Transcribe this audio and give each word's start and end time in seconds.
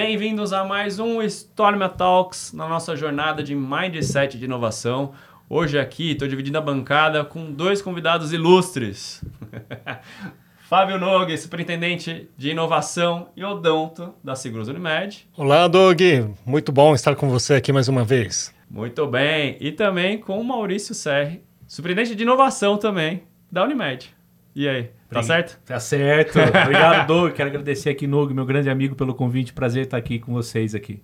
Bem-vindos 0.00 0.52
a 0.52 0.64
mais 0.64 1.00
um 1.00 1.20
Storm 1.22 1.80
Talks 1.88 2.52
na 2.52 2.68
nossa 2.68 2.94
jornada 2.94 3.42
de 3.42 3.52
Mindset 3.52 4.38
de 4.38 4.44
inovação. 4.44 5.10
Hoje 5.50 5.76
aqui 5.76 6.12
estou 6.12 6.28
dividindo 6.28 6.56
a 6.56 6.60
bancada 6.60 7.24
com 7.24 7.50
dois 7.50 7.82
convidados 7.82 8.32
ilustres. 8.32 9.24
Fábio 10.70 11.00
Nogue, 11.00 11.36
superintendente 11.36 12.30
de 12.36 12.50
inovação 12.50 13.30
e 13.36 13.42
odonto 13.42 14.14
da 14.22 14.36
Seguros 14.36 14.68
Unimed. 14.68 15.28
Olá, 15.36 15.66
Doug. 15.66 16.00
Muito 16.46 16.70
bom 16.70 16.94
estar 16.94 17.16
com 17.16 17.28
você 17.28 17.54
aqui 17.54 17.72
mais 17.72 17.88
uma 17.88 18.04
vez. 18.04 18.54
Muito 18.70 19.04
bem. 19.04 19.56
E 19.58 19.72
também 19.72 20.16
com 20.16 20.40
o 20.40 20.44
Maurício 20.44 20.94
Serri, 20.94 21.42
superintendente 21.66 22.14
de 22.14 22.22
inovação 22.22 22.76
também 22.76 23.24
da 23.50 23.64
Unimed. 23.64 24.16
E 24.58 24.68
aí, 24.68 24.90
tá 25.08 25.22
certo? 25.22 25.56
Tá 25.64 25.78
certo. 25.78 26.36
Obrigado, 26.40 27.06
Doug. 27.06 27.30
Quero 27.32 27.48
agradecer 27.48 27.90
aqui, 27.90 28.08
Nogue, 28.08 28.34
meu 28.34 28.44
grande 28.44 28.68
amigo, 28.68 28.96
pelo 28.96 29.14
convite. 29.14 29.52
Prazer 29.52 29.84
estar 29.84 29.96
aqui 29.96 30.18
com 30.18 30.32
vocês 30.32 30.74
aqui. 30.74 31.00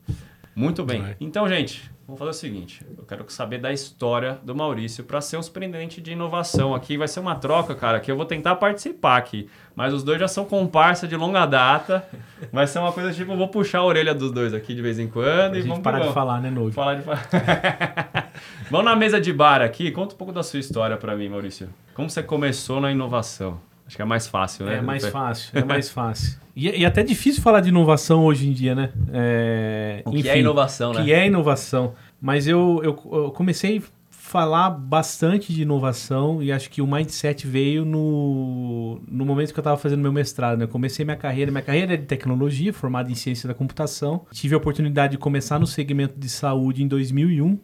Muito 0.57 0.85
bem. 0.85 1.15
Então, 1.21 1.49
gente, 1.49 1.89
vamos 2.05 2.19
fazer 2.19 2.31
o 2.33 2.35
seguinte. 2.35 2.85
Eu 2.99 3.05
quero 3.05 3.25
saber 3.29 3.59
da 3.59 3.73
história 3.73 4.41
do 4.43 4.57
Maurício 4.57 5.05
para 5.05 5.21
ser 5.21 5.37
um 5.37 5.43
surpreendente 5.43 6.01
de 6.01 6.11
inovação 6.11 6.75
aqui. 6.75 6.97
Vai 6.97 7.07
ser 7.07 7.21
uma 7.21 7.37
troca, 7.37 7.77
cara, 7.77 8.01
que 8.01 8.11
eu 8.11 8.17
vou 8.17 8.27
tentar 8.27 8.57
participar 8.57 9.19
aqui. 9.19 9.49
Mas 9.77 9.93
os 9.93 10.03
dois 10.03 10.19
já 10.19 10.27
são 10.27 10.45
comparsa 10.45 11.07
de 11.07 11.15
longa 11.15 11.47
data. 11.47 12.05
Vai 12.53 12.67
ser 12.67 12.81
uma 12.81 12.91
coisa 12.91 13.13
tipo, 13.13 13.31
eu 13.31 13.37
vou 13.37 13.47
puxar 13.47 13.79
a 13.79 13.85
orelha 13.85 14.13
dos 14.13 14.33
dois 14.33 14.53
aqui 14.53 14.75
de 14.75 14.83
vez 14.83 14.99
em 14.99 15.07
quando. 15.07 15.51
Pra 15.51 15.59
e 15.59 15.63
gente 15.63 15.69
vamos 15.69 15.85
parar 15.85 16.01
de 16.01 16.13
falar, 16.13 16.41
né, 16.41 16.51
Nogue? 16.51 16.73
Falar 16.73 16.97
de 16.97 17.05
Vamos 18.71 18.87
na 18.87 18.97
mesa 18.97 19.21
de 19.21 19.33
bar 19.33 19.61
aqui. 19.61 19.91
Conta 19.91 20.15
um 20.15 20.19
pouco 20.19 20.33
da 20.33 20.43
sua 20.43 20.59
história 20.59 20.97
para 20.97 21.17
mim, 21.17 21.29
Maurício. 21.29 21.69
Como 21.95 22.09
você 22.09 22.23
começou 22.23 22.81
na 22.81 22.91
inovação? 22.91 23.61
Acho 23.87 23.97
que 23.97 24.03
é 24.03 24.05
mais 24.05 24.27
fácil, 24.27 24.65
né? 24.65 24.79
É 24.79 24.81
mais 24.81 25.07
fácil, 25.07 25.51
é 25.59 25.65
mais 25.65 25.91
fácil. 25.91 26.39
E, 26.57 26.69
e 26.69 26.87
até 26.87 27.03
difícil 27.03 27.43
falar 27.43 27.61
de 27.61 27.69
inovação 27.69 28.25
hoje 28.25 28.49
em 28.49 28.53
dia, 28.53 28.75
né? 28.75 28.91
É, 29.13 30.03
O 30.07 30.13
que 30.13 30.29
é 30.29 30.39
inovação, 30.39 30.93
o 30.93 30.95
né? 30.95 31.05
que 31.05 31.13
é 31.13 31.27
inovação. 31.27 31.95
Mas 32.21 32.47
eu, 32.47 32.81
eu, 32.83 32.99
eu 33.13 33.31
comecei 33.33 33.79
a 33.79 33.83
falar 34.11 34.71
bastante 34.71 35.53
de 35.53 35.63
inovação 35.63 36.43
e 36.43 36.51
acho 36.51 36.71
que 36.71 36.81
o 36.81 36.87
mindset 36.87 37.47
veio 37.47 37.85
no, 37.85 39.01
no 39.07 39.27
momento 39.27 39.53
que 39.53 39.59
eu 39.59 39.63
estava 39.63 39.77
fazendo 39.77 40.01
meu 40.01 40.13
mestrado. 40.13 40.59
Né? 40.59 40.65
Eu 40.65 40.69
comecei 40.69 41.05
minha 41.05 41.17
carreira, 41.17 41.51
minha 41.51 41.63
carreira 41.63 41.93
é 41.93 41.97
de 41.99 42.07
tecnologia, 42.07 42.73
formada 42.73 43.13
em 43.13 43.15
ciência 43.15 43.47
da 43.47 43.55
computação. 43.55 44.25
Tive 44.33 44.55
a 44.55 44.59
oportunidade 44.59 45.13
de 45.13 45.19
começar 45.19 45.59
no 45.59 45.67
segmento 45.67 46.19
de 46.19 46.29
saúde 46.31 46.83
em 46.83 46.89
2001 46.89 47.59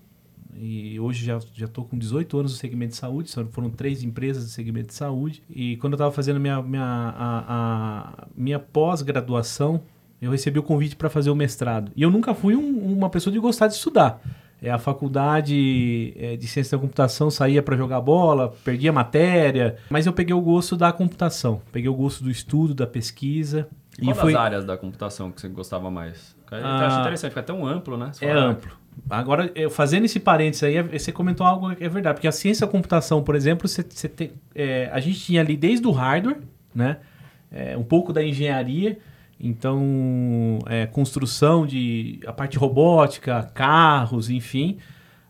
e 0.60 1.00
hoje 1.00 1.24
já 1.24 1.38
já 1.54 1.66
estou 1.66 1.84
com 1.84 1.96
18 1.98 2.38
anos 2.38 2.52
no 2.52 2.58
segmento 2.58 2.90
de 2.90 2.96
saúde, 2.96 3.32
foram 3.50 3.70
três 3.70 4.02
empresas 4.02 4.44
do 4.44 4.50
segmento 4.50 4.88
de 4.88 4.94
saúde. 4.94 5.42
E 5.48 5.76
quando 5.78 5.94
eu 5.94 5.96
estava 5.96 6.12
fazendo 6.12 6.38
minha, 6.38 6.60
minha, 6.62 6.82
a, 6.84 7.44
a- 7.48 8.26
minha 8.36 8.58
pós-graduação, 8.58 9.80
eu 10.20 10.30
recebi 10.30 10.58
o 10.58 10.62
convite 10.62 10.96
para 10.96 11.08
fazer 11.08 11.30
o 11.30 11.34
mestrado. 11.34 11.90
E 11.96 12.02
eu 12.02 12.10
nunca 12.10 12.34
fui 12.34 12.54
um- 12.54 12.92
uma 12.92 13.08
pessoa 13.08 13.32
de 13.32 13.38
gostar 13.38 13.66
de 13.68 13.74
estudar. 13.74 14.20
É, 14.62 14.70
a 14.70 14.76
faculdade 14.78 16.12
é, 16.18 16.36
de 16.36 16.46
ciência 16.46 16.76
da 16.76 16.80
computação 16.82 17.30
saía 17.30 17.62
para 17.62 17.76
jogar 17.76 18.00
bola, 18.02 18.52
perdia 18.62 18.92
matéria, 18.92 19.76
mas 19.88 20.06
eu 20.06 20.12
peguei 20.12 20.34
o 20.34 20.40
gosto 20.40 20.76
da 20.76 20.92
computação, 20.92 21.62
peguei 21.72 21.88
o 21.88 21.94
gosto 21.94 22.22
do 22.22 22.30
estudo, 22.30 22.74
da 22.74 22.86
pesquisa. 22.86 23.66
E 23.98 24.04
qual 24.12 24.26
das 24.26 24.34
áreas 24.34 24.64
da 24.64 24.76
computação 24.76 25.30
que 25.30 25.40
você 25.40 25.48
gostava 25.48 25.90
mais? 25.90 26.36
Eu 26.52 26.58
Ah, 26.58 26.86
acho 26.86 27.00
interessante, 27.00 27.30
fica 27.30 27.42
tão 27.42 27.66
amplo, 27.66 27.96
né? 27.96 28.10
É 28.20 28.28
fala, 28.28 28.40
amplo. 28.50 28.70
Agora, 29.08 29.50
eu- 29.54 29.70
fazendo 29.70 30.04
esse 30.04 30.20
parênteses 30.20 30.62
aí, 30.62 30.80
você 30.82 31.10
comentou 31.10 31.46
algo 31.46 31.74
que 31.74 31.82
é 31.82 31.88
verdade, 31.88 32.14
porque 32.16 32.28
a 32.28 32.32
ciência 32.32 32.66
da 32.66 32.70
computação, 32.70 33.22
por 33.22 33.34
exemplo, 33.34 33.66
você, 33.68 33.84
você 33.88 34.08
tem, 34.08 34.32
é, 34.54 34.88
a 34.92 35.00
gente 35.00 35.18
tinha 35.20 35.40
ali 35.40 35.56
desde 35.56 35.86
o 35.86 35.90
hardware, 35.90 36.38
né? 36.74 36.98
É, 37.50 37.76
um 37.76 37.82
pouco 37.82 38.12
da 38.12 38.22
engenharia, 38.22 38.98
então, 39.40 40.58
é, 40.66 40.86
construção 40.86 41.66
de 41.66 42.20
a 42.26 42.32
parte 42.32 42.56
robótica, 42.58 43.42
carros, 43.54 44.30
enfim, 44.30 44.76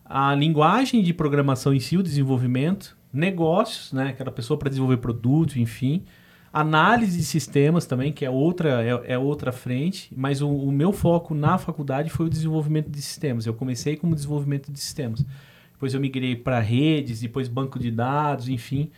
a 0.05 0.34
linguagem 0.34 1.03
de 1.03 1.14
programação 1.14 1.72
em 1.72 1.81
si, 1.81 1.97
o 1.97 2.03
desenvolvimento, 2.03 2.97
negócios, 3.12 3.92
né? 3.92 4.09
Aquela 4.09 4.31
pessoa 4.31 4.59
para 4.59 4.69
desenvolver 4.69 4.98
produto, 4.98 5.59
enfim, 5.59 6.03
análise 6.53 7.16
de 7.16 7.25
sistemas 7.25 7.87
também, 7.87 8.12
que 8.12 8.25
é 8.25 8.31
outra, 8.31 8.83
é, 8.83 9.12
é 9.12 9.19
outra 9.19 9.53
frente, 9.53 10.12
mas 10.16 10.43
o, 10.43 10.49
o 10.49 10.72
meu 10.72 10.93
foco 10.93 11.34
na 11.34 11.59
faculdade 11.59 12.11
foi 12.11 12.27
o 12.27 12.31
desenvolvimento 12.31 12.91
de 12.91 13.00
sistemas. 13.00 13.47
Eu 13.47 13.55
comecei 13.55 13.97
como 13.97 14.15
desenvolvimento 14.15 14.71
de 14.71 14.78
sistemas. 14.81 15.25
Depois 15.72 15.94
eu 15.94 16.00
migrei 16.00 16.37
para 16.37 16.59
redes, 16.60 17.21
depois 17.21 17.49
banco 17.49 17.78
de 17.78 17.91
dados, 17.91 18.49
enfim, 18.49 18.91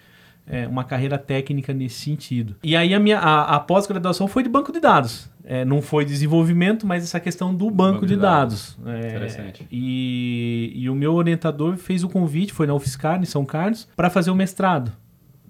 é, 0.47 0.67
uma 0.67 0.83
carreira 0.83 1.19
técnica 1.19 1.73
nesse 1.73 2.01
sentido. 2.01 2.57
E 2.62 2.75
aí 2.75 2.95
a 2.95 2.99
minha 2.99 3.19
a, 3.19 3.57
a 3.57 3.61
pós-graduação 3.61 4.27
foi 4.27 4.43
de 4.43 4.49
banco 4.49 4.73
de 4.73 4.81
dados. 4.81 5.31
É, 5.45 5.65
não 5.65 5.83
foi 5.83 6.05
desenvolvimento, 6.05 6.87
mas 6.87 7.03
essa 7.03 7.19
questão 7.19 7.55
do 7.55 7.71
banco, 7.71 8.07
de, 8.07 8.17
dados. 8.17 8.79
É, 8.87 9.09
Interessante. 9.09 9.67
E, 9.71 10.73
e 10.75 10.89
o 10.89 10.95
meu 10.95 11.15
orientador 11.15 11.77
fez 11.77 12.05
o 12.05 12.09
convite, 12.09 12.53
foi 12.53 12.67
na 12.67 12.75
UFSCar, 12.75 13.21
em 13.21 13.25
São 13.25 13.45
Carlos, 13.45 13.89
para 13.97 14.09
fazer 14.09 14.31
o 14.31 14.35
mestrado. 14.35 14.93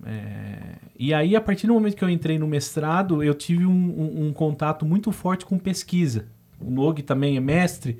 É, 0.04 0.71
e 1.06 1.14
aí, 1.14 1.34
a 1.34 1.40
partir 1.40 1.66
do 1.66 1.74
momento 1.74 1.96
que 1.96 2.04
eu 2.04 2.10
entrei 2.10 2.38
no 2.38 2.46
mestrado, 2.46 3.22
eu 3.22 3.34
tive 3.34 3.66
um, 3.66 3.70
um- 3.72 4.26
um 4.28 4.32
contato 4.32 4.84
muito 4.86 5.10
forte 5.12 5.44
com 5.44 5.58
pesquisa. 5.58 6.26
O 6.60 6.70
Nog 6.70 7.02
também 7.02 7.36
é 7.36 7.40
mestre, 7.40 7.98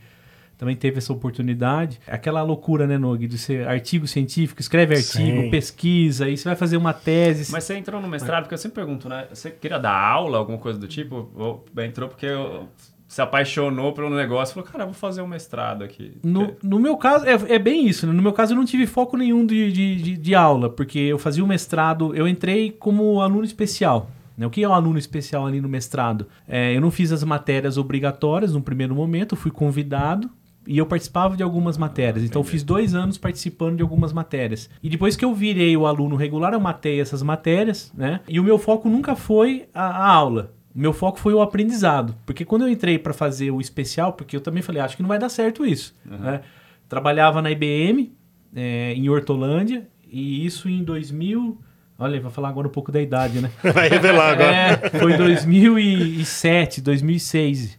também 0.57 0.77
teve 0.77 0.99
essa 0.99 1.13
oportunidade. 1.13 1.99
Aquela 2.07 2.43
loucura, 2.43 2.87
né, 2.87 2.97
Nog, 2.99 3.27
de 3.27 3.37
ser 3.39 3.67
artigo 3.67 4.07
científico, 4.07 4.61
escreve 4.61 4.95
artigo, 4.95 5.43
Sim. 5.43 5.51
pesquisa, 5.51 6.27
aí 6.27 6.37
você 6.37 6.45
vai 6.45 6.55
fazer 6.55 6.77
uma 6.77 6.93
tese. 6.93 7.51
Mas 7.51 7.65
você 7.65 7.77
entrou 7.77 8.01
no 8.01 8.07
mestrado, 8.07 8.45
porque 8.45 8.55
eu 8.55 8.59
sempre 8.59 8.77
pergunto, 8.77 9.09
né? 9.09 9.27
Você 9.33 9.51
queria 9.51 9.79
dar 9.79 9.97
aula, 9.97 10.39
alguma 10.39 10.59
coisa 10.59 10.79
do 10.79 10.87
tipo? 10.87 11.29
Ou 11.35 11.65
entrou 11.79 12.09
porque 12.09 12.27
eu- 12.27 12.69
se 13.13 13.21
apaixonou 13.21 13.93
pelo 13.93 14.09
negócio 14.09 14.53
e 14.53 14.55
falou, 14.55 14.71
cara, 14.71 14.85
vou 14.87 14.95
fazer 14.95 15.21
um 15.21 15.27
mestrado 15.27 15.85
aqui. 15.85 16.17
No, 16.25 16.57
no 16.63 16.81
meu 16.81 16.97
caso, 16.97 17.27
é, 17.27 17.33
é 17.55 17.59
bem 17.59 17.87
isso. 17.87 18.07
Né? 18.07 18.13
No 18.15 18.23
meu 18.23 18.33
caso, 18.33 18.55
eu 18.55 18.57
não 18.57 18.65
tive 18.65 18.87
foco 18.87 19.19
nenhum 19.19 19.45
de, 19.45 19.71
de, 19.71 19.97
de, 19.97 20.17
de 20.17 20.35
aula, 20.35 20.71
porque 20.71 20.99
eu 20.99 21.19
fazia 21.19 21.45
o 21.45 21.47
mestrado, 21.47 22.15
eu 22.15 22.27
entrei 22.27 22.71
como 22.71 23.21
aluno 23.21 23.45
especial. 23.45 24.11
né? 24.35 24.47
O 24.47 24.51
que 24.51 24.65
é 24.65 24.69
um 24.69 24.73
aluno 24.73 24.99
especial 24.99 25.47
ali 25.47 25.61
no 25.61 25.69
mestrado? 25.69 26.27
É, 26.49 26.75
eu 26.75 26.81
não 26.81 26.91
fiz 26.91 27.13
as 27.13 27.23
matérias 27.23 27.77
obrigatórias 27.77 28.55
no 28.55 28.63
primeiro 28.63 28.95
momento, 28.95 29.37
fui 29.37 29.51
convidado 29.51 30.31
e 30.67 30.79
eu 30.79 30.87
participava 30.87 31.37
de 31.37 31.43
algumas 31.43 31.77
matérias. 31.77 32.25
Então, 32.25 32.41
eu 32.41 32.45
fiz 32.47 32.63
dois 32.63 32.95
anos 32.95 33.19
participando 33.19 33.77
de 33.77 33.83
algumas 33.83 34.15
matérias. 34.15 34.71
E 34.83 34.89
depois 34.89 35.17
que 35.17 35.25
eu 35.25 35.35
virei 35.35 35.77
o 35.77 35.87
aluno 35.87 36.17
regular, 36.17 36.55
eu 36.55 36.61
matei 36.61 36.99
essas 36.99 37.23
matérias, 37.23 37.93
né? 37.95 38.21
E 38.27 38.41
o 38.41 38.43
meu 38.43 38.59
foco 38.59 38.89
nunca 38.89 39.15
foi 39.15 39.67
a, 39.75 39.85
a 39.85 40.11
aula. 40.11 40.55
Meu 40.75 40.93
foco 40.93 41.19
foi 41.19 41.35
o 41.35 41.43
aprendizado. 41.43 42.15
Porque 42.25 42.45
quando 42.45 42.63
eu 42.63 42.69
entrei 42.69 42.99
para 42.99 43.13
fazer 43.13 43.51
o 43.51 43.61
especial, 43.61 44.13
porque 44.13 44.37
eu 44.37 44.41
também 44.41 44.63
falei, 44.63 44.81
acho 44.81 44.97
que 44.97 45.03
não 45.03 45.09
vai 45.09 45.19
dar 45.19 45.29
certo 45.29 45.67
isso. 45.67 45.95
né? 46.05 46.41
Trabalhava 46.89 47.41
na 47.43 47.51
IBM, 47.51 48.13
é, 48.55 48.93
em 48.95 49.09
Hortolândia, 49.09 49.87
e 50.11 50.45
isso 50.45 50.69
em 50.69 50.83
2000. 50.85 51.59
Olha, 51.99 52.21
vou 52.21 52.31
falar 52.31 52.49
agora 52.49 52.67
um 52.69 52.71
pouco 52.71 52.91
da 52.91 53.01
idade, 53.01 53.41
né? 53.41 53.51
Vai 53.73 53.89
revelar 53.89 54.33
agora. 54.33 54.53
É, 54.53 54.91
foi 54.99 55.17
2007, 55.17 56.81
2006. 56.81 57.79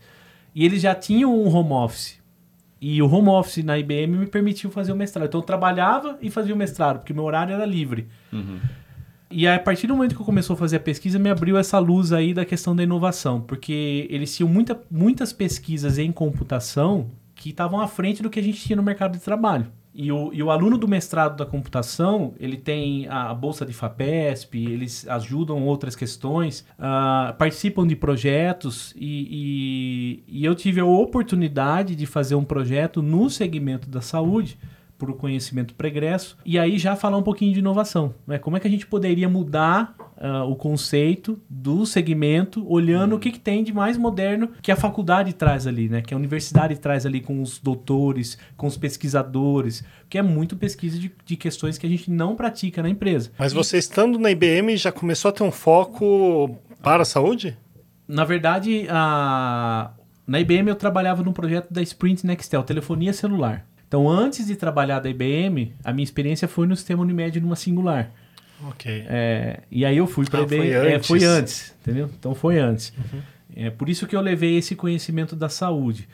E 0.56 0.66
eles 0.66 0.82
já 0.82 0.96
tinham 0.96 1.36
um 1.36 1.54
home 1.54 1.74
office. 1.74 2.22
E 2.80 3.02
o 3.02 3.10
home 3.10 3.30
office 3.30 3.64
na 3.64 3.78
IBM 3.78 4.18
me 4.18 4.28
permitiu 4.28 4.70
fazer 4.70 4.92
o 4.92 4.96
mestrado. 4.96 5.28
Então 5.28 5.40
eu 5.40 5.46
trabalhava 5.46 6.18
e 6.22 6.30
fazia 6.30 6.54
o 6.54 6.58
mestrado, 6.58 7.00
porque 7.00 7.14
meu 7.14 7.24
horário 7.24 7.54
era 7.54 7.66
livre. 7.66 8.08
Uhum. 8.32 8.60
E 9.34 9.48
a 9.48 9.58
partir 9.58 9.88
do 9.88 9.96
momento 9.96 10.16
que 10.16 10.22
eu 10.22 10.26
começou 10.26 10.54
a 10.54 10.58
fazer 10.58 10.78
a 10.78 10.80
pesquisa, 10.80 11.18
me 11.18 11.30
abriu 11.30 11.58
essa 11.58 11.80
luz 11.80 12.14
aí 12.14 12.34
da 12.34 12.46
questão 12.46 12.76
da 12.76 12.84
inovação, 12.84 13.42
porque 13.42 14.08
eles 14.10 14.36
tinham 14.36 14.48
muita, 14.48 14.80
muitas 14.92 15.34
pesquisas 15.34 15.98
em 15.98 16.12
computação 16.12 17.10
que 17.34 17.50
estavam 17.50 17.82
à 17.82 17.88
frente 17.88 18.22
do 18.22 18.30
que 18.30 18.40
a 18.40 18.44
gente 18.44 18.62
tinha 18.62 18.76
no 18.76 18.84
mercado 18.84 19.14
de 19.14 19.20
trabalho. 19.20 19.66
E 19.96 20.12
o, 20.12 20.32
e 20.34 20.42
o 20.42 20.50
aluno 20.50 20.78
do 20.78 20.88
mestrado 20.88 21.36
da 21.36 21.46
computação, 21.46 22.34
ele 22.40 22.58
tem 22.58 23.08
a, 23.08 23.32
a 23.32 23.34
bolsa 23.34 23.66
de 23.66 23.74
FAPESP, 23.74 24.66
eles 24.66 25.08
ajudam 25.08 25.64
outras 25.64 25.96
questões, 25.96 26.66
ah, 26.80 27.36
participam 27.38 27.86
de 27.86 27.96
projetos 27.96 28.94
e, 28.96 30.24
e, 30.28 30.40
e 30.42 30.46
eu 30.46 30.56
tive 30.56 30.80
a 30.80 30.86
oportunidade 30.86 31.96
de 31.96 32.06
fazer 32.06 32.36
um 32.36 32.44
projeto 32.44 33.02
no 33.02 33.30
segmento 33.30 33.88
da 33.88 34.02
saúde, 34.02 34.58
por 34.98 35.10
o 35.10 35.16
conhecimento 35.16 35.74
pregresso, 35.76 36.38
e 36.46 36.58
aí 36.58 36.78
já 36.78 36.96
falar 36.96 37.18
um 37.18 37.24
pouquinho 37.24 37.54
de 37.54 37.60
inovação. 37.60 38.14
Né? 38.26 38.38
Como 38.38 38.56
é 38.56 38.60
que 38.60 38.68
a 38.68 38.72
gente 38.72 38.88
poderia 38.88 39.28
mudar 39.28 39.96
ah, 40.18 40.46
o 40.46 40.56
conceito 40.56 41.42
do 41.50 41.86
segmento, 41.86 42.66
olhando 42.72 43.16
o 43.16 43.20
que, 43.20 43.32
que 43.32 43.40
tem 43.40 43.64
de 43.64 43.74
mais 43.74 43.98
moderno 43.98 44.50
que 44.62 44.72
a 44.72 44.76
faculdade 44.76 45.34
traz 45.34 45.68
ali, 45.68 45.90
né? 45.90 46.02
que 46.02 46.14
a 46.14 46.18
universidade 46.18 46.78
traz 46.78 47.06
ali 47.06 47.20
com 47.20 47.42
os 47.42 47.60
doutores, 47.60 48.38
com 48.56 48.68
os 48.68 48.78
pesquisadores, 48.78 49.84
que 50.10 50.18
é 50.18 50.22
muito 50.22 50.56
pesquisa 50.56 50.98
de, 50.98 51.12
de 51.26 51.36
questões 51.36 51.78
que 51.78 51.86
a 51.86 51.90
gente 51.90 52.10
não 52.10 52.36
pratica 52.36 52.82
na 52.82 52.90
empresa. 52.90 53.32
Mas 53.38 53.52
você 53.52 53.78
estando 53.78 54.18
na 54.18 54.32
IBM 54.32 54.78
já 54.78 54.92
começou 54.92 55.30
a 55.30 55.32
ter 55.34 55.44
um 55.44 55.52
foco 55.52 56.58
para 56.82 57.02
a 57.02 57.06
saúde? 57.06 57.58
Na 58.08 58.24
verdade, 58.24 58.86
a... 58.90 59.92
na 60.28 60.40
IBM 60.40 60.70
eu 60.70 60.76
trabalhava 60.76 61.24
num 61.24 61.34
projeto 61.34 61.74
da 61.74 61.82
Sprint 61.82 62.26
Nextel, 62.26 62.64
telefonia 62.64 63.12
celular. 63.12 63.66
Então, 63.94 64.10
antes 64.10 64.48
de 64.48 64.56
trabalhar 64.56 65.00
da 65.00 65.08
IBM, 65.08 65.72
a 65.84 65.94
minha 65.94 66.04
experiência 66.04 66.48
foi 66.48 66.66
no 66.66 66.76
sistema 66.76 67.04
Unimed 67.04 67.40
numa 67.40 67.56
singular. 67.56 68.10
Ok. 68.68 69.06
É, 69.08 69.60
e 69.70 69.86
aí 69.86 69.96
eu 69.96 70.08
fui 70.08 70.26
para 70.26 70.40
Ah, 70.40 70.44
IBM. 70.46 70.58
foi 70.58 70.72
é, 70.72 70.96
antes. 70.96 71.08
foi 71.08 71.24
antes, 71.24 71.76
entendeu? 71.80 72.10
Então 72.18 72.34
foi 72.34 72.58
antes. 72.58 72.92
É 73.56 73.70
por 73.70 73.88
isso 73.88 74.08
que 74.08 74.16
eu 74.16 74.22
levei 74.22 74.58
esse 74.58 74.76
conhecimento 74.76 75.36
da 75.36 75.48
saúde. 75.48 76.10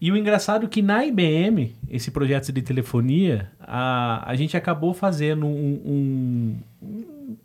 E 0.00 0.12
o 0.12 0.16
engraçado 0.16 0.66
é 0.66 0.68
que 0.68 0.80
na 0.80 1.04
IBM, 1.04 1.74
esse 1.90 2.12
projeto 2.12 2.52
de 2.52 2.62
telefonia, 2.62 3.50
a, 3.58 4.22
a 4.30 4.36
gente 4.36 4.56
acabou 4.56 4.94
fazendo 4.94 5.46
um, 5.46 6.60
um, 6.80 7.02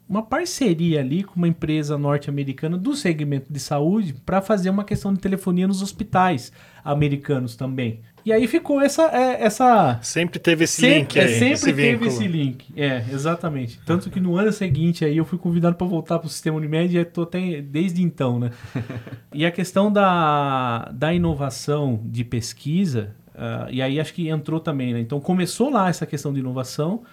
uma 0.07 0.21
parceria 0.21 0.99
ali 0.99 1.23
com 1.23 1.37
uma 1.37 1.47
empresa 1.47 1.97
norte-americana 1.97 2.77
do 2.77 2.95
segmento 2.95 3.51
de 3.51 3.59
saúde 3.59 4.13
para 4.25 4.41
fazer 4.41 4.69
uma 4.69 4.83
questão 4.83 5.11
de 5.11 5.19
telefonia 5.19 5.67
nos 5.67 5.81
hospitais 5.81 6.51
americanos 6.83 7.55
também. 7.55 8.01
E 8.25 8.31
aí 8.31 8.47
ficou 8.47 8.79
essa. 8.81 9.03
É, 9.03 9.43
essa 9.43 9.99
sempre 10.01 10.39
teve 10.39 10.63
esse 10.63 10.81
sempre, 10.81 10.99
link 10.99 11.19
aí. 11.19 11.25
É, 11.25 11.27
sempre 11.27 11.53
esse 11.53 11.65
teve 11.65 11.91
vínculo. 11.91 12.07
esse 12.07 12.27
link. 12.27 12.65
É, 12.75 13.03
exatamente. 13.11 13.79
Tanto 13.85 14.09
que 14.09 14.19
no 14.19 14.37
ano 14.37 14.51
seguinte 14.51 15.03
aí 15.03 15.17
eu 15.17 15.25
fui 15.25 15.37
convidado 15.37 15.75
para 15.75 15.87
voltar 15.87 16.19
para 16.19 16.27
o 16.27 16.29
sistema 16.29 16.57
Unimed 16.57 16.95
e 16.95 16.99
estou 16.99 17.23
até 17.23 17.61
desde 17.61 18.01
então, 18.01 18.39
né? 18.39 18.51
e 19.33 19.45
a 19.45 19.51
questão 19.51 19.91
da, 19.91 20.89
da 20.93 21.13
inovação 21.13 21.99
de 22.05 22.23
pesquisa, 22.23 23.15
uh, 23.29 23.69
e 23.71 23.81
aí 23.81 23.99
acho 23.99 24.13
que 24.13 24.29
entrou 24.29 24.59
também, 24.59 24.93
né? 24.93 24.99
Então 24.99 25.19
começou 25.19 25.69
lá 25.69 25.89
essa 25.89 26.05
questão 26.05 26.31
de 26.31 26.39
inovação. 26.39 27.03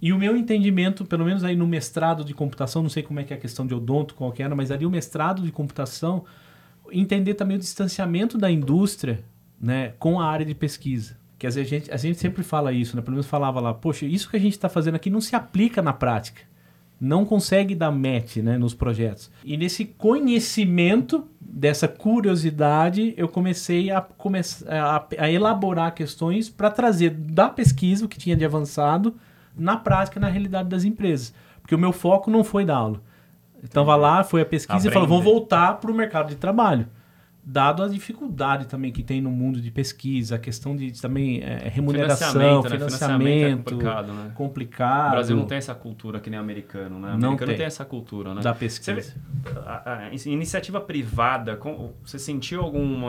E 0.00 0.12
o 0.12 0.18
meu 0.18 0.36
entendimento, 0.36 1.04
pelo 1.04 1.24
menos 1.24 1.44
aí 1.44 1.54
no 1.54 1.66
mestrado 1.66 2.24
de 2.24 2.34
computação, 2.34 2.82
não 2.82 2.90
sei 2.90 3.04
como 3.04 3.20
é 3.20 3.24
que 3.24 3.32
é 3.32 3.36
a 3.36 3.38
questão 3.38 3.64
de 3.64 3.72
odonto, 3.72 4.14
qual 4.16 4.32
que 4.32 4.42
era, 4.42 4.52
mas 4.52 4.72
ali 4.72 4.84
o 4.84 4.90
mestrado 4.90 5.42
de 5.42 5.52
computação, 5.52 6.24
entender 6.90 7.34
também 7.34 7.56
o 7.56 7.60
distanciamento 7.60 8.36
da 8.36 8.50
indústria 8.50 9.20
né, 9.62 9.92
com 9.98 10.20
a 10.20 10.26
área 10.26 10.44
de 10.44 10.54
pesquisa. 10.54 11.16
Que 11.38 11.46
a 11.46 11.50
gente, 11.50 11.90
a 11.90 11.96
gente 11.96 12.18
sempre 12.18 12.42
fala 12.42 12.72
isso, 12.72 12.96
né? 12.96 13.02
Pelo 13.02 13.14
menos 13.14 13.26
falava 13.26 13.60
lá, 13.60 13.72
poxa, 13.72 14.04
isso 14.04 14.28
que 14.28 14.36
a 14.36 14.40
gente 14.40 14.52
está 14.52 14.68
fazendo 14.68 14.96
aqui 14.96 15.08
não 15.08 15.20
se 15.20 15.34
aplica 15.34 15.80
na 15.80 15.92
prática. 15.92 16.42
Não 17.00 17.24
consegue 17.24 17.74
dar 17.74 17.90
match 17.90 18.36
né, 18.36 18.56
nos 18.56 18.74
projetos. 18.74 19.28
E 19.44 19.56
nesse 19.56 19.84
conhecimento, 19.84 21.26
dessa 21.40 21.88
curiosidade, 21.88 23.12
eu 23.16 23.28
comecei 23.28 23.90
a, 23.90 24.00
come 24.00 24.38
a, 24.68 25.04
a 25.18 25.30
elaborar 25.30 25.94
questões 25.94 26.48
para 26.48 26.70
trazer 26.70 27.10
da 27.10 27.48
pesquisa 27.48 28.04
o 28.04 28.08
que 28.08 28.18
tinha 28.18 28.36
de 28.36 28.44
avançado 28.44 29.16
na 29.56 29.76
prática, 29.76 30.20
na 30.20 30.28
realidade 30.28 30.68
das 30.68 30.84
empresas. 30.84 31.34
Porque 31.60 31.74
o 31.74 31.78
meu 31.78 31.92
foco 31.92 32.30
não 32.30 32.44
foi 32.44 32.64
dar 32.64 32.76
aula. 32.76 33.02
Então, 33.64 33.84
vai 33.84 33.98
lá, 33.98 34.22
foi 34.22 34.42
a 34.42 34.46
pesquisa 34.46 34.76
Aprende. 34.76 34.92
e 34.92 34.94
falou, 34.94 35.08
vamos 35.08 35.24
voltar 35.24 35.80
para 35.80 35.90
o 35.90 35.94
mercado 35.94 36.28
de 36.28 36.36
trabalho 36.36 36.86
dado 37.44 37.82
a 37.82 37.88
dificuldade 37.88 38.66
também 38.66 38.92
que 38.92 39.02
tem 39.02 39.20
no 39.20 39.30
mundo 39.30 39.60
de 39.60 39.70
pesquisa, 39.70 40.36
a 40.36 40.38
questão 40.38 40.76
de 40.76 41.00
também 41.00 41.42
é, 41.42 41.68
remuneração, 41.68 42.30
financiamento, 42.30 42.68
né? 42.68 42.76
financiamento, 42.76 43.46
é 43.46 43.56
complicado, 43.56 44.12
né? 44.12 44.32
complicado. 44.34 45.08
O 45.08 45.10
Brasil 45.10 45.36
não 45.36 45.46
tem 45.46 45.58
essa 45.58 45.74
cultura 45.74 46.20
que 46.20 46.30
nem 46.30 46.38
americano, 46.38 47.00
né? 47.00 47.14
O 47.14 47.18
não 47.18 47.28
americano 47.28 47.48
tem. 47.48 47.56
tem 47.56 47.66
essa 47.66 47.84
cultura, 47.84 48.32
né? 48.32 48.42
Da 48.42 48.54
pesquisa. 48.54 49.00
Você, 49.00 49.14
a, 49.66 50.06
a, 50.06 50.14
iniciativa 50.14 50.80
privada, 50.80 51.56
com, 51.56 51.92
você 52.04 52.18
sentiu 52.18 52.62
algum 52.62 53.06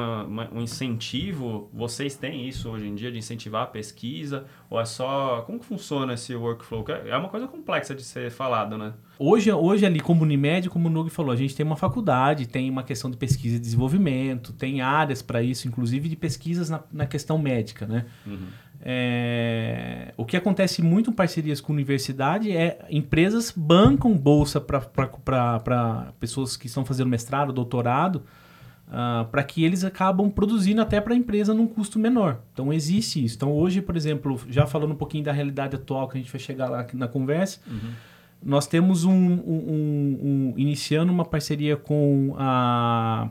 um 0.52 0.62
incentivo? 0.62 1.70
Vocês 1.72 2.16
têm 2.16 2.48
isso 2.48 2.70
hoje 2.70 2.88
em 2.88 2.96
dia 2.96 3.12
de 3.12 3.20
incentivar 3.20 3.64
a 3.64 3.68
pesquisa? 3.68 4.46
Ou 4.70 4.80
é 4.80 4.86
só... 4.86 5.42
Como 5.42 5.60
que 5.60 5.66
funciona 5.66 6.14
esse 6.14 6.36
workflow? 6.36 6.84
É 7.06 7.16
uma 7.16 7.30
coisa 7.30 7.48
complexa 7.48 7.94
de 7.94 8.04
ser 8.04 8.32
falado, 8.32 8.78
né? 8.78 8.94
Hoje, 9.26 9.50
hoje 9.54 9.86
ali, 9.86 10.02
como 10.02 10.24
Unimed, 10.24 10.70
como 10.70 10.90
o 10.90 10.92
Nug 10.92 11.10
falou, 11.10 11.32
a 11.32 11.36
gente 11.38 11.56
tem 11.56 11.66
uma 11.66 11.78
faculdade, 11.78 12.46
tem 12.46 12.70
uma 12.70 12.84
questão 12.84 13.10
de 13.10 13.16
pesquisa 13.16 13.56
e 13.56 13.60
desenvolvimento, 13.60 14.52
tem 14.52 14.82
áreas 14.82 15.22
para 15.22 15.42
isso, 15.42 15.66
inclusive 15.66 16.10
de 16.10 16.18
pesquisas 16.18 16.70
na, 16.70 16.84
na 16.92 17.06
questão 17.06 17.38
médica, 17.38 17.86
né? 17.88 18.06
Uhum. 18.28 18.48
É, 18.82 20.14
o 20.18 20.26
que 20.26 20.36
acontece 20.36 20.82
muito 20.82 21.10
em 21.10 21.14
parcerias 21.14 21.62
com 21.62 21.72
universidade 21.72 22.52
é 22.52 22.86
empresas 22.90 23.54
bancam 23.56 24.14
bolsa 24.14 24.60
para 24.60 26.12
pessoas 26.20 26.58
que 26.58 26.68
estão 26.68 26.84
fazendo 26.84 27.08
mestrado, 27.08 27.54
doutorado, 27.54 28.18
uh, 28.18 28.92
ah, 28.92 29.28
para 29.32 29.42
que 29.42 29.64
eles 29.64 29.86
acabam 29.86 30.30
produzindo 30.30 30.82
até 30.82 31.00
para 31.00 31.14
a 31.14 31.16
empresa 31.16 31.54
num 31.54 31.66
custo 31.66 31.98
menor. 31.98 32.42
Então 32.52 32.74
existe 32.74 33.24
isso. 33.24 33.38
Então 33.38 33.54
hoje, 33.54 33.82
por 33.82 33.96
exemplo, 33.96 34.38
já 34.50 34.68
falando 34.68 34.92
um 34.92 34.98
pouquinho 34.98 35.24
da 35.24 35.32
realidade 35.32 35.78
atual, 35.78 36.10
que 36.10 36.18
a 36.18 36.20
gente 36.20 36.30
vai 36.30 36.42
chegar 36.42 36.70
lá 36.70 36.86
na 36.94 37.08
conversa, 37.08 37.62
uhum 37.66 38.12
nós 38.46 38.68
temos 38.68 39.04
um, 39.04 39.14
um, 39.14 40.20
um, 40.22 40.54
iniciando 40.58 41.12
uma 41.12 41.26
parceria 41.26 41.78
com 41.78 42.36
a, 42.38 43.30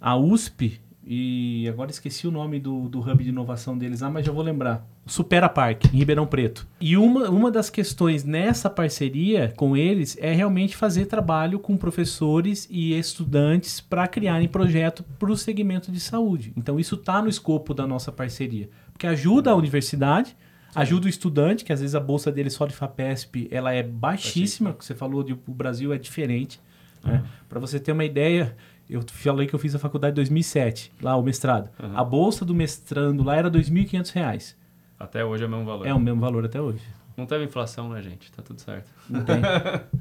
a 0.00 0.16
USP 0.16 0.80
e 1.08 1.68
agora 1.68 1.88
esqueci 1.88 2.26
o 2.26 2.32
nome 2.32 2.58
do, 2.58 2.88
do 2.88 2.98
hub 2.98 3.22
de 3.22 3.30
inovação 3.30 3.78
deles, 3.78 4.02
ah, 4.02 4.10
mas 4.10 4.26
já 4.26 4.32
vou 4.32 4.42
lembrar. 4.42 4.84
Supera 5.06 5.48
Park, 5.48 5.84
em 5.84 5.98
Ribeirão 5.98 6.26
Preto. 6.26 6.66
E 6.80 6.96
uma, 6.96 7.30
uma 7.30 7.48
das 7.48 7.70
questões 7.70 8.24
nessa 8.24 8.68
parceria 8.68 9.52
com 9.56 9.76
eles 9.76 10.18
é 10.20 10.32
realmente 10.32 10.76
fazer 10.76 11.06
trabalho 11.06 11.60
com 11.60 11.76
professores 11.76 12.66
e 12.68 12.98
estudantes 12.98 13.80
para 13.80 14.08
criarem 14.08 14.48
projeto 14.48 15.04
para 15.16 15.30
o 15.30 15.36
segmento 15.36 15.92
de 15.92 16.00
saúde. 16.00 16.52
Então 16.56 16.80
isso 16.80 16.96
está 16.96 17.22
no 17.22 17.28
escopo 17.28 17.72
da 17.72 17.86
nossa 17.86 18.10
parceria, 18.10 18.68
porque 18.92 19.06
ajuda 19.06 19.52
a 19.52 19.54
universidade 19.54 20.36
Ajuda 20.80 21.06
o 21.06 21.08
estudante, 21.08 21.64
que 21.64 21.72
às 21.72 21.80
vezes 21.80 21.94
a 21.94 22.00
bolsa 22.00 22.30
dele 22.30 22.50
só 22.50 22.66
de 22.66 22.74
FAPESP 22.74 23.48
ela 23.50 23.72
é 23.72 23.82
baixíssima, 23.82 24.72
que 24.72 24.84
você 24.84 24.94
falou 24.94 25.22
de 25.22 25.32
o 25.32 25.52
Brasil 25.52 25.92
é 25.92 25.98
diferente. 25.98 26.60
Uhum. 27.04 27.12
Né? 27.12 27.24
Para 27.48 27.58
você 27.58 27.80
ter 27.80 27.92
uma 27.92 28.04
ideia, 28.04 28.56
eu 28.88 29.02
falei 29.06 29.46
que 29.46 29.54
eu 29.54 29.58
fiz 29.58 29.74
a 29.74 29.78
faculdade 29.78 30.12
em 30.12 30.16
2007, 30.16 30.92
lá 31.00 31.16
o 31.16 31.22
mestrado. 31.22 31.70
Uhum. 31.82 31.96
A 31.96 32.04
bolsa 32.04 32.44
do 32.44 32.54
mestrando 32.54 33.22
lá 33.22 33.36
era 33.36 33.48
R$ 33.48 33.58
2.500. 33.58 34.54
Até 34.98 35.24
hoje 35.24 35.44
é 35.44 35.46
o 35.46 35.50
mesmo 35.50 35.64
valor. 35.64 35.86
É 35.86 35.94
o 35.94 36.00
mesmo 36.00 36.20
valor 36.20 36.44
até 36.44 36.60
hoje. 36.60 36.82
Não 37.16 37.24
teve 37.24 37.44
inflação, 37.44 37.88
né, 37.88 38.02
gente? 38.02 38.30
Tá 38.30 38.42
tudo 38.42 38.60
certo. 38.60 38.90
Não 39.08 39.24
tem. 39.24 39.36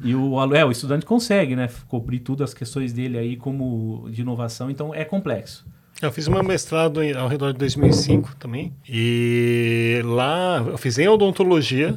e 0.04 0.14
o, 0.14 0.54
é, 0.54 0.66
o 0.66 0.72
estudante 0.72 1.06
consegue, 1.06 1.56
né? 1.56 1.70
Cobrir 1.88 2.20
tudo 2.20 2.44
as 2.44 2.54
questões 2.54 2.92
dele 2.92 3.18
aí 3.18 3.38
como 3.38 4.08
de 4.10 4.22
inovação, 4.22 4.70
então 4.70 4.94
é 4.94 5.06
complexo. 5.06 5.66
Eu 6.02 6.12
fiz 6.12 6.28
meu 6.28 6.44
mestrado 6.44 7.02
em, 7.02 7.14
ao 7.14 7.28
redor 7.28 7.54
de 7.54 7.60
2005 7.60 8.36
também. 8.36 8.74
E 8.88 10.02
lá 10.04 10.64
eu 10.68 10.78
fiz 10.78 10.98
em 10.98 11.08
odontologia. 11.08 11.96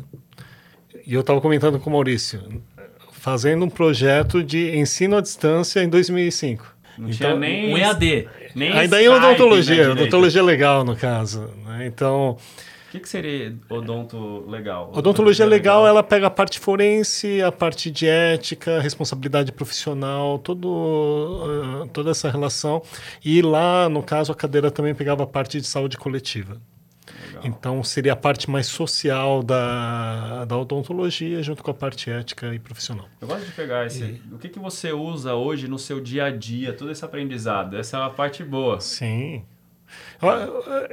E 1.07 1.15
eu 1.15 1.21
estava 1.21 1.41
comentando 1.41 1.81
com 1.81 1.89
o 1.89 1.93
Maurício, 1.95 2.41
fazendo 3.13 3.65
um 3.65 3.71
projeto 3.71 4.43
de 4.45 4.77
ensino 4.77 5.17
à 5.17 5.21
distância 5.21 5.83
em 5.83 5.89
2005. 5.89 6.77
Não 6.99 7.09
então, 7.09 7.17
tinha 7.17 7.37
nem 7.37 7.73
um 7.73 7.79
EAD, 7.79 8.29
nem 8.55 8.73
ainda 8.73 9.03
em 9.03 9.09
odontologia, 9.09 9.87
né, 9.87 9.93
odontologia 9.93 10.43
legal 10.43 10.85
no 10.85 10.97
caso. 10.97 11.49
Né? 11.65 11.87
Então, 11.87 12.37
o 12.89 12.91
que, 12.91 13.01
que 13.01 13.09
seria 13.09 13.55
odonto 13.69 14.49
legal? 14.49 14.91
Odontologia 14.95 15.45
legal, 15.45 15.87
ela 15.87 16.03
pega 16.03 16.29
a 16.29 16.31
parte 16.31 16.59
forense, 16.59 17.43
a 17.43 17.53
parte 17.53 17.91
de 17.91 18.07
ética, 18.07 18.81
responsabilidade 18.81 19.53
profissional, 19.53 20.39
todo, 20.39 20.67
uh, 20.67 21.89
toda 21.93 22.13
essa 22.13 22.31
relação. 22.31 22.83
E 23.23 23.43
lá, 23.43 23.91
no 23.91 24.03
caso, 24.03 24.33
a 24.33 24.35
cadeira 24.35 24.71
também 24.71 24.95
pegava 24.95 25.25
a 25.25 25.27
parte 25.27 25.61
de 25.61 25.67
saúde 25.67 25.99
coletiva. 25.99 26.57
Legal. 27.27 27.43
Então, 27.45 27.85
seria 27.85 28.15
a 28.15 28.17
parte 28.17 28.51
mais 28.51 28.67
social 28.67 29.43
da, 29.43 30.47
da 30.47 30.57
odontologia, 30.57 31.43
junto 31.43 31.63
com 31.63 31.71
a 31.71 31.75
parte 31.75 32.11
ética 32.11 32.55
e 32.55 32.59
profissional. 32.59 33.07
Eu 33.21 33.29
gosto 33.29 33.45
de 33.45 33.53
pegar 33.53 33.85
esse. 33.85 34.03
E... 34.03 34.35
O 34.35 34.39
que, 34.39 34.49
que 34.49 34.59
você 34.59 34.93
usa 34.93 35.35
hoje 35.35 35.69
no 35.69 35.79
seu 35.79 36.01
dia 36.01 36.25
a 36.25 36.31
dia, 36.31 36.73
todo 36.73 36.91
esse 36.91 37.05
aprendizado? 37.05 37.77
Essa 37.77 37.99
é 37.99 38.03
a 38.03 38.09
parte 38.09 38.43
boa. 38.43 38.81
Sim. 38.81 39.45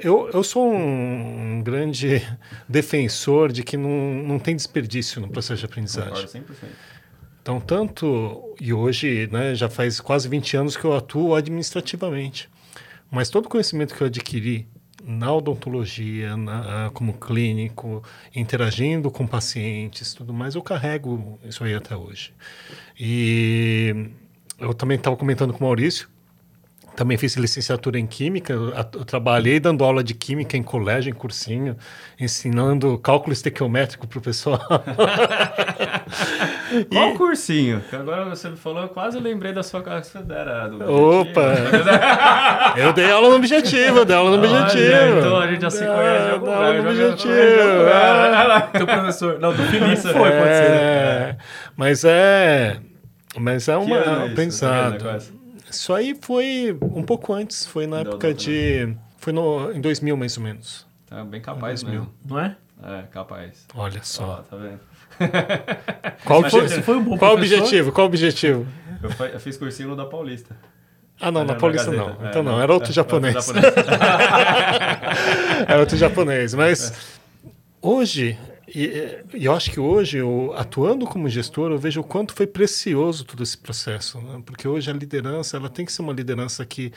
Eu, 0.01 0.29
eu 0.33 0.43
sou 0.43 0.73
um 0.73 1.61
grande 1.63 2.21
defensor 2.67 3.51
de 3.51 3.63
que 3.63 3.77
não, 3.77 4.23
não 4.23 4.39
tem 4.39 4.55
desperdício 4.55 5.19
no 5.21 5.29
processo 5.29 5.59
de 5.59 5.65
aprendizagem. 5.65 6.27
Concordo 6.27 6.53
100%. 6.53 6.67
Então, 7.41 7.59
tanto, 7.59 8.55
e 8.59 8.73
hoje 8.73 9.29
né, 9.31 9.53
já 9.53 9.69
faz 9.69 9.99
quase 9.99 10.27
20 10.27 10.57
anos 10.57 10.75
que 10.75 10.83
eu 10.83 10.95
atuo 10.95 11.35
administrativamente, 11.35 12.49
mas 13.11 13.29
todo 13.29 13.45
o 13.45 13.49
conhecimento 13.49 13.93
que 13.93 14.01
eu 14.01 14.07
adquiri 14.07 14.67
na 15.03 15.31
odontologia, 15.31 16.35
na, 16.35 16.89
como 16.91 17.13
clínico, 17.13 18.03
interagindo 18.35 19.11
com 19.11 19.27
pacientes, 19.27 20.15
tudo 20.15 20.33
mais, 20.33 20.55
eu 20.55 20.63
carrego 20.63 21.39
isso 21.43 21.63
aí 21.63 21.75
até 21.75 21.95
hoje. 21.95 22.33
E 22.99 24.09
eu 24.57 24.73
também 24.73 24.97
estava 24.97 25.15
comentando 25.15 25.53
com 25.53 25.59
o 25.59 25.67
Maurício, 25.67 26.09
também 26.95 27.17
fiz 27.17 27.35
licenciatura 27.35 27.99
em 27.99 28.07
Química, 28.07 28.53
eu, 28.53 28.71
trabalhei 29.05 29.59
dando 29.59 29.83
aula 29.83 30.03
de 30.03 30.13
Química 30.13 30.55
em 30.55 30.63
colégio, 30.63 31.09
em 31.09 31.13
cursinho, 31.13 31.75
ensinando 32.19 32.97
cálculo 32.99 33.33
estequiométrico 33.33 34.07
para 34.07 34.19
o 34.19 34.21
pessoal. 34.21 34.59
Qual 36.91 37.11
e... 37.11 37.17
cursinho? 37.17 37.83
Agora 37.91 38.25
você 38.25 38.49
me 38.49 38.57
falou, 38.57 38.83
eu 38.83 38.89
quase 38.89 39.19
lembrei 39.19 39.53
da 39.53 39.61
sua 39.63 39.81
do 39.81 39.91
Opa! 40.91 41.55
eu 42.77 42.93
dei 42.93 43.11
aula 43.11 43.29
no 43.29 43.35
objetivo, 43.35 43.99
eu 43.99 44.05
dei 44.05 44.15
aula 44.15 44.31
no 44.31 44.37
objetivo. 44.37 45.19
então 45.19 45.37
a 45.37 45.47
gente 45.47 45.61
já 45.61 45.69
se 45.69 45.85
conhece. 45.85 46.29
Eu 46.31 46.39
dei 46.39 46.53
aula 46.53 46.73
no 46.73 46.89
objetivo. 46.89 47.31
É. 47.33 48.85
Professor, 48.85 49.39
não, 49.39 49.53
do 49.53 49.63
Felipe 49.63 49.95
foi, 49.97 50.29
é, 50.29 50.39
pode 50.39 50.55
ser. 50.55 50.71
É. 50.71 51.37
Mas 51.75 52.03
é, 52.03 52.77
mas 53.37 53.67
é 53.67 53.77
uma, 53.77 53.97
um 53.97 54.25
aprendizado. 54.25 55.44
Isso 55.75 55.94
aí 55.94 56.17
foi 56.20 56.77
um 56.82 57.03
pouco 57.03 57.34
antes, 57.34 57.65
foi 57.65 57.86
na 57.86 58.00
época 58.00 58.34
de. 58.34 58.96
Foi 59.17 59.34
no, 59.34 59.72
em 59.72 59.82
2000 59.82 60.17
mais 60.17 60.38
ou 60.38 60.44
menos. 60.44 60.86
Tá 61.05 61.24
bem 61.24 61.41
capaz 61.41 61.84
mesmo. 61.84 62.12
Não 62.25 62.39
é? 62.39 62.55
É, 62.84 63.03
capaz. 63.12 63.65
Olha 63.75 64.01
só. 64.03 64.41
Oh, 64.41 64.44
tá 64.50 64.58
vendo? 64.58 64.79
Qual, 66.25 66.50
foi, 66.50 66.67
foi 66.67 66.98
um 66.98 67.03
bom 67.03 67.17
qual 67.17 67.36
objetivo? 67.36 67.91
Qual 67.91 68.05
objetivo? 68.05 68.67
Eu, 69.01 69.27
eu, 69.27 69.39
fiz 69.39 69.55
cursinho 69.55 69.89
no 69.89 69.96
da 69.96 70.05
Paulista. 70.05 70.58
Ah, 71.22 71.32
não, 71.32 71.46
na 71.46 71.55
Paulista 71.55 71.89
não. 71.89 72.10
É, 72.22 72.29
então 72.29 72.44
não, 72.44 72.62
era 72.62 72.74
outro. 72.74 72.89
Outro 72.89 72.91
japonês. 72.91 73.50
era 75.67 75.79
outro 75.79 75.96
japonês. 75.96 76.53
Mas 76.53 77.20
hoje 77.82 78.38
e, 78.75 79.46
eu 79.46 79.53
acho 79.53 79.72
que 79.72 79.79
hoje, 79.79 80.17
eu, 80.17 80.53
atuando 80.55 81.05
como 81.05 81.29
gestor, 81.29 81.72
eu 81.72 81.77
vejo 81.77 82.01
o 82.01 82.03
quanto 82.03 82.34
foi 82.34 82.46
precioso 82.46 83.24
todo 83.24 83.41
esse 83.41 83.58
processo, 83.58 84.20
né? 84.20 84.41
porque 84.46 84.67
hoje 84.67 84.89
a 84.91 84.94
liderança 84.94 85.55
ela 85.55 85.70
tem 85.70 85.86
que 85.86 85.91
ser 85.94 86.01
uma 86.01 86.12
liderança 86.12 86.65
que, 86.65 86.91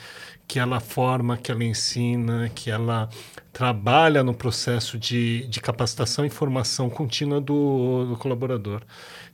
que 0.46 0.58
ela 0.58 0.80
forma, 0.80 1.36
que 1.36 1.52
ela 1.52 1.62
ensina, 1.62 2.50
que 2.54 2.70
ela 2.70 3.08
trabalha 3.52 4.22
no 4.22 4.34
processo 4.34 4.98
de, 4.98 5.46
de 5.46 5.60
capacitação 5.60 6.24
e 6.24 6.30
formação 6.30 6.90
contínua 6.90 7.40
do, 7.40 8.06
do 8.06 8.16
colaborador. 8.16 8.82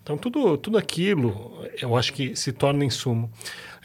Então, 0.05 0.19
tudo, 0.19 0.59
tudo 0.59 0.77
aquilo 0.77 1.65
eu 1.81 1.97
acho 1.97 2.13
que 2.13 2.37
se 2.37 2.53
torna 2.53 2.85
insumo. 2.85 3.31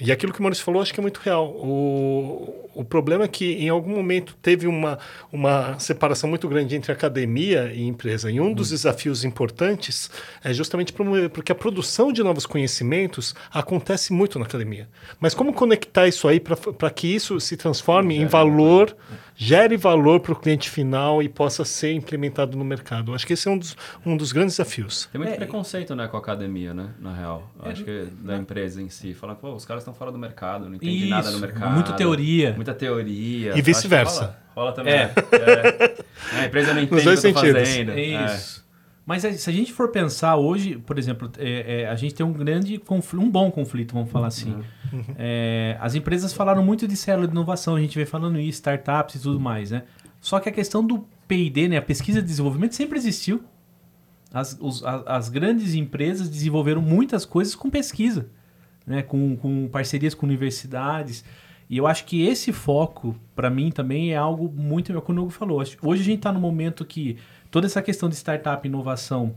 E 0.02 0.12
aquilo 0.12 0.32
que 0.32 0.40
o 0.40 0.44
Maurício 0.44 0.64
falou, 0.64 0.82
acho 0.82 0.94
que 0.94 1.00
é 1.00 1.02
muito 1.02 1.18
real. 1.18 1.50
O, 1.50 2.70
o 2.74 2.86
problema 2.86 3.26
é 3.26 3.28
que, 3.28 3.54
em 3.54 3.68
algum 3.68 3.96
momento, 3.96 4.36
teve 4.42 4.66
uma, 4.66 4.98
uma 5.32 5.78
separação 5.78 6.30
muito 6.30 6.48
grande 6.48 6.76
entre 6.76 6.92
academia 6.92 7.72
e 7.74 7.86
empresa. 7.86 8.32
E 8.32 8.40
um 8.40 8.54
dos 8.54 8.70
desafios 8.70 9.26
importantes 9.26 10.10
é 10.42 10.54
justamente 10.54 10.94
porque 11.34 11.52
a 11.52 11.56
produção 11.56 12.14
de 12.14 12.24
novos 12.24 12.46
conhecimentos 12.46 13.36
acontece 13.52 14.14
muito 14.14 14.40
na 14.40 14.46
academia. 14.46 14.88
Mas 15.20 15.34
como 15.34 15.52
conectar 15.52 16.08
isso 16.08 16.28
aí 16.30 16.40
para 16.40 16.90
que 16.90 17.08
isso 17.08 17.40
se 17.42 17.58
transforme 17.58 18.16
em 18.16 18.26
valor, 18.26 18.96
gere 19.42 19.78
valor 19.78 20.20
para 20.20 20.34
o 20.34 20.36
cliente 20.36 20.70
final 20.70 21.24
e 21.24 21.30
possa 21.30 21.64
ser 21.64 21.94
implementado 21.94 22.58
no 22.58 22.66
mercado? 22.66 23.16
Acho 23.16 23.26
que 23.26 23.32
esse 23.32 23.48
é 23.48 23.52
um 23.52 23.58
dos, 23.58 23.76
um 24.06 24.18
dos 24.18 24.34
grandes 24.34 24.58
desafios. 24.58 25.08
Tem 25.14 25.20
muito 25.20 25.34
é, 25.34 25.38
preconceito 25.38 25.96
né, 25.96 26.10
com 26.10 26.18
a 26.18 26.20
academia, 26.20 26.74
né, 26.74 26.90
na 27.00 27.14
real. 27.14 27.50
É, 27.64 27.70
acho 27.70 27.86
que 27.86 28.08
da 28.20 28.36
empresa 28.36 28.82
em 28.82 28.90
si. 28.90 29.14
Fala, 29.14 29.36
pô, 29.36 29.54
os 29.54 29.64
caras 29.64 29.82
estão 29.82 29.94
fora 29.94 30.12
do 30.12 30.20
mercado, 30.20 30.66
não 30.66 30.76
entendi 30.76 31.04
Isso, 31.04 31.10
nada 31.10 31.32
no 31.32 31.40
mercado. 31.40 31.74
Muita 31.74 31.94
teoria. 31.94 32.54
Muita 32.54 32.74
teoria. 32.74 33.58
E 33.58 33.62
vice-versa. 33.62 34.38
Rola, 34.54 34.72
rola, 34.72 34.72
também. 34.74 34.94
É. 34.94 35.04
é. 35.04 36.42
A 36.42 36.46
empresa 36.46 36.74
não 36.74 36.82
entende 36.82 37.08
o 37.08 37.12
que 37.12 37.18
sentidos. 37.18 37.70
fazendo. 37.70 37.98
Isso. 37.98 38.59
É. 39.18 39.22
Mas 39.22 39.42
se 39.42 39.50
a 39.50 39.54
gente 39.54 39.74
for 39.74 39.90
pensar 39.90 40.36
hoje, 40.36 40.78
por 40.78 40.98
exemplo, 40.98 41.32
é, 41.38 41.82
é, 41.82 41.90
a 41.90 41.96
gente 41.96 42.14
tem 42.14 42.26
um 42.26 42.34
grande 42.34 42.78
conflito, 42.78 43.24
um 43.24 43.30
bom 43.30 43.50
conflito, 43.52 43.94
vamos 43.94 44.12
falar 44.12 44.28
assim. 44.28 44.52
Uhum. 44.92 45.04
É, 45.18 45.78
as 45.80 45.96
empresas 45.96 46.34
falaram 46.34 46.64
muito 46.64 46.88
de 46.88 46.96
célula 46.96 47.28
de 47.28 47.34
inovação, 47.34 47.76
a 47.76 47.82
gente 47.82 47.96
vem 47.98 48.06
falando 48.06 48.40
isso, 48.40 48.58
startups 48.58 49.16
e 49.16 49.20
tudo 49.20 49.40
mais, 49.40 49.72
né? 49.72 49.84
Só 50.22 50.40
que 50.40 50.50
a 50.50 50.52
questão 50.52 50.86
do 50.86 51.06
P&D, 51.28 51.68
né, 51.68 51.78
a 51.78 51.82
pesquisa 51.82 52.22
de 52.22 52.28
desenvolvimento 52.28 52.76
sempre 52.76 52.98
existiu. 52.98 53.44
As, 54.34 54.58
os, 54.60 54.84
as, 54.84 55.08
as 55.08 55.30
grandes 55.30 55.74
empresas 55.74 56.30
desenvolveram 56.30 56.82
muitas 56.82 57.26
coisas 57.26 57.56
com 57.56 57.70
pesquisa 57.70 58.30
né, 58.90 59.04
com, 59.04 59.38
com 59.38 59.68
parcerias 59.68 60.16
com 60.16 60.26
universidades. 60.26 61.24
E 61.70 61.78
eu 61.78 61.86
acho 61.86 62.06
que 62.06 62.26
esse 62.26 62.52
foco, 62.52 63.16
para 63.36 63.48
mim, 63.48 63.70
também 63.70 64.12
é 64.12 64.18
algo 64.18 64.52
muito. 64.52 64.92
Como 65.02 65.20
o 65.20 65.24
Hugo 65.24 65.32
falou, 65.32 65.60
hoje 65.60 66.02
a 66.02 66.06
gente 66.06 66.18
está 66.18 66.34
no 66.34 66.40
momento 66.40 66.84
que 66.84 67.18
toda 67.52 67.68
essa 67.68 67.82
questão 67.82 68.10
de 68.10 68.16
startup 68.16 68.68
inovação 68.68 69.36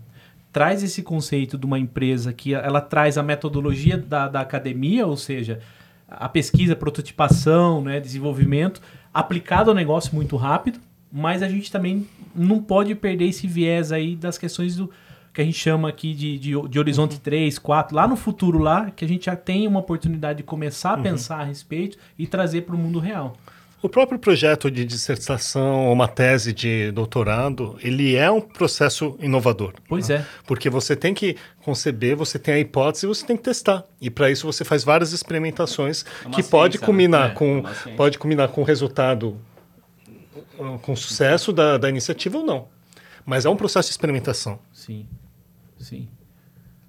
traz 0.52 0.82
esse 0.82 1.02
conceito 1.02 1.56
de 1.56 1.64
uma 1.64 1.78
empresa 1.78 2.32
que 2.32 2.52
ela 2.54 2.80
traz 2.80 3.16
a 3.16 3.22
metodologia 3.22 3.96
da, 3.96 4.28
da 4.28 4.40
academia, 4.40 5.06
ou 5.06 5.16
seja, 5.16 5.60
a 6.06 6.28
pesquisa, 6.28 6.76
prototipação, 6.76 7.80
né, 7.80 7.98
desenvolvimento, 7.98 8.80
aplicado 9.14 9.70
ao 9.70 9.74
negócio 9.74 10.14
muito 10.14 10.36
rápido, 10.36 10.78
mas 11.10 11.42
a 11.42 11.48
gente 11.48 11.72
também 11.72 12.06
não 12.34 12.62
pode 12.62 12.94
perder 12.94 13.26
esse 13.26 13.46
viés 13.46 13.92
aí 13.92 14.14
das 14.14 14.36
questões 14.36 14.76
do, 14.76 14.90
que 15.32 15.40
a 15.40 15.44
gente 15.44 15.58
chama 15.58 15.88
aqui 15.88 16.14
de, 16.14 16.38
de, 16.38 16.68
de 16.68 16.78
horizonte 16.78 17.14
uhum. 17.14 17.20
3, 17.22 17.58
4, 17.58 17.96
lá 17.96 18.06
no 18.06 18.16
futuro 18.16 18.58
lá, 18.58 18.90
que 18.90 19.04
a 19.04 19.08
gente 19.08 19.26
já 19.26 19.36
tem 19.36 19.66
uma 19.66 19.80
oportunidade 19.80 20.38
de 20.38 20.42
começar 20.42 20.90
a 20.90 20.96
uhum. 20.96 21.02
pensar 21.02 21.40
a 21.40 21.44
respeito 21.44 21.96
e 22.18 22.26
trazer 22.26 22.62
para 22.62 22.74
o 22.74 22.78
mundo 22.78 22.98
real. 22.98 23.36
O 23.82 23.88
próprio 23.88 24.16
projeto 24.16 24.70
de 24.70 24.84
dissertação 24.84 25.86
ou 25.86 25.92
uma 25.92 26.06
tese 26.06 26.52
de 26.52 26.92
doutorado, 26.92 27.76
ele 27.82 28.14
é 28.14 28.30
um 28.30 28.40
processo 28.40 29.18
inovador. 29.20 29.74
Pois 29.88 30.08
né? 30.08 30.14
é. 30.16 30.26
Porque 30.46 30.70
você 30.70 30.94
tem 30.94 31.12
que 31.12 31.36
conceber, 31.64 32.14
você 32.14 32.38
tem 32.38 32.54
a 32.54 32.58
hipótese 32.60 33.06
e 33.06 33.08
você 33.08 33.26
tem 33.26 33.36
que 33.36 33.42
testar. 33.42 33.84
E 34.00 34.08
para 34.08 34.30
isso 34.30 34.46
você 34.46 34.64
faz 34.64 34.84
várias 34.84 35.12
experimentações 35.12 36.04
é 36.04 36.28
que 36.28 36.34
ciência, 36.34 36.50
pode 36.50 36.78
combinar 36.78 37.30
né? 37.30 37.34
com 37.34 37.64
é 37.86 37.90
pode 37.96 38.20
combinar 38.20 38.48
com 38.48 38.60
o 38.60 38.64
resultado 38.64 39.36
com 40.82 40.94
sucesso 40.94 41.52
da, 41.52 41.76
da 41.76 41.88
iniciativa 41.88 42.38
ou 42.38 42.46
não. 42.46 42.68
Mas 43.26 43.44
é 43.44 43.50
um 43.50 43.56
processo 43.56 43.88
de 43.88 43.94
experimentação. 43.94 44.60
Sim. 44.72 45.08
Sim. 45.76 46.08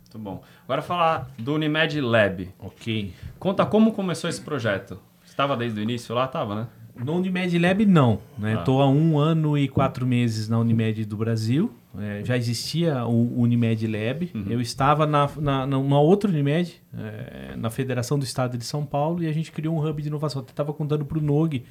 Muito 0.03 0.19
bom. 0.19 0.43
Agora 0.63 0.83
falar 0.83 1.31
do 1.39 1.55
Unimed 1.55 1.99
Lab. 2.01 2.53
Ok. 2.59 3.15
Conta 3.39 3.65
como 3.65 3.93
começou 3.93 4.29
esse 4.29 4.41
projeto. 4.41 4.99
Estava 5.25 5.57
desde 5.57 5.79
o 5.79 5.81
início 5.81 6.13
lá? 6.13 6.25
Estava, 6.25 6.53
né? 6.53 6.67
No 6.95 7.15
Unimed 7.15 7.57
Lab, 7.57 7.85
não. 7.85 8.19
Estou 8.59 8.77
né? 8.77 8.83
ah. 8.83 8.85
há 8.85 8.89
um 8.89 9.17
ano 9.17 9.57
e 9.57 9.67
quatro 9.67 10.05
meses 10.05 10.47
na 10.47 10.59
Unimed 10.59 11.05
do 11.05 11.17
Brasil. 11.17 11.73
É, 11.97 12.23
já 12.23 12.37
existia 12.37 13.05
o 13.05 13.41
Unimed 13.41 13.85
Lab. 13.87 14.31
Uhum. 14.33 14.45
Eu 14.47 14.61
estava 14.61 15.05
na, 15.05 15.29
na, 15.37 15.65
numa 15.65 15.99
outra 15.99 16.29
Unimed, 16.29 16.81
é, 16.95 17.55
na 17.55 17.69
Federação 17.69 18.17
do 18.17 18.25
Estado 18.25 18.57
de 18.57 18.65
São 18.65 18.85
Paulo, 18.85 19.23
e 19.23 19.27
a 19.27 19.31
gente 19.31 19.51
criou 19.51 19.75
um 19.75 19.85
hub 19.85 20.01
de 20.01 20.07
inovação. 20.07 20.41
Eu 20.41 20.47
estava 20.47 20.73
contando 20.73 21.05
para 21.05 21.17
o 21.17 21.21
Nog 21.21 21.63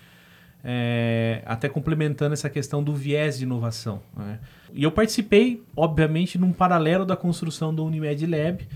é, 0.65 1.43
até 1.45 1.69
complementando 1.69 2.33
essa 2.33 2.49
questão 2.49 2.83
do 2.83 2.95
viés 2.95 3.39
de 3.39 3.45
inovação. 3.45 4.01
Né? 4.17 4.39
E 4.73 4.83
eu 4.83 4.93
participei, 4.93 5.63
obviamente, 5.77 6.39
num 6.39 6.53
paralelo 6.53 7.05
da 7.05 7.17
construção 7.17 7.75
do 7.75 7.85
Unimed 7.85 8.27
Lab, 8.27 8.67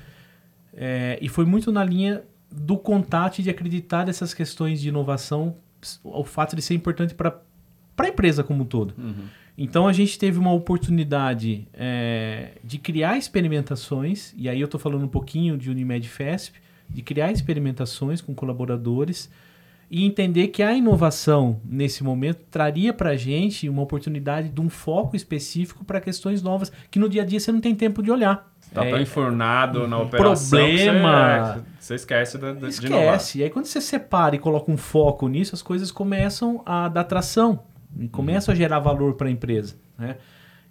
é, 0.74 1.18
e 1.20 1.28
foi 1.28 1.44
muito 1.44 1.70
na 1.70 1.84
linha 1.84 2.22
do 2.50 2.76
contato 2.76 3.38
e 3.38 3.42
de 3.42 3.50
acreditar 3.50 4.06
nessas 4.06 4.34
questões 4.34 4.80
de 4.80 4.88
inovação, 4.88 5.56
o 6.02 6.24
fato 6.24 6.56
de 6.56 6.62
ser 6.62 6.74
importante 6.74 7.14
para 7.14 7.40
a 7.98 8.08
empresa 8.08 8.42
como 8.42 8.62
um 8.62 8.66
todo. 8.66 8.94
Uhum. 8.98 9.26
Então 9.58 9.88
a 9.88 9.92
gente 9.92 10.18
teve 10.18 10.38
uma 10.38 10.52
oportunidade 10.52 11.66
é, 11.72 12.52
de 12.62 12.78
criar 12.78 13.16
experimentações, 13.16 14.34
e 14.36 14.48
aí 14.48 14.60
eu 14.60 14.66
estou 14.66 14.78
falando 14.78 15.04
um 15.04 15.08
pouquinho 15.08 15.56
de 15.56 15.70
Unimed 15.70 16.06
FESP, 16.06 16.58
de 16.90 17.02
criar 17.02 17.32
experimentações 17.32 18.20
com 18.20 18.34
colaboradores 18.34 19.30
e 19.90 20.04
entender 20.04 20.48
que 20.48 20.62
a 20.62 20.74
inovação, 20.74 21.60
nesse 21.64 22.02
momento, 22.02 22.40
traria 22.50 22.92
para 22.92 23.10
a 23.10 23.16
gente 23.16 23.68
uma 23.68 23.82
oportunidade 23.82 24.48
de 24.48 24.60
um 24.60 24.68
foco 24.68 25.16
específico 25.16 25.84
para 25.84 26.00
questões 26.00 26.42
novas 26.42 26.72
que 26.90 26.98
no 26.98 27.08
dia 27.08 27.22
a 27.22 27.24
dia 27.24 27.40
você 27.40 27.52
não 27.52 27.60
tem 27.60 27.74
tempo 27.74 28.02
de 28.02 28.10
olhar. 28.10 28.52
Está 28.68 28.84
é, 28.84 28.90
tão 28.90 29.00
enfurnado 29.00 29.86
na 29.86 29.98
operação 29.98 30.58
problema, 30.58 31.64
você, 31.78 31.86
você, 31.86 31.94
esquece 31.94 32.38
de, 32.38 32.54
de 32.54 32.66
Esquece. 32.66 33.38
E 33.38 33.44
aí 33.44 33.50
quando 33.50 33.66
você 33.66 33.80
separa 33.80 34.36
e 34.36 34.38
coloca 34.38 34.70
um 34.70 34.76
foco 34.76 35.28
nisso, 35.28 35.54
as 35.54 35.62
coisas 35.62 35.90
começam 35.90 36.62
a 36.66 36.88
dar 36.88 37.04
tração 37.04 37.64
e 37.98 38.08
começam 38.08 38.52
uhum. 38.52 38.56
a 38.56 38.58
gerar 38.58 38.80
valor 38.80 39.14
para 39.14 39.28
a 39.28 39.30
empresa. 39.30 39.76
Né? 39.98 40.16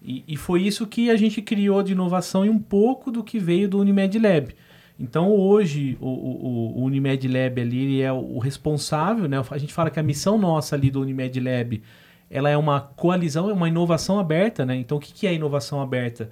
E, 0.02 0.24
e 0.28 0.38
foi 0.38 0.62
isso 0.62 0.86
que 0.86 1.10
a 1.10 1.16
gente 1.16 1.42
criou 1.42 1.82
de 1.82 1.94
inovação 1.94 2.46
e 2.46 2.50
um 2.50 2.60
pouco 2.60 3.12
do 3.12 3.24
que 3.24 3.40
veio 3.40 3.68
do 3.68 3.80
Unimed 3.80 4.20
Lab. 4.20 4.56
Então 5.00 5.32
hoje 5.32 5.98
o, 6.00 6.08
o, 6.08 6.80
o 6.80 6.84
Unimed 6.86 7.28
Lab 7.28 7.60
ali 7.60 8.02
é 8.02 8.14
o 8.14 8.38
responsável, 8.38 9.28
né? 9.28 9.44
A 9.50 9.58
gente 9.58 9.74
fala 9.74 9.90
que 9.90 10.00
a 10.00 10.04
missão 10.04 10.38
nossa 10.38 10.75
ali 10.75 10.90
do 10.90 11.02
Unimed 11.02 11.40
Lab 11.40 11.82
ela 12.30 12.50
é 12.50 12.58
uma 12.58 12.80
coalizão, 12.80 13.50
é 13.50 13.54
uma 13.54 13.68
inovação 13.68 14.20
aberta, 14.20 14.66
né? 14.66 14.75
Então 14.75 14.98
o 14.98 15.02
que, 15.02 15.14
que 15.14 15.28
é 15.28 15.34
inovação 15.34 15.82
aberta? 15.82 16.30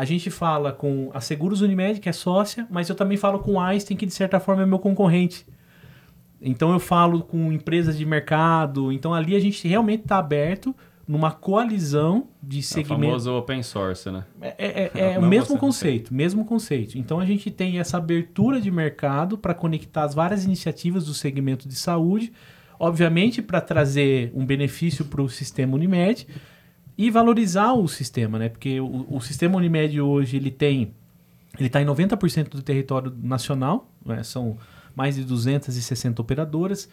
A 0.00 0.04
gente 0.06 0.30
fala 0.30 0.72
com 0.72 1.10
a 1.12 1.20
Seguros 1.20 1.60
Unimed, 1.60 2.00
que 2.00 2.08
é 2.08 2.12
sócia, 2.12 2.66
mas 2.70 2.88
eu 2.88 2.94
também 2.94 3.18
falo 3.18 3.38
com 3.38 3.60
a 3.60 3.66
Einstein, 3.66 3.98
que 3.98 4.06
de 4.06 4.14
certa 4.14 4.40
forma 4.40 4.62
é 4.62 4.64
meu 4.64 4.78
concorrente. 4.78 5.46
Então 6.40 6.72
eu 6.72 6.80
falo 6.80 7.20
com 7.22 7.52
empresas 7.52 7.98
de 7.98 8.06
mercado. 8.06 8.90
Então 8.90 9.12
ali 9.12 9.36
a 9.36 9.38
gente 9.38 9.68
realmente 9.68 10.04
está 10.04 10.16
aberto 10.16 10.74
numa 11.06 11.30
coalizão 11.30 12.28
de 12.42 12.62
segmentos. 12.62 12.90
É 12.90 12.94
o 12.94 13.08
famoso 13.08 13.34
open 13.34 13.62
source, 13.62 14.10
né? 14.10 14.24
É, 14.40 14.48
é, 14.48 14.90
é, 14.94 15.12
é 15.16 15.18
o 15.18 15.22
mesmo 15.22 15.58
conceito, 15.58 16.14
mesmo 16.14 16.46
conceito. 16.46 16.96
Então 16.96 17.20
a 17.20 17.26
gente 17.26 17.50
tem 17.50 17.78
essa 17.78 17.98
abertura 17.98 18.58
de 18.58 18.70
mercado 18.70 19.36
para 19.36 19.52
conectar 19.52 20.04
as 20.04 20.14
várias 20.14 20.46
iniciativas 20.46 21.04
do 21.04 21.12
segmento 21.12 21.68
de 21.68 21.74
saúde, 21.74 22.32
obviamente 22.78 23.42
para 23.42 23.60
trazer 23.60 24.32
um 24.34 24.46
benefício 24.46 25.04
para 25.04 25.20
o 25.20 25.28
sistema 25.28 25.74
Unimed 25.74 26.26
e 27.00 27.08
valorizar 27.08 27.72
o 27.72 27.88
sistema, 27.88 28.38
né? 28.38 28.50
Porque 28.50 28.78
o, 28.78 29.06
o 29.08 29.22
sistema 29.22 29.56
Unimed 29.56 29.98
hoje 29.98 30.36
ele 30.36 30.50
tem, 30.50 30.92
ele 31.58 31.68
está 31.68 31.80
em 31.80 31.86
90% 31.86 32.50
do 32.50 32.60
território 32.60 33.10
nacional, 33.22 33.90
né? 34.04 34.22
são 34.22 34.58
mais 34.94 35.14
de 35.14 35.24
260 35.24 36.20
operadoras, 36.20 36.84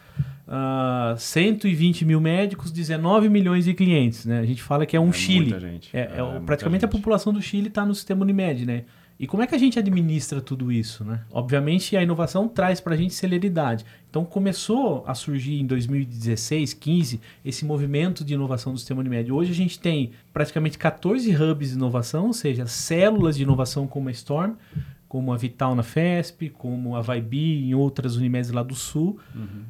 uh, 0.48 1.14
ah, 1.14 1.16
120 1.18 2.06
mil 2.06 2.22
médicos, 2.22 2.72
19 2.72 3.28
milhões 3.28 3.66
de 3.66 3.74
clientes. 3.74 4.26
Né? 4.26 4.40
A 4.40 4.46
gente 4.46 4.64
fala 4.64 4.86
que 4.86 4.96
é 4.96 5.00
um 5.00 5.10
é 5.10 5.12
Chile. 5.12 5.54
É, 5.92 6.00
é, 6.00 6.04
é, 6.04 6.40
praticamente 6.46 6.86
a 6.86 6.88
população 6.88 7.34
do 7.34 7.42
Chile 7.42 7.68
está 7.68 7.86
no 7.86 7.94
sistema 7.94 8.22
Unimed. 8.22 8.66
Né? 8.66 8.86
E 9.20 9.28
como 9.28 9.44
é 9.44 9.48
que 9.48 9.56
a 9.56 9.58
gente 9.58 9.78
administra 9.78 10.40
tudo 10.40 10.72
isso? 10.72 11.04
Né? 11.04 11.20
Obviamente, 11.30 11.98
a 11.98 12.02
inovação 12.02 12.48
traz 12.48 12.80
para 12.80 12.94
a 12.94 12.98
gente 12.98 13.14
celeridade. 13.14 13.84
Então, 14.18 14.26
começou 14.26 15.04
a 15.06 15.14
surgir 15.14 15.62
em 15.62 15.66
2016, 15.68 16.74
15, 16.74 17.22
esse 17.46 17.64
movimento 17.64 18.26
de 18.26 18.34
inovação 18.34 18.74
do 18.74 18.80
sistema 18.80 19.00
Unimed. 19.00 19.32
Hoje, 19.32 19.52
a 19.52 19.54
gente 19.54 19.78
tem 19.78 20.10
praticamente 20.34 20.76
14 20.76 21.30
hubs 21.36 21.70
de 21.70 21.76
inovação, 21.76 22.26
ou 22.26 22.34
seja, 22.34 22.66
células 22.66 23.38
de 23.38 23.44
inovação 23.44 23.86
como 23.86 24.10
a 24.10 24.12
Storm, 24.12 24.54
como 25.08 25.32
a 25.32 25.38
Vital 25.38 25.76
na 25.76 25.84
FESP, 25.84 26.50
como 26.50 26.96
a 26.96 27.02
Vibe 27.02 27.68
em 27.68 27.76
outras 27.76 28.16
Unimedes 28.16 28.50
lá 28.50 28.64
do 28.64 28.74
Sul, 28.74 29.20
uhum. 29.36 29.62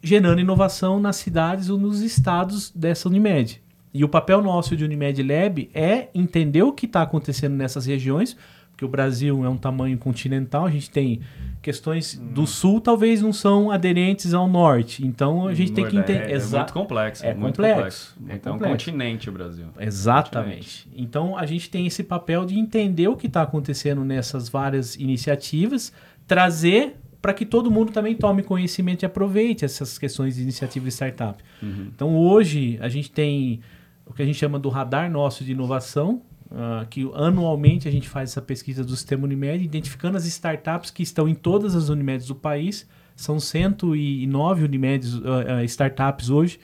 gerando 0.00 0.40
inovação 0.40 1.00
nas 1.00 1.16
cidades 1.16 1.68
ou 1.68 1.76
nos 1.76 2.00
estados 2.00 2.70
dessa 2.70 3.08
Unimed. 3.08 3.60
E 3.92 4.04
o 4.04 4.08
papel 4.08 4.40
nosso 4.40 4.76
de 4.76 4.84
Unimed 4.84 5.20
Lab 5.20 5.68
é 5.74 6.10
entender 6.14 6.62
o 6.62 6.72
que 6.72 6.86
está 6.86 7.02
acontecendo 7.02 7.56
nessas 7.56 7.86
regiões, 7.86 8.36
porque 8.76 8.84
o 8.84 8.88
Brasil 8.88 9.42
é 9.42 9.48
um 9.48 9.56
tamanho 9.56 9.96
continental, 9.96 10.66
a 10.66 10.70
gente 10.70 10.90
tem 10.90 11.22
questões 11.62 12.20
hum. 12.20 12.26
do 12.34 12.46
sul 12.46 12.78
talvez 12.78 13.22
não 13.22 13.32
são 13.32 13.70
aderentes 13.70 14.34
ao 14.34 14.46
norte. 14.46 15.04
Então 15.04 15.48
a 15.48 15.54
gente 15.54 15.72
tem 15.72 15.88
que 15.88 15.96
entender. 15.96 16.30
É, 16.30 16.34
é 16.34 16.38
muito 16.38 16.72
complexo. 16.74 17.24
É 17.24 17.32
muito 17.32 17.56
complexo. 17.56 18.14
complexo. 18.14 18.14
É 18.28 18.36
então, 18.36 18.52
complexo. 18.52 18.74
um 18.74 18.76
continente 18.76 19.30
o 19.30 19.32
Brasil. 19.32 19.64
Exatamente. 19.80 20.84
Continente. 20.84 20.88
Então 20.94 21.38
a 21.38 21.46
gente 21.46 21.70
tem 21.70 21.86
esse 21.86 22.04
papel 22.04 22.44
de 22.44 22.58
entender 22.58 23.08
o 23.08 23.16
que 23.16 23.28
está 23.28 23.40
acontecendo 23.40 24.04
nessas 24.04 24.50
várias 24.50 24.94
iniciativas, 24.94 25.90
trazer 26.26 26.96
para 27.22 27.32
que 27.32 27.46
todo 27.46 27.70
mundo 27.70 27.92
também 27.92 28.14
tome 28.14 28.42
conhecimento 28.42 29.04
e 29.04 29.06
aproveite 29.06 29.64
essas 29.64 29.96
questões 29.96 30.36
de 30.36 30.42
iniciativa 30.42 30.84
de 30.84 30.92
startup. 30.92 31.42
Uhum. 31.62 31.90
Então 31.94 32.14
hoje 32.14 32.76
a 32.82 32.90
gente 32.90 33.10
tem 33.10 33.62
o 34.04 34.12
que 34.12 34.22
a 34.22 34.26
gente 34.26 34.36
chama 34.36 34.58
do 34.58 34.68
radar 34.68 35.10
nosso 35.10 35.42
de 35.42 35.52
inovação, 35.52 36.20
Uh, 36.46 36.86
que 36.88 37.10
anualmente 37.14 37.88
a 37.88 37.90
gente 37.90 38.08
faz 38.08 38.30
essa 38.30 38.40
pesquisa 38.40 38.84
do 38.84 38.94
sistema 38.94 39.24
Unimed, 39.24 39.64
identificando 39.64 40.16
as 40.16 40.24
startups 40.26 40.92
que 40.92 41.02
estão 41.02 41.28
em 41.28 41.34
todas 41.34 41.74
as 41.74 41.88
Unimedes 41.88 42.28
do 42.28 42.36
país. 42.36 42.88
São 43.16 43.40
109 43.40 44.64
Unimedes, 44.64 45.14
uh, 45.14 45.20
uh, 45.20 45.64
startups 45.64 46.30
hoje 46.30 46.60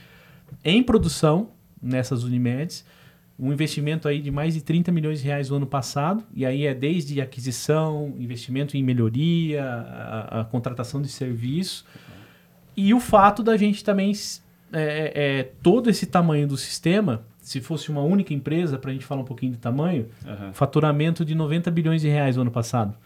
em 0.65 0.83
produção 0.83 1.51
nessas 1.83 2.23
Unimedes. 2.25 2.85
Um 3.39 3.53
investimento 3.53 4.07
aí 4.07 4.21
de 4.21 4.31
mais 4.31 4.55
de 4.55 4.61
30 4.61 4.93
milhões 4.93 5.21
de 5.21 5.27
reais 5.27 5.51
no 5.51 5.57
ano 5.57 5.67
passado. 5.67 6.23
E 6.33 6.47
aí 6.47 6.67
é 6.67 6.75
desde 6.75 7.21
aquisição, 7.21 8.15
investimento 8.19 8.77
em 8.77 8.85
melhoria, 8.85 9.65
a, 9.65 10.41
a 10.41 10.45
contratação 10.45 11.03
de 11.03 11.09
serviço. 11.09 11.85
E 12.77 12.95
o 12.95 13.01
fato 13.01 13.43
da 13.43 13.57
gente 13.57 13.83
também, 13.83 14.13
é, 14.73 15.13
é, 15.15 15.43
todo 15.63 15.91
esse 15.91 16.07
tamanho 16.07 16.47
do 16.47 16.57
sistema, 16.57 17.25
se 17.43 17.61
fosse 17.61 17.91
uma 17.91 18.01
única 18.01 18.33
empresa, 18.33 18.79
para 18.79 18.91
a 18.91 18.93
gente 18.95 19.05
falar 19.05 19.21
um 19.21 19.25
pouquinho 19.25 19.53
de 19.53 19.59
tamanho, 19.59 20.07
uhum. 20.25 20.53
faturamento 20.53 21.25
de 21.25 21.35
90 21.35 21.71
bilhões 21.73 22.01
de 22.01 22.09
reais 22.09 22.37
no 22.37 22.43
ano 22.43 22.51
passado. 22.53 22.97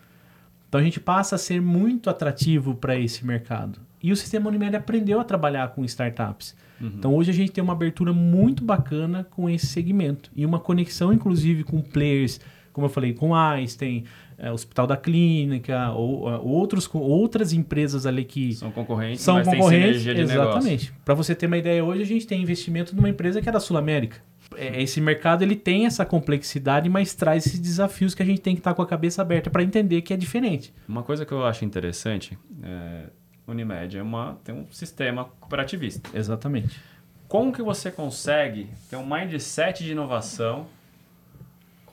Então 0.69 0.81
a 0.81 0.85
gente 0.85 1.00
passa 1.00 1.37
a 1.37 1.38
ser 1.38 1.61
muito 1.61 2.11
atrativo 2.11 2.75
para 2.75 2.99
esse 2.99 3.25
mercado. 3.26 3.81
E 4.02 4.12
o 4.12 4.16
sistema 4.16 4.49
Unimed 4.49 4.76
aprendeu 4.76 5.19
a 5.19 5.25
trabalhar 5.25 5.69
com 5.69 5.85
startups. 5.87 6.55
Uhum. 6.78 6.93
Então 6.99 7.14
hoje 7.14 7.31
a 7.31 7.35
gente 7.35 7.50
tem 7.50 7.64
uma 7.64 7.73
abertura 7.73 8.12
muito 8.12 8.62
bacana 8.62 9.25
com 9.25 9.49
esse 9.49 9.66
segmento. 9.66 10.31
E 10.37 10.45
uma 10.45 10.61
conexão, 10.61 11.12
inclusive, 11.12 11.64
com 11.64 11.81
players, 11.81 12.38
como 12.75 12.87
eu 12.87 12.90
falei, 12.90 13.14
com 13.14 13.35
Einstein, 13.35 14.05
é, 14.38 14.52
Hospital 14.52 14.87
da 14.87 14.97
Clínica, 14.97 15.90
ou, 15.93 16.28
uh, 16.28 16.47
outros, 16.47 16.88
outras 16.93 17.52
empresas 17.52 18.05
ali 18.07 18.25
que 18.25 18.55
são 18.55 18.71
concorrentes, 18.71 19.23
são 19.23 19.43
concorrentes, 19.43 20.07
exatamente. 20.07 20.93
Para 21.05 21.14
você 21.14 21.35
ter 21.35 21.47
uma 21.47 21.57
ideia, 21.57 21.83
hoje 21.85 22.02
a 22.02 22.07
gente 22.07 22.26
tem 22.26 22.43
investimento 22.43 22.95
numa 22.95 23.09
empresa 23.09 23.40
que 23.40 23.49
é 23.49 23.52
da 23.52 23.61
Sul 23.61 23.76
América. 23.76 24.19
É, 24.55 24.81
esse 24.83 25.00
mercado 25.00 25.43
ele 25.43 25.57
tem 25.57 25.87
essa 25.87 26.05
complexidade, 26.05 26.88
mas 26.88 27.14
traz 27.14 27.47
esses 27.47 27.59
desafios 27.59 28.14
que 28.14 28.23
a 28.23 28.26
gente 28.26 28.40
tem 28.40 28.55
que 28.55 28.61
estar 28.61 28.75
com 28.75 28.83
a 28.83 28.87
cabeça 28.87 29.23
aberta 29.23 29.50
para 29.50 29.62
entender 29.62 30.02
que 30.02 30.12
é 30.12 30.16
diferente. 30.16 30.73
Uma 30.87 31.02
coisa 31.02 31.25
que 31.25 31.33
eu 31.33 31.45
acho 31.45 31.64
interessante, 31.64 32.38
é, 32.62 33.05
Unimed 33.47 33.97
é 33.97 34.02
uma, 34.02 34.38
tem 34.45 34.55
um 34.55 34.66
sistema 34.71 35.25
cooperativista. 35.40 36.11
Exatamente. 36.16 36.81
Como 37.28 37.52
que 37.52 37.62
você 37.62 37.90
consegue 37.90 38.69
ter 38.88 38.97
um 38.97 39.07
mindset 39.07 39.83
de 39.83 39.93
inovação 39.93 40.66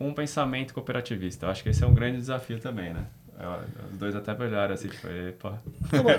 com 0.04 0.10
um 0.10 0.14
pensamento 0.14 0.74
cooperativista. 0.74 1.46
Eu 1.46 1.50
acho 1.50 1.64
que 1.64 1.70
esse 1.70 1.82
é 1.82 1.88
um 1.88 1.94
grande 1.94 2.18
desafio 2.18 2.60
também, 2.60 2.94
né? 2.94 3.06
Os 3.92 3.98
dois 3.98 4.16
até 4.16 4.34
olharam 4.34 4.74
assim, 4.74 4.90
tipo, 4.90 5.08
epa. 5.08 5.60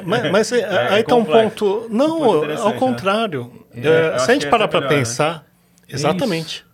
Mas, 0.05 0.31
mas 0.33 0.53
é, 0.53 0.61
é, 0.61 0.89
aí 0.89 1.01
está 1.03 1.15
um 1.15 1.25
ponto. 1.25 1.87
Não, 1.91 2.21
um 2.21 2.25
ao 2.25 2.71
né? 2.71 2.79
contrário. 2.79 3.53
Né? 3.75 4.15
É, 4.15 4.19
se 4.19 4.31
a 4.31 4.35
gente 4.35 4.49
parar 4.49 4.69
para 4.69 4.81
né? 4.81 4.89
pensar, 4.89 5.35
né? 5.35 5.43
exatamente. 5.89 6.65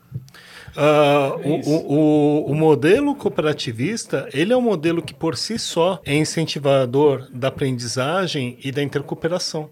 Uh, 0.71 1.49
o, 1.49 1.95
o, 1.95 2.53
o, 2.53 2.55
modelo 2.55 3.17
cooperativista 3.17 4.29
ele 4.33 4.53
é 4.53 4.57
um 4.57 4.61
modelo 4.61 5.03
que 5.03 5.13
por 5.13 5.37
si 5.37 5.59
só 5.59 6.01
é 6.05 6.15
incentivador 6.15 7.27
da 7.33 7.49
aprendizagem 7.49 8.57
e 8.63 8.71
da 8.71 8.81
intercooperação 8.81 9.69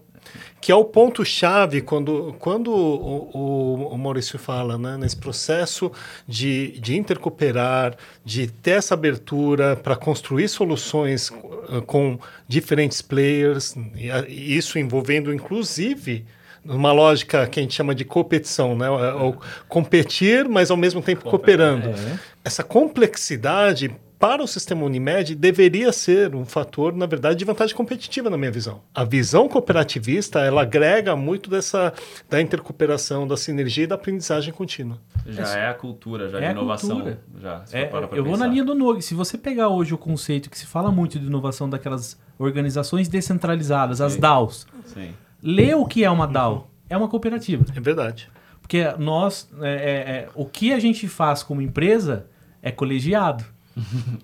que 0.61 0.71
é 0.71 0.75
o 0.75 0.83
ponto-chave 0.83 1.81
quando, 1.81 2.35
quando 2.39 2.71
o, 2.71 3.29
o, 3.33 3.93
o, 3.93 3.97
Maurício 3.97 4.37
fala 4.37 4.77
né, 4.77 4.97
nesse 4.97 5.15
processo 5.15 5.91
de, 6.27 6.79
de 6.79 6.97
intercooperar, 6.97 7.95
de 8.25 8.47
ter 8.47 8.71
essa 8.71 8.93
abertura 8.93 9.75
para 9.75 9.95
construir 9.95 10.47
soluções 10.49 11.29
uh, 11.29 11.81
com 11.85 12.19
diferentes 12.47 13.01
players, 13.01 13.75
e, 13.95 14.57
isso 14.57 14.77
envolvendo 14.77 15.33
inclusive 15.33 16.25
uma 16.65 16.91
lógica 16.91 17.47
que 17.47 17.59
a 17.59 17.63
gente 17.63 17.73
chama 17.73 17.95
de 17.95 18.03
competição, 18.03 18.75
né? 18.75 18.87
É. 18.87 19.33
competir, 19.67 20.47
mas 20.47 20.69
ao 20.69 20.75
mesmo 20.75 21.01
tempo 21.01 21.23
cooperando. 21.23 21.89
É. 21.89 22.19
Essa 22.43 22.63
complexidade 22.63 23.95
para 24.19 24.43
o 24.43 24.47
sistema 24.47 24.83
Unimed 24.83 25.33
deveria 25.33 25.93
ser 25.93 26.35
um 26.35 26.43
fator, 26.43 26.93
na 26.93 27.05
verdade, 27.05 27.39
de 27.39 27.45
vantagem 27.45 27.73
competitiva, 27.73 28.29
na 28.29 28.37
minha 28.37 28.51
visão. 28.51 28.81
A 28.93 29.05
visão 29.05 29.47
cooperativista, 29.47 30.41
ela 30.41 30.63
agrega 30.63 31.15
muito 31.15 31.49
dessa 31.49 31.93
da 32.29 32.41
intercooperação, 32.41 33.25
da 33.25 33.37
sinergia 33.37 33.85
e 33.85 33.87
da 33.87 33.95
aprendizagem 33.95 34.53
contínua. 34.53 34.99
Já 35.25 35.57
é, 35.57 35.69
a 35.69 35.73
cultura, 35.73 36.27
já 36.27 36.37
é 36.39 36.47
de 36.47 36.51
inovação. 36.51 37.15
Já, 37.41 37.63
é, 37.71 37.85
eu 37.85 38.09
pensar. 38.09 38.21
vou 38.21 38.37
na 38.37 38.45
linha 38.45 38.65
do 38.65 38.75
Nog. 38.75 39.01
Se 39.01 39.15
você 39.15 39.37
pegar 39.37 39.69
hoje 39.69 39.93
o 39.93 39.97
conceito 39.97 40.49
que 40.49 40.59
se 40.59 40.65
fala 40.65 40.91
muito 40.91 41.17
de 41.17 41.25
inovação 41.25 41.69
daquelas 41.69 42.19
organizações 42.37 43.07
descentralizadas, 43.07 43.99
Sim. 43.99 44.03
as 44.03 44.17
DAOs, 44.17 44.67
Sim. 44.83 45.13
lê 45.41 45.73
o 45.73 45.85
que 45.85 46.03
é 46.03 46.11
uma 46.11 46.27
DAO. 46.27 46.69
É 46.89 46.97
uma 46.97 47.07
cooperativa. 47.07 47.63
É 47.73 47.79
verdade. 47.79 48.29
Porque 48.61 48.83
nós, 48.97 49.49
é, 49.61 49.69
é, 49.69 50.11
é 50.11 50.29
o 50.35 50.45
que 50.45 50.73
a 50.73 50.79
gente 50.79 51.07
faz 51.07 51.41
como 51.41 51.61
empresa 51.61 52.27
é 52.61 52.69
colegiado. 52.69 53.45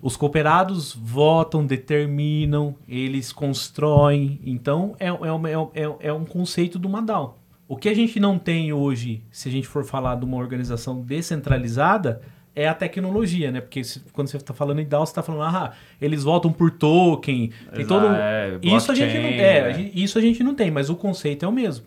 Os 0.01 0.15
cooperados 0.17 0.93
votam, 0.93 1.65
determinam, 1.65 2.75
eles 2.87 3.31
constroem. 3.31 4.39
Então, 4.45 4.95
é, 4.99 5.07
é, 5.07 5.11
é, 5.11 5.83
é, 5.83 5.95
é 6.07 6.13
um 6.13 6.25
conceito 6.25 6.77
do 6.77 6.89
Madal. 6.89 7.39
O 7.67 7.75
que 7.75 7.89
a 7.89 7.93
gente 7.93 8.19
não 8.19 8.37
tem 8.37 8.71
hoje, 8.71 9.23
se 9.31 9.49
a 9.49 9.51
gente 9.51 9.67
for 9.67 9.83
falar 9.83 10.15
de 10.15 10.25
uma 10.25 10.37
organização 10.37 11.01
descentralizada, 11.01 12.21
é 12.55 12.67
a 12.67 12.73
tecnologia, 12.73 13.51
né? 13.51 13.59
Porque 13.59 13.83
se, 13.83 14.01
quando 14.13 14.27
você 14.27 14.37
está 14.37 14.53
falando 14.53 14.79
em 14.79 14.85
DAO, 14.85 15.05
você 15.05 15.11
está 15.11 15.23
falando, 15.23 15.43
ah, 15.43 15.73
eles 15.99 16.23
votam 16.23 16.51
por 16.51 16.71
token, 16.71 17.51
tem 17.73 17.85
todo... 17.85 18.05
É, 18.07 18.59
isso 18.61 18.91
a 18.91 18.95
gente 18.95 19.17
não 19.17 19.29
é, 19.29 19.73
né? 19.73 19.91
isso 19.93 20.17
a 20.17 20.21
gente 20.21 20.43
não 20.43 20.53
tem, 20.53 20.69
mas 20.69 20.89
o 20.89 20.95
conceito 20.95 21.43
é 21.43 21.47
o 21.47 21.51
mesmo. 21.51 21.85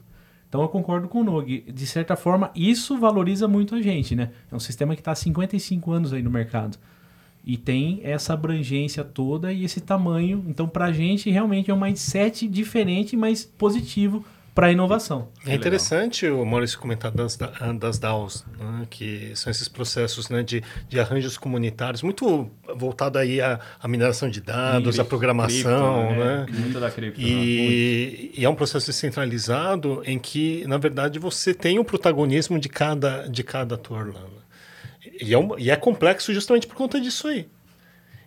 Então 0.48 0.62
eu 0.62 0.68
concordo 0.68 1.08
com 1.08 1.20
o 1.20 1.24
Nog. 1.24 1.60
De 1.60 1.86
certa 1.86 2.16
forma, 2.16 2.50
isso 2.54 2.98
valoriza 2.98 3.46
muito 3.46 3.74
a 3.74 3.82
gente, 3.82 4.16
né? 4.16 4.30
É 4.50 4.56
um 4.56 4.60
sistema 4.60 4.94
que 4.94 5.00
está 5.00 5.12
há 5.12 5.14
55 5.14 5.92
anos 5.92 6.12
aí 6.12 6.22
no 6.22 6.30
mercado 6.30 6.78
e 7.44 7.56
tem 7.56 8.00
essa 8.02 8.34
abrangência 8.34 9.02
toda 9.02 9.52
e 9.52 9.64
esse 9.64 9.80
tamanho. 9.80 10.44
Então, 10.46 10.68
para 10.68 10.86
a 10.86 10.92
gente, 10.92 11.30
realmente 11.30 11.70
é 11.70 11.74
um 11.74 11.80
mindset 11.80 12.46
diferente, 12.46 13.16
mas 13.16 13.44
positivo 13.44 14.24
para 14.58 14.66
a 14.66 14.72
inovação. 14.72 15.28
É 15.46 15.54
interessante 15.54 16.26
o 16.26 16.44
Maurício 16.44 16.80
comentar 16.80 17.12
das, 17.12 17.38
das 17.78 17.96
DAOs, 18.00 18.44
né, 18.58 18.88
que 18.90 19.30
são 19.36 19.52
esses 19.52 19.68
processos 19.68 20.28
né, 20.30 20.42
de, 20.42 20.64
de 20.88 20.98
arranjos 20.98 21.38
comunitários, 21.38 22.02
muito 22.02 22.50
voltado 22.74 23.18
aí 23.18 23.40
à, 23.40 23.60
à 23.80 23.86
mineração 23.86 24.28
de 24.28 24.40
dados, 24.40 24.98
à 24.98 25.04
programação. 25.04 26.08
Cripto, 26.08 26.24
né? 26.24 26.46
né? 26.50 26.58
Muito 26.58 26.80
da 26.80 26.90
cripto. 26.90 27.20
E, 27.20 28.32
e, 28.36 28.44
é 28.44 28.48
um 28.48 28.54
processo 28.56 28.86
descentralizado 28.86 30.02
em 30.04 30.18
que, 30.18 30.66
na 30.66 30.76
verdade, 30.76 31.20
você 31.20 31.54
tem 31.54 31.78
o 31.78 31.84
protagonismo 31.84 32.58
de 32.58 32.68
cada, 32.68 33.28
de 33.28 33.44
cada 33.44 33.76
ator 33.76 34.12
lá. 34.12 34.37
E 35.20 35.34
é, 35.34 35.38
um, 35.38 35.58
e 35.58 35.70
é 35.70 35.76
complexo 35.76 36.32
justamente 36.32 36.66
por 36.66 36.76
conta 36.76 37.00
disso 37.00 37.28
aí. 37.28 37.48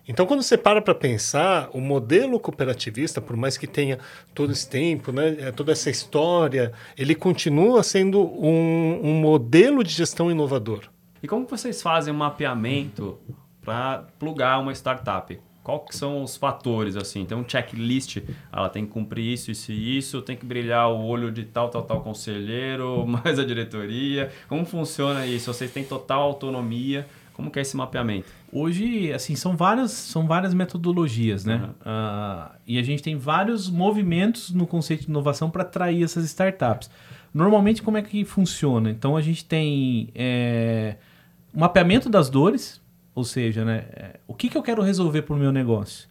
Então, 0.06 0.26
quando 0.26 0.42
você 0.42 0.58
para 0.58 0.82
para 0.82 0.94
pensar, 0.94 1.70
o 1.72 1.80
modelo 1.80 2.40
cooperativista, 2.40 3.20
por 3.20 3.36
mais 3.36 3.56
que 3.56 3.68
tenha 3.68 3.98
todo 4.34 4.50
esse 4.52 4.68
tempo, 4.68 5.12
né, 5.12 5.36
é, 5.38 5.52
toda 5.52 5.70
essa 5.70 5.90
história, 5.90 6.72
ele 6.98 7.14
continua 7.14 7.82
sendo 7.84 8.20
um, 8.20 9.00
um 9.02 9.14
modelo 9.14 9.84
de 9.84 9.92
gestão 9.92 10.30
inovador. 10.30 10.88
E 11.22 11.28
como 11.28 11.46
vocês 11.46 11.80
fazem 11.80 12.12
um 12.12 12.16
mapeamento 12.16 13.18
para 13.64 14.06
plugar 14.18 14.58
uma 14.58 14.72
startup? 14.72 15.38
Quais 15.62 15.82
são 15.90 16.24
os 16.24 16.36
fatores, 16.36 16.96
assim? 16.96 17.24
Tem 17.24 17.38
um 17.38 17.48
checklist, 17.48 18.18
ela 18.52 18.68
tem 18.68 18.84
que 18.84 18.90
cumprir 18.90 19.32
isso, 19.32 19.50
isso 19.50 19.70
e 19.70 19.96
isso, 19.96 20.20
tem 20.20 20.36
que 20.36 20.44
brilhar 20.44 20.90
o 20.90 21.04
olho 21.04 21.30
de 21.30 21.44
tal, 21.44 21.68
tal, 21.68 21.82
tal 21.82 22.00
conselheiro, 22.00 23.04
mais 23.06 23.38
a 23.38 23.44
diretoria. 23.44 24.30
Como 24.48 24.64
funciona 24.64 25.24
isso? 25.24 25.52
Vocês 25.52 25.70
têm 25.70 25.84
total 25.84 26.22
autonomia? 26.22 27.06
Como 27.32 27.50
que 27.50 27.58
é 27.58 27.62
esse 27.62 27.76
mapeamento? 27.76 28.28
Hoje, 28.52 29.12
assim, 29.12 29.36
são 29.36 29.56
várias, 29.56 29.92
são 29.92 30.26
várias 30.26 30.52
metodologias, 30.52 31.44
né? 31.44 31.56
Uhum. 31.56 31.70
Uh, 31.70 32.50
e 32.66 32.78
a 32.78 32.82
gente 32.82 33.02
tem 33.02 33.16
vários 33.16 33.70
movimentos 33.70 34.50
no 34.50 34.66
conceito 34.66 35.04
de 35.04 35.10
inovação 35.10 35.48
para 35.48 35.62
atrair 35.62 36.02
essas 36.02 36.24
startups. 36.24 36.90
Normalmente, 37.32 37.82
como 37.82 37.96
é 37.96 38.02
que 38.02 38.24
funciona? 38.24 38.90
Então, 38.90 39.16
a 39.16 39.22
gente 39.22 39.44
tem 39.44 40.10
é, 40.14 40.96
o 41.54 41.60
mapeamento 41.60 42.10
das 42.10 42.28
dores, 42.28 42.81
ou 43.14 43.24
seja, 43.24 43.64
né, 43.64 43.86
é, 43.92 44.20
o 44.26 44.34
que, 44.34 44.48
que 44.48 44.56
eu 44.56 44.62
quero 44.62 44.82
resolver 44.82 45.22
para 45.22 45.34
o 45.34 45.38
meu 45.38 45.52
negócio? 45.52 46.10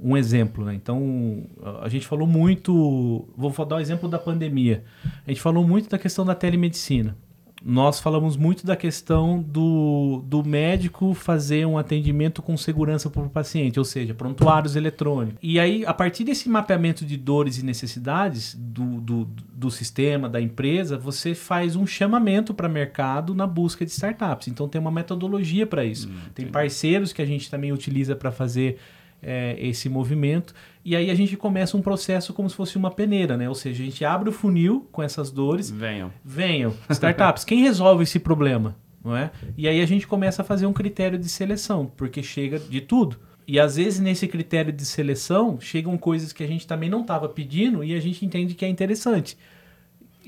um 0.00 0.16
exemplo. 0.16 0.64
Né? 0.64 0.74
Então, 0.74 1.42
a 1.82 1.88
gente 1.88 2.06
falou 2.06 2.24
muito. 2.24 3.28
Vou 3.36 3.50
dar 3.66 3.74
o 3.74 3.78
um 3.78 3.80
exemplo 3.80 4.08
da 4.08 4.16
pandemia. 4.16 4.84
A 5.26 5.28
gente 5.28 5.40
falou 5.40 5.66
muito 5.66 5.88
da 5.88 5.98
questão 5.98 6.24
da 6.24 6.36
telemedicina 6.36 7.16
nós 7.64 7.98
falamos 7.98 8.36
muito 8.36 8.64
da 8.64 8.76
questão 8.76 9.42
do, 9.42 10.22
do 10.26 10.44
médico 10.44 11.12
fazer 11.12 11.66
um 11.66 11.76
atendimento 11.76 12.40
com 12.40 12.56
segurança 12.56 13.10
para 13.10 13.22
o 13.22 13.28
paciente, 13.28 13.78
ou 13.78 13.84
seja, 13.84 14.14
prontuários 14.14 14.76
eletrônicos. 14.76 15.38
E 15.42 15.58
aí, 15.58 15.84
a 15.84 15.92
partir 15.92 16.24
desse 16.24 16.48
mapeamento 16.48 17.04
de 17.04 17.16
dores 17.16 17.58
e 17.58 17.64
necessidades 17.64 18.54
do, 18.54 19.00
do, 19.00 19.28
do 19.52 19.70
sistema, 19.70 20.28
da 20.28 20.40
empresa, 20.40 20.96
você 20.96 21.34
faz 21.34 21.74
um 21.74 21.86
chamamento 21.86 22.54
para 22.54 22.68
mercado 22.68 23.34
na 23.34 23.46
busca 23.46 23.84
de 23.84 23.90
startups. 23.90 24.48
Então, 24.48 24.68
tem 24.68 24.80
uma 24.80 24.92
metodologia 24.92 25.66
para 25.66 25.84
isso. 25.84 26.08
Hum, 26.08 26.16
tem 26.34 26.46
parceiros 26.46 27.12
que 27.12 27.20
a 27.20 27.26
gente 27.26 27.50
também 27.50 27.72
utiliza 27.72 28.14
para 28.14 28.30
fazer 28.30 28.78
é, 29.22 29.56
esse 29.58 29.88
movimento. 29.88 30.54
E 30.88 30.96
aí 30.96 31.10
a 31.10 31.14
gente 31.14 31.36
começa 31.36 31.76
um 31.76 31.82
processo 31.82 32.32
como 32.32 32.48
se 32.48 32.56
fosse 32.56 32.78
uma 32.78 32.90
peneira, 32.90 33.36
né? 33.36 33.46
Ou 33.46 33.54
seja, 33.54 33.82
a 33.82 33.84
gente 33.84 34.02
abre 34.06 34.30
o 34.30 34.32
funil 34.32 34.88
com 34.90 35.02
essas 35.02 35.30
dores. 35.30 35.70
Venham. 35.70 36.10
Venham. 36.24 36.72
Startups, 36.88 37.44
quem 37.44 37.60
resolve 37.60 38.04
esse 38.04 38.18
problema? 38.18 38.74
Não 39.04 39.14
é? 39.14 39.30
E 39.54 39.68
aí 39.68 39.82
a 39.82 39.86
gente 39.86 40.06
começa 40.06 40.40
a 40.40 40.44
fazer 40.46 40.64
um 40.64 40.72
critério 40.72 41.18
de 41.18 41.28
seleção, 41.28 41.92
porque 41.94 42.22
chega 42.22 42.58
de 42.58 42.80
tudo. 42.80 43.18
E 43.46 43.60
às 43.60 43.76
vezes 43.76 44.00
nesse 44.00 44.26
critério 44.26 44.72
de 44.72 44.86
seleção 44.86 45.60
chegam 45.60 45.98
coisas 45.98 46.32
que 46.32 46.42
a 46.42 46.46
gente 46.46 46.66
também 46.66 46.88
não 46.88 47.02
estava 47.02 47.28
pedindo 47.28 47.84
e 47.84 47.92
a 47.94 48.00
gente 48.00 48.24
entende 48.24 48.54
que 48.54 48.64
é 48.64 48.68
interessante. 48.68 49.36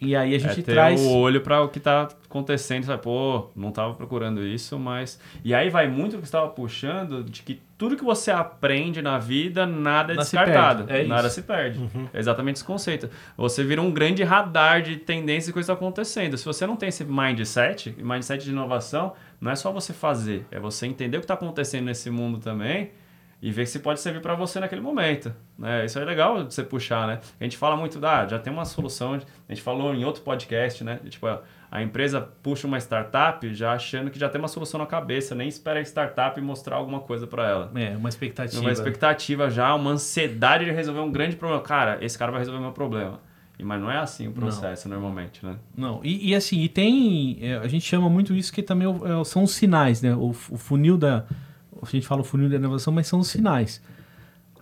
E 0.00 0.16
aí 0.16 0.34
a 0.34 0.38
gente 0.38 0.60
é 0.60 0.62
ter 0.62 0.72
traz. 0.72 1.00
o 1.00 1.10
olho 1.10 1.42
para 1.42 1.60
o 1.62 1.68
que 1.68 1.78
está 1.78 2.08
acontecendo. 2.24 2.86
Vai, 2.86 2.96
pô, 2.96 3.50
não 3.54 3.68
estava 3.68 3.92
procurando 3.92 4.42
isso, 4.42 4.78
mas. 4.78 5.20
E 5.44 5.54
aí 5.54 5.68
vai 5.68 5.88
muito 5.88 6.14
o 6.14 6.16
que 6.16 6.26
você 6.26 6.28
estava 6.28 6.48
puxando 6.48 7.22
de 7.22 7.42
que 7.42 7.60
tudo 7.76 7.96
que 7.96 8.04
você 8.04 8.30
aprende 8.30 9.02
na 9.02 9.18
vida, 9.18 9.66
nada 9.66 10.12
é 10.12 10.16
nada 10.16 10.22
descartado. 10.22 10.86
Se 10.86 10.92
é 10.92 11.04
nada 11.04 11.26
isso. 11.26 11.34
se 11.34 11.42
perde. 11.42 11.78
Uhum. 11.78 12.08
É 12.12 12.18
exatamente 12.18 12.56
esse 12.56 12.64
conceito. 12.64 13.10
Você 13.36 13.62
vira 13.62 13.82
um 13.82 13.90
grande 13.90 14.22
radar 14.22 14.80
de 14.80 14.96
tendências 14.96 15.48
e 15.48 15.52
coisas 15.52 15.70
acontecendo. 15.70 16.38
Se 16.38 16.44
você 16.44 16.66
não 16.66 16.76
tem 16.76 16.88
esse 16.88 17.04
mindset, 17.04 17.94
mindset 17.98 18.44
de 18.44 18.50
inovação, 18.50 19.12
não 19.40 19.50
é 19.50 19.56
só 19.56 19.70
você 19.70 19.92
fazer, 19.92 20.46
é 20.50 20.58
você 20.58 20.86
entender 20.86 21.18
o 21.18 21.20
que 21.20 21.24
está 21.24 21.34
acontecendo 21.34 21.86
nesse 21.86 22.10
mundo 22.10 22.38
também 22.38 22.90
e 23.42 23.50
ver 23.50 23.66
se 23.66 23.78
pode 23.78 24.00
servir 24.00 24.20
para 24.20 24.34
você 24.34 24.60
naquele 24.60 24.80
momento. 24.80 25.34
Né? 25.58 25.86
Isso 25.86 25.98
é 25.98 26.04
legal 26.04 26.44
de 26.44 26.52
você 26.52 26.62
puxar, 26.62 27.06
né? 27.06 27.20
A 27.40 27.44
gente 27.44 27.56
fala 27.56 27.76
muito 27.76 27.98
da, 27.98 28.20
ah, 28.20 28.26
já 28.26 28.38
tem 28.38 28.52
uma 28.52 28.64
solução, 28.64 29.14
a 29.14 29.52
gente 29.52 29.62
falou 29.62 29.94
em 29.94 30.04
outro 30.04 30.22
podcast, 30.22 30.84
né? 30.84 31.00
Tipo, 31.08 31.26
a 31.70 31.82
empresa 31.82 32.20
puxa 32.42 32.66
uma 32.66 32.78
startup 32.78 33.54
já 33.54 33.72
achando 33.72 34.10
que 34.10 34.18
já 34.18 34.28
tem 34.28 34.38
uma 34.38 34.48
solução 34.48 34.78
na 34.78 34.86
cabeça, 34.86 35.34
nem 35.34 35.48
espera 35.48 35.78
a 35.78 35.82
startup 35.82 36.38
mostrar 36.40 36.76
alguma 36.76 37.00
coisa 37.00 37.26
para 37.26 37.48
ela. 37.48 37.72
É, 37.74 37.96
uma 37.96 38.08
expectativa. 38.08 38.60
Uma 38.60 38.72
expectativa 38.72 39.48
já, 39.48 39.74
uma 39.74 39.92
ansiedade 39.92 40.66
de 40.66 40.72
resolver 40.72 41.00
um 41.00 41.10
grande 41.10 41.36
problema. 41.36 41.62
Cara, 41.62 41.98
esse 42.04 42.18
cara 42.18 42.30
vai 42.30 42.40
resolver 42.40 42.60
meu 42.60 42.72
problema. 42.72 43.20
Mas 43.62 43.80
não 43.80 43.90
é 43.90 43.98
assim 43.98 44.26
o 44.26 44.32
processo 44.32 44.88
não. 44.88 44.96
normalmente, 44.96 45.44
né? 45.44 45.56
Não, 45.76 46.00
e, 46.02 46.30
e, 46.30 46.34
assim, 46.34 46.60
e 46.60 46.68
tem. 46.68 47.38
É, 47.42 47.56
a 47.56 47.68
gente 47.68 47.84
chama 47.84 48.08
muito 48.08 48.34
isso 48.34 48.50
que 48.50 48.62
também 48.62 48.88
é, 48.88 49.24
são 49.24 49.42
os 49.42 49.52
sinais, 49.52 50.00
né? 50.00 50.14
O, 50.14 50.30
o 50.30 50.56
funil 50.56 50.96
da 50.96 51.26
a 51.82 51.90
gente 51.90 52.06
fala 52.06 52.20
o 52.20 52.24
funil 52.24 52.48
de 52.48 52.56
inovação, 52.56 52.92
mas 52.92 53.06
são 53.06 53.20
os 53.20 53.28
sinais. 53.28 53.82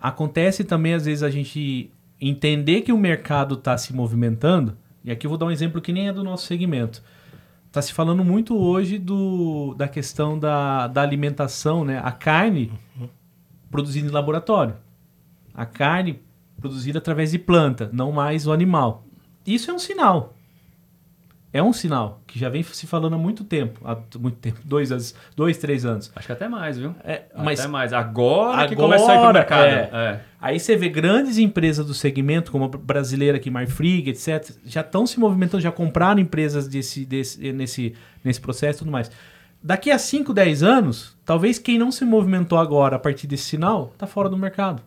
Acontece 0.01 0.63
também, 0.63 0.93
às 0.93 1.05
vezes, 1.05 1.23
a 1.23 1.29
gente 1.29 1.91
entender 2.19 2.81
que 2.81 2.91
o 2.91 2.97
mercado 2.97 3.55
está 3.55 3.77
se 3.77 3.93
movimentando, 3.93 4.77
e 5.03 5.11
aqui 5.11 5.25
eu 5.25 5.29
vou 5.29 5.37
dar 5.37 5.45
um 5.45 5.51
exemplo 5.51 5.81
que 5.81 5.93
nem 5.93 6.07
é 6.07 6.13
do 6.13 6.23
nosso 6.23 6.45
segmento. 6.45 7.03
Está 7.67 7.81
se 7.81 7.93
falando 7.93 8.23
muito 8.23 8.57
hoje 8.57 8.97
do, 8.97 9.75
da 9.75 9.87
questão 9.87 10.39
da, 10.39 10.87
da 10.87 11.01
alimentação, 11.01 11.85
né? 11.85 12.01
A 12.03 12.11
carne 12.11 12.71
produzida 13.69 14.07
em 14.07 14.11
laboratório. 14.11 14.75
A 15.53 15.65
carne 15.65 16.19
produzida 16.59 16.97
através 16.97 17.31
de 17.31 17.39
planta, 17.39 17.89
não 17.93 18.11
mais 18.11 18.47
o 18.47 18.51
animal. 18.51 19.05
Isso 19.45 19.69
é 19.69 19.73
um 19.73 19.79
sinal 19.79 20.33
é 21.51 21.63
um 21.63 21.73
sinal 21.73 22.21
que 22.27 22.37
já 22.37 22.47
vem 22.47 22.61
se 22.61 22.85
falando 22.85 23.15
há 23.15 23.17
muito 23.17 23.43
tempo, 23.43 23.79
há 23.83 23.97
muito 24.19 24.37
tempo, 24.37 24.59
dois, 24.65 25.15
dois 25.35 25.57
três 25.57 25.83
anos. 25.85 26.11
Acho 26.15 26.27
que 26.27 26.33
até 26.33 26.47
mais, 26.47 26.77
viu? 26.77 26.95
É, 27.03 27.23
até 27.33 27.67
mais. 27.67 27.91
Agora, 27.91 28.53
agora 28.53 28.67
que 28.67 28.75
começou 28.75 29.09
a 29.09 29.15
ir 29.15 29.19
pro 29.19 29.33
mercado. 29.33 29.65
É. 29.65 29.89
É. 29.91 30.21
Aí 30.39 30.59
você 30.59 30.75
vê 30.75 30.89
grandes 30.89 31.37
empresas 31.37 31.85
do 31.85 31.93
segmento, 31.93 32.51
como 32.51 32.65
a 32.65 32.67
brasileira 32.67 33.37
aqui, 33.37 33.49
Marfrig, 33.49 34.09
etc., 34.09 34.55
já 34.63 34.81
estão 34.81 35.05
se 35.05 35.19
movimentando, 35.19 35.61
já 35.61 35.71
compraram 35.71 36.21
empresas 36.21 36.67
desse, 36.67 37.05
desse, 37.05 37.51
nesse, 37.51 37.93
nesse 38.23 38.39
processo 38.39 38.77
e 38.77 38.79
tudo 38.79 38.91
mais. 38.91 39.11
Daqui 39.61 39.91
a 39.91 39.97
5, 39.97 40.33
10 40.33 40.63
anos, 40.63 41.17
talvez 41.25 41.59
quem 41.59 41.77
não 41.77 41.91
se 41.91 42.05
movimentou 42.05 42.57
agora 42.57 42.95
a 42.95 42.99
partir 42.99 43.27
desse 43.27 43.43
sinal, 43.43 43.91
está 43.93 44.07
fora 44.07 44.29
do 44.29 44.37
mercado. 44.37 44.81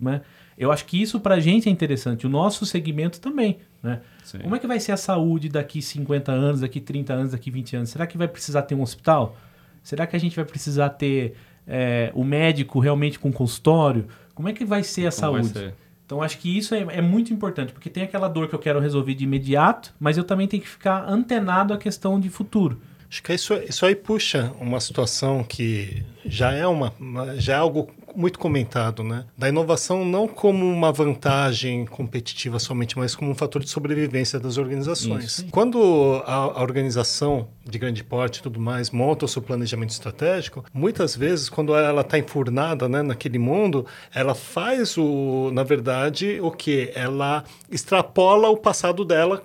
Né? 0.00 0.22
Eu 0.58 0.72
acho 0.72 0.84
que 0.86 1.00
isso 1.00 1.20
para 1.20 1.36
a 1.36 1.40
gente 1.40 1.68
é 1.68 1.72
interessante. 1.72 2.26
O 2.26 2.30
nosso 2.30 2.66
segmento 2.66 3.20
também. 3.20 3.58
Né? 3.80 4.00
Como 4.38 4.54
é 4.54 4.58
que 4.58 4.66
vai 4.66 4.80
ser 4.80 4.92
a 4.92 4.96
saúde 4.96 5.48
daqui 5.48 5.82
50 5.82 6.30
anos, 6.32 6.60
daqui 6.60 6.80
30 6.80 7.12
anos, 7.12 7.32
daqui 7.32 7.50
20 7.50 7.76
anos? 7.76 7.90
Será 7.90 8.06
que 8.06 8.16
vai 8.16 8.28
precisar 8.28 8.62
ter 8.62 8.74
um 8.74 8.82
hospital? 8.82 9.36
Será 9.82 10.06
que 10.06 10.14
a 10.14 10.18
gente 10.18 10.36
vai 10.36 10.44
precisar 10.44 10.90
ter 10.90 11.34
é, 11.66 12.10
o 12.14 12.24
médico 12.24 12.78
realmente 12.80 13.18
com 13.18 13.32
consultório? 13.32 14.06
Como 14.34 14.48
é 14.48 14.52
que 14.52 14.64
vai 14.64 14.82
ser 14.82 15.06
a 15.06 15.10
Como 15.10 15.42
saúde? 15.42 15.74
Então 16.04 16.20
acho 16.20 16.38
que 16.38 16.58
isso 16.58 16.74
é, 16.74 16.80
é, 16.80 17.00
muito 17.00 17.32
importante, 17.32 17.72
porque 17.72 17.88
tem 17.88 18.02
aquela 18.02 18.26
dor 18.26 18.48
que 18.48 18.54
eu 18.54 18.58
quero 18.58 18.80
resolver 18.80 19.14
de 19.14 19.22
imediato, 19.22 19.94
mas 20.00 20.18
eu 20.18 20.24
também 20.24 20.48
tenho 20.48 20.60
que 20.62 20.68
ficar 20.68 21.08
antenado 21.08 21.72
à 21.72 21.78
questão 21.78 22.18
de 22.18 22.28
futuro. 22.28 22.80
Acho 23.08 23.22
que 23.22 23.32
isso, 23.32 23.54
isso 23.54 23.86
aí 23.86 23.94
puxa 23.94 24.52
uma 24.60 24.80
situação 24.80 25.44
que 25.44 26.04
já 26.24 26.52
é, 26.52 26.66
uma, 26.66 26.92
já 27.38 27.54
é 27.54 27.56
algo 27.56 27.90
muito 28.14 28.38
comentado, 28.38 29.02
né? 29.02 29.24
Da 29.36 29.48
inovação 29.48 30.04
não 30.04 30.26
como 30.26 30.66
uma 30.66 30.92
vantagem 30.92 31.84
competitiva 31.86 32.58
somente, 32.58 32.98
mas 32.98 33.14
como 33.14 33.30
um 33.30 33.34
fator 33.34 33.62
de 33.62 33.70
sobrevivência 33.70 34.38
das 34.38 34.58
organizações. 34.58 35.24
Isso. 35.24 35.46
Quando 35.50 36.22
a, 36.26 36.34
a, 36.34 36.62
organização 36.62 37.48
de 37.64 37.78
grande 37.78 38.02
porte 38.04 38.38
e 38.38 38.42
tudo 38.42 38.60
mais 38.60 38.90
monta 38.90 39.24
o 39.24 39.28
seu 39.28 39.42
planejamento 39.42 39.90
estratégico, 39.90 40.64
muitas 40.72 41.16
vezes, 41.16 41.48
quando 41.48 41.74
ela 41.74 42.02
está 42.02 42.18
enfurnada 42.18 42.88
né, 42.88 43.02
naquele 43.02 43.38
mundo, 43.38 43.86
ela 44.14 44.34
faz, 44.34 44.96
o, 44.96 45.50
na 45.52 45.62
verdade, 45.62 46.38
o 46.42 46.50
que? 46.50 46.90
Ela 46.94 47.44
extrapola 47.70 48.48
o 48.48 48.56
passado 48.56 49.04
dela 49.04 49.42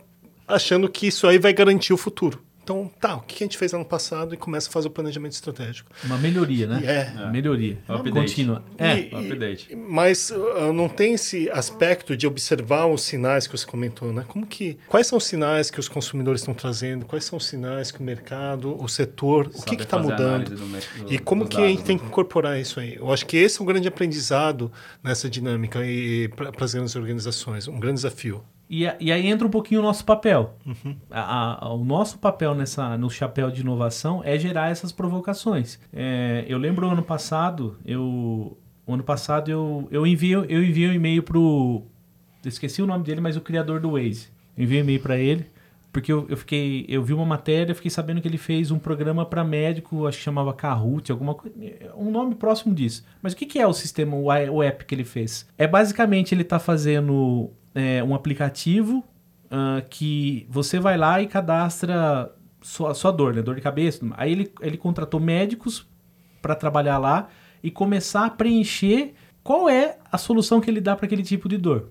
achando 0.48 0.88
que 0.90 1.08
isso 1.08 1.28
aí 1.28 1.38
vai 1.38 1.54
garantir 1.54 1.94
o 1.94 1.98
futuro. 1.98 2.44
Então, 2.66 2.92
tá, 3.00 3.18
o 3.18 3.22
que 3.22 3.44
a 3.44 3.46
gente 3.46 3.60
fez 3.60 3.76
ano 3.76 3.86
passado 3.86 4.34
e 4.34 4.38
começa 4.38 4.70
a 4.70 4.72
fazer 4.72 4.88
o 4.88 4.90
planejamento 4.90 5.34
estratégico. 5.34 5.92
Uma 6.04 6.18
melhoria, 6.18 6.66
né? 6.66 6.82
É. 6.84 7.24
é. 7.24 7.30
Melhoria. 7.30 7.78
Update. 7.88 8.12
Contínua. 8.12 8.64
É. 8.76 9.02
E, 9.02 9.16
update. 9.16 9.76
Mas 9.76 10.32
uh, 10.32 10.74
não 10.74 10.90
tem 10.90 11.14
esse 11.14 11.48
aspecto 11.52 12.18
de 12.18 12.26
observar 12.26 12.88
os 12.88 13.04
sinais 13.04 13.46
que 13.46 13.56
você 13.56 13.68
comentou, 13.68 14.12
né? 14.12 14.26
Como 14.28 14.48
que... 14.48 14.80
Quais 14.88 15.06
são 15.06 15.20
os 15.20 15.26
sinais 15.26 15.70
que 15.70 15.80
os 15.80 15.88
consumidores 15.88 16.42
estão 16.42 16.56
trazendo? 16.56 17.06
Quais 17.06 17.24
são 17.24 17.38
os 17.38 17.46
sinais 17.46 17.92
que 17.92 18.00
o 18.00 18.04
mercado, 18.04 18.76
o 18.82 18.88
setor, 18.90 19.52
Sabe 19.52 19.62
o 19.62 19.78
que 19.78 19.84
está 19.84 20.00
mudando? 20.00 20.50
Do, 20.50 20.66
do, 20.66 21.14
e 21.14 21.20
como 21.20 21.48
que 21.48 21.58
dados, 21.58 21.66
a 21.66 21.70
gente 21.70 21.84
tem 21.84 21.98
que 22.00 22.04
né? 22.04 22.10
incorporar 22.10 22.60
isso 22.60 22.80
aí? 22.80 22.96
Eu 22.96 23.14
acho 23.14 23.28
que 23.28 23.38
esse 23.38 23.60
é 23.60 23.64
um 23.64 23.66
grande 23.68 23.88
aprendizado 23.88 24.72
nessa 25.04 25.30
dinâmica 25.30 25.86
e 25.86 26.30
para 26.30 26.66
as 26.66 26.74
grandes 26.74 26.96
organizações, 26.96 27.68
um 27.68 27.80
grande 27.80 27.98
desafio. 27.98 28.44
E, 28.70 28.84
e 29.00 29.12
aí 29.12 29.28
entra 29.28 29.48
um 29.48 29.50
pouquinho 29.50 29.82
o 29.82 29.84
nosso 29.84 30.04
papel. 30.04 30.56
Uhum. 30.66 30.96
A, 31.10 31.66
a, 31.66 31.74
o 31.74 31.84
nosso 31.84 32.18
papel 32.18 32.56
nessa, 32.56 32.98
no 32.98 33.10
chapéu 33.10 33.52
de 33.52 33.62
inovação 33.62 34.22
é 34.24 34.38
gerar 34.38 34.72
essas 34.72 34.92
provocações. 34.92 35.80
É, 35.94 36.46
eu 36.48 36.58
lembro 36.58 36.90
ano 36.90 37.04
passado, 37.04 37.78
eu 37.86 38.58
ano 38.88 39.04
passado 39.04 39.50
eu, 39.50 39.88
eu 39.92 40.06
enviei 40.06 40.36
eu 40.36 40.64
enviei 40.64 40.90
um 40.90 40.94
e-mail 40.94 41.24
pro 41.24 41.84
esqueci 42.44 42.82
o 42.82 42.88
nome 42.88 43.04
dele, 43.04 43.22
mas 43.22 43.36
o 43.36 43.42
criador 43.42 43.80
do 43.80 43.92
Waze. 43.92 44.30
Eu 44.58 44.64
enviei 44.64 44.82
um 44.82 44.84
e-mail 44.84 45.00
para 45.00 45.18
ele 45.18 45.48
porque 45.96 46.12
eu, 46.12 46.26
eu 46.28 46.36
fiquei 46.36 46.86
eu 46.90 47.02
vi 47.04 47.14
uma 47.14 47.26
matéria, 47.26 47.74
fiquei 47.74 47.90
sabendo 47.90 48.20
que 48.20 48.28
ele 48.28 48.38
fez 48.38 48.70
um 48.72 48.78
programa 48.80 49.26
para 49.26 49.44
médico, 49.44 50.08
acho 50.08 50.18
que 50.18 50.24
chamava 50.24 50.54
Kahoot, 50.54 51.12
alguma 51.12 51.36
coisa, 51.36 51.56
um 51.96 52.12
nome 52.12 52.36
próximo 52.36 52.74
disso. 52.74 53.06
Mas 53.22 53.34
o 53.34 53.38
que, 53.38 53.46
que 53.46 53.60
é 53.60 53.66
o 53.66 53.74
sistema, 53.74 54.16
o, 54.16 54.26
o 54.26 54.64
app 54.64 54.84
que 54.84 54.94
ele 54.94 55.06
fez? 55.06 55.48
É 55.58 55.66
basicamente 55.66 56.34
ele 56.34 56.42
está 56.42 56.60
fazendo 56.60 57.52
é, 57.76 58.04
um 58.04 58.16
aplicativo 58.16 59.04
uh, 59.46 59.86
que 59.90 60.48
você 60.50 60.80
vai 60.80 60.98
lá 60.98 61.22
e 61.22 61.28
cadastra 61.28 62.32
sua, 62.62 62.94
sua 62.94 63.12
dor, 63.12 63.34
né? 63.34 63.42
Dor 63.42 63.56
de 63.56 63.62
cabeça. 63.62 64.04
Aí 64.18 64.32
ele, 64.32 64.52
ele 64.62 64.78
contratou 64.78 65.20
médicos 65.20 65.88
para 66.42 66.56
trabalhar 66.56 66.98
lá 66.98 67.28
e 67.62 67.70
começar 67.70 68.26
a 68.26 68.30
preencher 68.30 69.14
qual 69.44 69.70
é 69.70 69.98
a 70.12 70.18
solução 70.18 70.62
que 70.62 70.70
ele 70.70 70.82
dá 70.82 70.96
para 70.96 71.06
aquele 71.06 71.22
tipo 71.22 71.50
de 71.50 71.58
dor. 71.58 71.90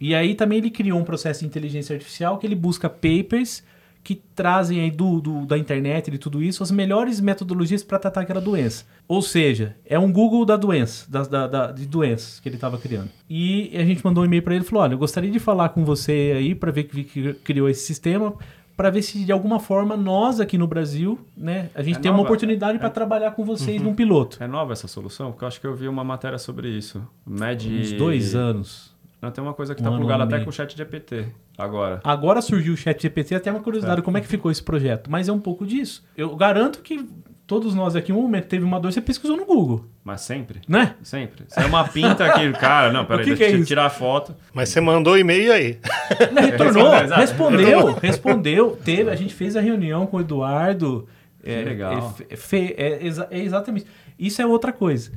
E 0.00 0.14
aí 0.14 0.34
também 0.34 0.58
ele 0.58 0.70
criou 0.70 0.98
um 0.98 1.04
processo 1.04 1.40
de 1.40 1.46
inteligência 1.46 1.92
artificial 1.92 2.38
que 2.38 2.46
ele 2.46 2.54
busca 2.54 2.88
papers 2.88 3.62
que 4.02 4.14
trazem 4.34 4.80
aí 4.80 4.90
do, 4.90 5.20
do, 5.20 5.46
da 5.46 5.58
internet 5.58 6.08
e 6.08 6.10
de 6.12 6.18
tudo 6.18 6.42
isso 6.42 6.62
as 6.62 6.70
melhores 6.70 7.20
metodologias 7.20 7.82
para 7.82 7.98
tratar 7.98 8.22
aquela 8.22 8.40
doença. 8.40 8.84
Ou 9.06 9.20
seja, 9.20 9.76
é 9.84 9.98
um 9.98 10.10
Google 10.10 10.44
da 10.44 10.56
doença, 10.56 11.10
da, 11.10 11.22
da, 11.22 11.46
da 11.46 11.72
de 11.72 11.86
doenças 11.86 12.40
que 12.40 12.48
ele 12.48 12.56
estava 12.56 12.78
criando. 12.78 13.10
E 13.28 13.70
a 13.74 13.84
gente 13.84 14.04
mandou 14.04 14.22
um 14.22 14.26
e-mail 14.26 14.42
para 14.42 14.54
ele 14.54 14.64
e 14.64 14.66
falou: 14.66 14.84
olha, 14.84 14.94
eu 14.94 14.98
gostaria 14.98 15.30
de 15.30 15.38
falar 15.38 15.70
com 15.70 15.84
você 15.84 16.34
aí 16.36 16.54
para 16.54 16.70
ver 16.70 16.84
que, 16.84 17.04
que 17.04 17.34
criou 17.34 17.68
esse 17.68 17.84
sistema 17.84 18.34
para 18.80 18.88
ver 18.88 19.02
se 19.02 19.22
de 19.26 19.30
alguma 19.30 19.60
forma 19.60 19.94
nós 19.94 20.40
aqui 20.40 20.56
no 20.56 20.66
Brasil, 20.66 21.18
né, 21.36 21.68
a 21.74 21.82
gente 21.82 21.98
é 21.98 22.00
tem 22.00 22.10
nova, 22.10 22.22
uma 22.22 22.26
oportunidade 22.26 22.76
é, 22.76 22.80
para 22.80 22.88
trabalhar 22.88 23.32
com 23.32 23.44
vocês 23.44 23.78
uhum. 23.78 23.88
num 23.88 23.94
piloto. 23.94 24.42
É 24.42 24.46
nova 24.46 24.72
essa 24.72 24.88
solução? 24.88 25.32
Porque 25.32 25.44
eu 25.44 25.48
acho 25.48 25.60
que 25.60 25.66
eu 25.66 25.74
vi 25.74 25.86
uma 25.86 26.02
matéria 26.02 26.38
sobre 26.38 26.70
isso. 26.70 27.06
Mede... 27.26 27.68
Uns 27.68 27.92
dois 27.92 28.34
anos. 28.34 28.89
Não, 29.20 29.30
tem 29.30 29.44
uma 29.44 29.52
coisa 29.52 29.74
que 29.74 29.80
está 29.80 29.90
um 29.90 29.98
plugada 29.98 30.24
até 30.24 30.40
com 30.40 30.48
o 30.48 30.52
chat 30.52 30.74
GPT 30.76 31.26
agora. 31.58 32.00
Agora 32.02 32.40
surgiu 32.40 32.72
o 32.72 32.76
chat 32.76 33.00
GPT, 33.00 33.34
até 33.34 33.50
uma 33.50 33.60
curiosidade, 33.60 34.00
é. 34.00 34.02
como 34.02 34.16
é 34.16 34.20
que 34.20 34.26
ficou 34.26 34.50
esse 34.50 34.62
projeto? 34.62 35.10
Mas 35.10 35.28
é 35.28 35.32
um 35.32 35.40
pouco 35.40 35.66
disso. 35.66 36.02
Eu 36.16 36.34
garanto 36.34 36.80
que 36.80 37.06
todos 37.46 37.74
nós 37.74 37.96
aqui, 37.96 38.12
um 38.12 38.22
momento 38.22 38.46
teve 38.46 38.64
uma 38.64 38.78
dor, 38.78 38.92
você 38.92 39.00
pesquisou 39.00 39.36
no 39.36 39.44
Google. 39.44 39.84
Mas 40.02 40.20
sempre. 40.20 40.60
Né? 40.68 40.94
Sempre. 41.02 41.44
Você 41.48 41.60
é 41.60 41.66
uma 41.66 41.86
pinta 41.86 42.24
aqui, 42.24 42.50
cara, 42.58 42.92
não, 42.92 43.04
peraí, 43.04 43.26
deixa 43.26 43.44
eu 43.44 43.60
é 43.60 43.64
tirar 43.64 43.86
a 43.86 43.90
foto. 43.90 44.34
Mas 44.54 44.68
você 44.68 44.80
mandou 44.80 45.18
e-mail 45.18 45.52
aí. 45.52 45.78
Retornou, 46.40 46.90
respondeu, 47.16 47.92
respondeu. 47.94 48.78
Teve, 48.84 49.10
a 49.10 49.16
gente 49.16 49.34
fez 49.34 49.56
a 49.56 49.60
reunião 49.60 50.06
com 50.06 50.16
o 50.16 50.20
Eduardo. 50.20 51.08
Que 51.42 51.50
é, 51.50 51.64
legal. 51.64 52.16
É, 52.30 52.34
é, 52.56 53.26
é, 53.30 53.38
exatamente. 53.38 53.86
Isso 54.18 54.40
é 54.40 54.46
outra 54.46 54.72
coisa. 54.72 55.10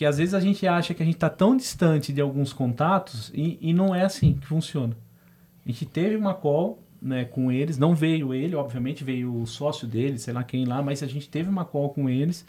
Que 0.00 0.06
às 0.06 0.16
vezes 0.16 0.32
a 0.32 0.40
gente 0.40 0.66
acha 0.66 0.94
que 0.94 1.02
a 1.02 1.04
gente 1.04 1.16
está 1.16 1.28
tão 1.28 1.54
distante 1.54 2.10
de 2.10 2.22
alguns 2.22 2.54
contatos 2.54 3.30
e, 3.34 3.58
e 3.60 3.74
não 3.74 3.94
é 3.94 4.02
assim 4.02 4.32
que 4.32 4.46
funciona. 4.46 4.96
A 5.62 5.70
gente 5.70 5.84
teve 5.84 6.16
uma 6.16 6.32
call 6.32 6.82
né, 7.02 7.26
com 7.26 7.52
eles. 7.52 7.76
Não 7.76 7.94
veio 7.94 8.32
ele, 8.32 8.56
obviamente, 8.56 9.04
veio 9.04 9.30
o 9.30 9.46
sócio 9.46 9.86
dele, 9.86 10.18
sei 10.18 10.32
lá 10.32 10.42
quem 10.42 10.64
lá, 10.64 10.80
mas 10.80 11.02
a 11.02 11.06
gente 11.06 11.28
teve 11.28 11.50
uma 11.50 11.66
call 11.66 11.90
com 11.90 12.08
eles. 12.08 12.46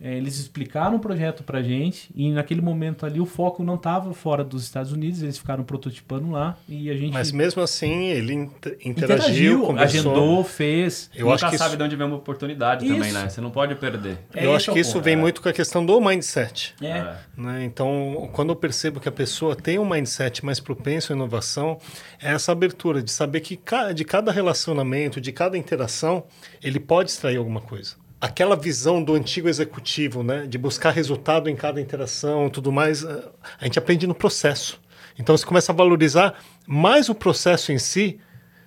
É, 0.00 0.16
eles 0.16 0.38
explicaram 0.38 0.96
o 0.96 1.00
projeto 1.00 1.42
pra 1.42 1.60
gente 1.60 2.08
e 2.14 2.30
naquele 2.30 2.60
momento 2.60 3.04
ali 3.04 3.20
o 3.20 3.26
foco 3.26 3.64
não 3.64 3.74
estava 3.74 4.14
fora 4.14 4.44
dos 4.44 4.62
Estados 4.62 4.92
Unidos, 4.92 5.22
eles 5.22 5.36
ficaram 5.36 5.64
prototipando 5.64 6.30
lá 6.30 6.56
e 6.68 6.88
a 6.88 6.96
gente... 6.96 7.12
Mas 7.12 7.32
mesmo 7.32 7.60
assim 7.62 8.06
ele 8.06 8.32
inter 8.32 8.78
interagiu, 8.84 9.64
interagiu 9.64 9.78
agendou, 9.78 10.44
fez... 10.44 11.10
Eu 11.14 11.26
Nunca 11.26 11.34
acho 11.34 11.50
que 11.50 11.58
sabe 11.58 11.70
isso... 11.70 11.76
de 11.78 11.82
onde 11.82 11.96
vem 11.96 12.06
uma 12.06 12.16
oportunidade 12.16 12.84
isso. 12.84 12.94
também, 12.94 13.12
né? 13.12 13.28
Você 13.28 13.40
não 13.40 13.50
pode 13.50 13.74
perder. 13.74 14.18
É 14.32 14.46
eu 14.46 14.54
acho 14.54 14.72
que 14.72 14.78
isso 14.78 15.00
vem 15.00 15.14
é. 15.14 15.16
muito 15.16 15.42
com 15.42 15.48
a 15.48 15.52
questão 15.52 15.84
do 15.84 16.00
mindset. 16.00 16.76
É. 16.80 17.16
Né? 17.36 17.64
Então, 17.64 18.30
quando 18.32 18.50
eu 18.50 18.56
percebo 18.56 19.00
que 19.00 19.08
a 19.08 19.12
pessoa 19.12 19.56
tem 19.56 19.80
um 19.80 19.88
mindset 19.88 20.44
mais 20.44 20.60
propenso 20.60 21.12
à 21.12 21.16
inovação, 21.16 21.76
é 22.22 22.32
essa 22.32 22.52
abertura 22.52 23.02
de 23.02 23.10
saber 23.10 23.40
que 23.40 23.58
de 23.94 24.04
cada 24.04 24.30
relacionamento, 24.30 25.20
de 25.20 25.32
cada 25.32 25.58
interação, 25.58 26.22
ele 26.62 26.78
pode 26.78 27.10
extrair 27.10 27.36
alguma 27.36 27.60
coisa 27.60 27.96
aquela 28.20 28.56
visão 28.56 29.02
do 29.02 29.14
antigo 29.14 29.48
executivo, 29.48 30.22
né, 30.22 30.46
de 30.46 30.58
buscar 30.58 30.90
resultado 30.90 31.48
em 31.48 31.56
cada 31.56 31.80
interação, 31.80 32.50
tudo 32.50 32.72
mais, 32.72 33.04
eh, 33.04 33.28
a 33.60 33.64
gente 33.64 33.78
aprende 33.78 34.06
no 34.06 34.14
processo. 34.14 34.80
Então 35.18 35.36
você 35.36 35.44
começa 35.44 35.72
a 35.72 35.74
valorizar 35.74 36.34
mais 36.66 37.08
o 37.08 37.14
processo 37.14 37.72
em 37.72 37.78
si, 37.78 38.18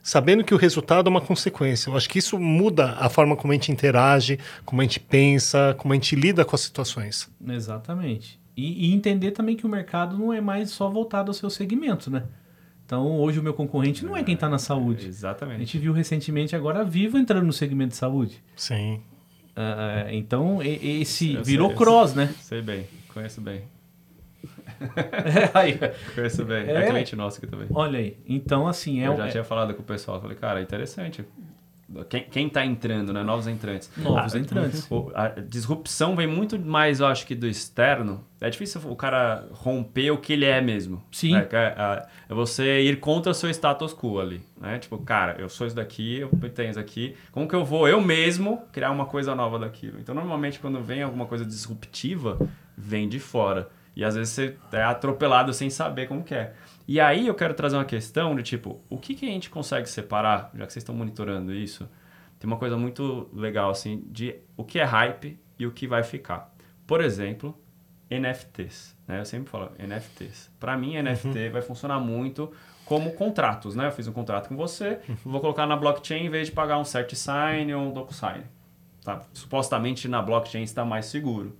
sabendo 0.03 0.43
que 0.43 0.53
o 0.53 0.57
resultado 0.57 1.07
é 1.07 1.09
uma 1.09 1.21
consequência. 1.21 1.89
Eu 1.89 1.95
acho 1.95 2.09
que 2.09 2.19
isso 2.19 2.39
muda 2.39 2.95
a 2.99 3.09
forma 3.09 3.35
como 3.35 3.51
a 3.51 3.55
gente 3.55 3.71
interage, 3.71 4.39
como 4.65 4.81
a 4.81 4.83
gente 4.83 4.99
pensa, 4.99 5.75
como 5.77 5.93
a 5.93 5.95
gente 5.95 6.15
lida 6.15 6.43
com 6.43 6.55
as 6.55 6.61
situações. 6.61 7.29
Exatamente. 7.47 8.39
E, 8.55 8.89
e 8.89 8.93
entender 8.93 9.31
também 9.31 9.55
que 9.55 9.65
o 9.65 9.69
mercado 9.69 10.17
não 10.17 10.33
é 10.33 10.41
mais 10.41 10.71
só 10.71 10.89
voltado 10.89 11.29
ao 11.29 11.33
seu 11.33 11.49
segmento, 11.49 12.09
né? 12.09 12.23
Então, 12.85 13.17
hoje 13.17 13.39
o 13.39 13.43
meu 13.43 13.53
concorrente 13.53 14.03
não 14.03 14.17
é 14.17 14.23
quem 14.23 14.33
está 14.33 14.49
na 14.49 14.57
saúde. 14.57 15.07
exatamente. 15.07 15.55
A 15.55 15.59
gente 15.59 15.77
viu 15.77 15.93
recentemente 15.93 16.53
agora 16.57 16.81
a 16.81 16.83
Vivo 16.83 17.17
entrando 17.17 17.45
no 17.45 17.53
segmento 17.53 17.91
de 17.91 17.95
saúde. 17.95 18.43
Sim. 18.53 19.01
Uh, 19.51 20.09
então, 20.11 20.59
esse 20.63 21.33
eu 21.33 21.43
virou 21.43 21.69
sei, 21.69 21.77
cross, 21.77 22.11
sei, 22.11 22.25
né? 22.25 22.35
Sei 22.39 22.61
bem, 22.61 22.87
conheço 23.13 23.41
bem. 23.41 23.63
É, 24.81 25.51
aí. 25.57 25.79
Conheço 26.15 26.45
bem. 26.45 26.67
É, 26.67 26.73
é 26.73 26.89
cliente 26.89 27.15
nosso 27.15 27.37
aqui 27.37 27.47
também. 27.47 27.67
Olha 27.73 27.99
aí. 27.99 28.17
Então, 28.27 28.67
assim... 28.67 29.01
É, 29.01 29.07
eu 29.07 29.17
já 29.17 29.27
é... 29.27 29.29
tinha 29.29 29.43
falado 29.43 29.73
com 29.73 29.81
o 29.81 29.85
pessoal. 29.85 30.19
Falei, 30.19 30.37
cara, 30.37 30.59
é 30.59 30.63
interessante. 30.63 31.23
Quem, 32.09 32.23
quem 32.23 32.49
tá 32.49 32.65
entrando, 32.65 33.11
né? 33.11 33.23
Novos 33.23 33.47
entrantes. 33.47 33.89
Novos 33.97 34.35
a, 34.35 34.39
entrantes. 34.39 34.87
A, 35.13 35.29
disrupção 35.41 36.15
vem 36.15 36.27
muito 36.27 36.59
mais, 36.59 36.99
eu 36.99 37.07
acho, 37.07 37.25
que 37.25 37.35
do 37.35 37.47
externo. 37.47 38.23
É 38.39 38.49
difícil 38.49 38.81
o 38.85 38.95
cara 38.95 39.47
romper 39.51 40.11
o 40.11 40.17
que 40.17 40.33
ele 40.33 40.45
é 40.45 40.61
mesmo. 40.61 41.03
Sim. 41.11 41.33
Né? 41.33 41.47
É, 41.51 42.07
é, 42.29 42.33
você 42.33 42.81
ir 42.81 42.99
contra 42.99 43.31
o 43.31 43.35
seu 43.35 43.49
status 43.49 43.93
quo 43.93 44.19
ali. 44.19 44.41
Né? 44.59 44.79
Tipo, 44.79 44.97
cara, 44.99 45.35
eu 45.39 45.49
sou 45.49 45.67
isso 45.67 45.75
daqui, 45.75 46.19
eu 46.19 46.29
tenho 46.49 46.71
isso 46.71 46.79
aqui. 46.79 47.15
Como 47.31 47.47
que 47.47 47.55
eu 47.55 47.65
vou, 47.65 47.87
eu 47.87 48.01
mesmo, 48.01 48.63
criar 48.71 48.91
uma 48.91 49.05
coisa 49.05 49.35
nova 49.35 49.59
daquilo? 49.59 49.99
Então, 49.99 50.15
normalmente, 50.15 50.59
quando 50.59 50.81
vem 50.81 51.03
alguma 51.03 51.25
coisa 51.25 51.45
disruptiva, 51.45 52.39
vem 52.77 53.07
de 53.07 53.19
fora. 53.19 53.69
E 53.95 54.03
às 54.03 54.15
vezes 54.15 54.33
você 54.33 54.55
é 54.71 54.83
atropelado 54.83 55.53
sem 55.53 55.69
saber 55.69 56.07
como 56.07 56.23
que 56.23 56.33
é. 56.33 56.53
E 56.91 56.99
aí 56.99 57.25
eu 57.25 57.33
quero 57.33 57.53
trazer 57.53 57.77
uma 57.77 57.85
questão 57.85 58.35
de 58.35 58.43
tipo, 58.43 58.81
o 58.89 58.97
que, 58.97 59.15
que 59.15 59.25
a 59.25 59.29
gente 59.29 59.49
consegue 59.49 59.87
separar, 59.87 60.51
já 60.53 60.67
que 60.67 60.73
vocês 60.73 60.83
estão 60.83 60.93
monitorando 60.93 61.53
isso, 61.53 61.89
tem 62.37 62.45
uma 62.45 62.57
coisa 62.57 62.75
muito 62.75 63.29
legal 63.31 63.69
assim 63.69 64.03
de 64.07 64.35
o 64.57 64.65
que 64.65 64.77
é 64.77 64.83
hype 64.83 65.39
e 65.57 65.65
o 65.65 65.71
que 65.71 65.87
vai 65.87 66.03
ficar. 66.03 66.53
Por 66.85 66.99
exemplo, 66.99 67.57
NFTs. 68.09 68.93
Né? 69.07 69.21
Eu 69.21 69.25
sempre 69.25 69.49
falo 69.49 69.71
NFTs. 69.79 70.51
Para 70.59 70.75
mim, 70.75 71.01
NFT 71.01 71.27
uhum. 71.27 71.51
vai 71.53 71.61
funcionar 71.61 71.97
muito 71.97 72.51
como 72.83 73.13
contratos. 73.13 73.73
Né? 73.73 73.87
Eu 73.87 73.91
fiz 73.93 74.05
um 74.09 74.11
contrato 74.11 74.49
com 74.49 74.57
você, 74.57 74.99
uhum. 75.07 75.15
vou 75.23 75.39
colocar 75.39 75.65
na 75.65 75.77
blockchain 75.77 76.25
em 76.25 76.29
vez 76.29 76.47
de 76.47 76.53
pagar 76.53 76.77
um 76.77 76.83
CertSign 76.83 77.73
ou 77.73 77.83
um 77.83 77.93
DocuSign. 77.93 78.43
Tá? 79.01 79.21
Supostamente 79.31 80.09
na 80.09 80.21
blockchain 80.21 80.63
está 80.63 80.83
mais 80.83 81.05
seguro. 81.05 81.57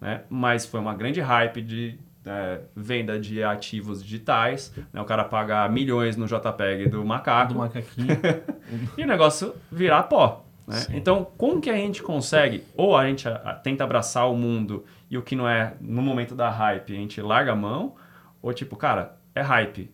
Né? 0.00 0.22
Mas 0.30 0.64
foi 0.64 0.78
uma 0.78 0.94
grande 0.94 1.20
hype 1.20 1.60
de 1.60 1.98
é, 2.26 2.60
venda 2.76 3.18
de 3.18 3.42
ativos 3.42 4.02
digitais, 4.02 4.74
né? 4.92 5.00
o 5.00 5.04
cara 5.04 5.24
paga 5.24 5.68
milhões 5.68 6.16
no 6.16 6.26
JPEG 6.26 6.88
do 6.88 7.04
macaco. 7.04 7.54
Do 7.54 7.58
macaquinho. 7.58 8.08
e 8.96 9.02
o 9.02 9.06
negócio 9.06 9.54
virar 9.70 10.04
pó. 10.04 10.44
Né? 10.66 10.78
Então, 10.90 11.26
como 11.36 11.60
que 11.60 11.70
a 11.70 11.76
gente 11.76 12.02
consegue, 12.02 12.64
ou 12.76 12.96
a 12.96 13.06
gente 13.06 13.24
tenta 13.62 13.84
abraçar 13.84 14.30
o 14.30 14.36
mundo 14.36 14.84
e 15.10 15.18
o 15.18 15.22
que 15.22 15.34
não 15.34 15.48
é 15.48 15.74
no 15.80 16.02
momento 16.02 16.34
da 16.34 16.48
hype, 16.48 16.92
a 16.92 16.96
gente 16.96 17.20
larga 17.20 17.52
a 17.52 17.56
mão, 17.56 17.96
ou 18.40 18.52
tipo, 18.52 18.76
cara, 18.76 19.16
é 19.34 19.40
hype, 19.40 19.90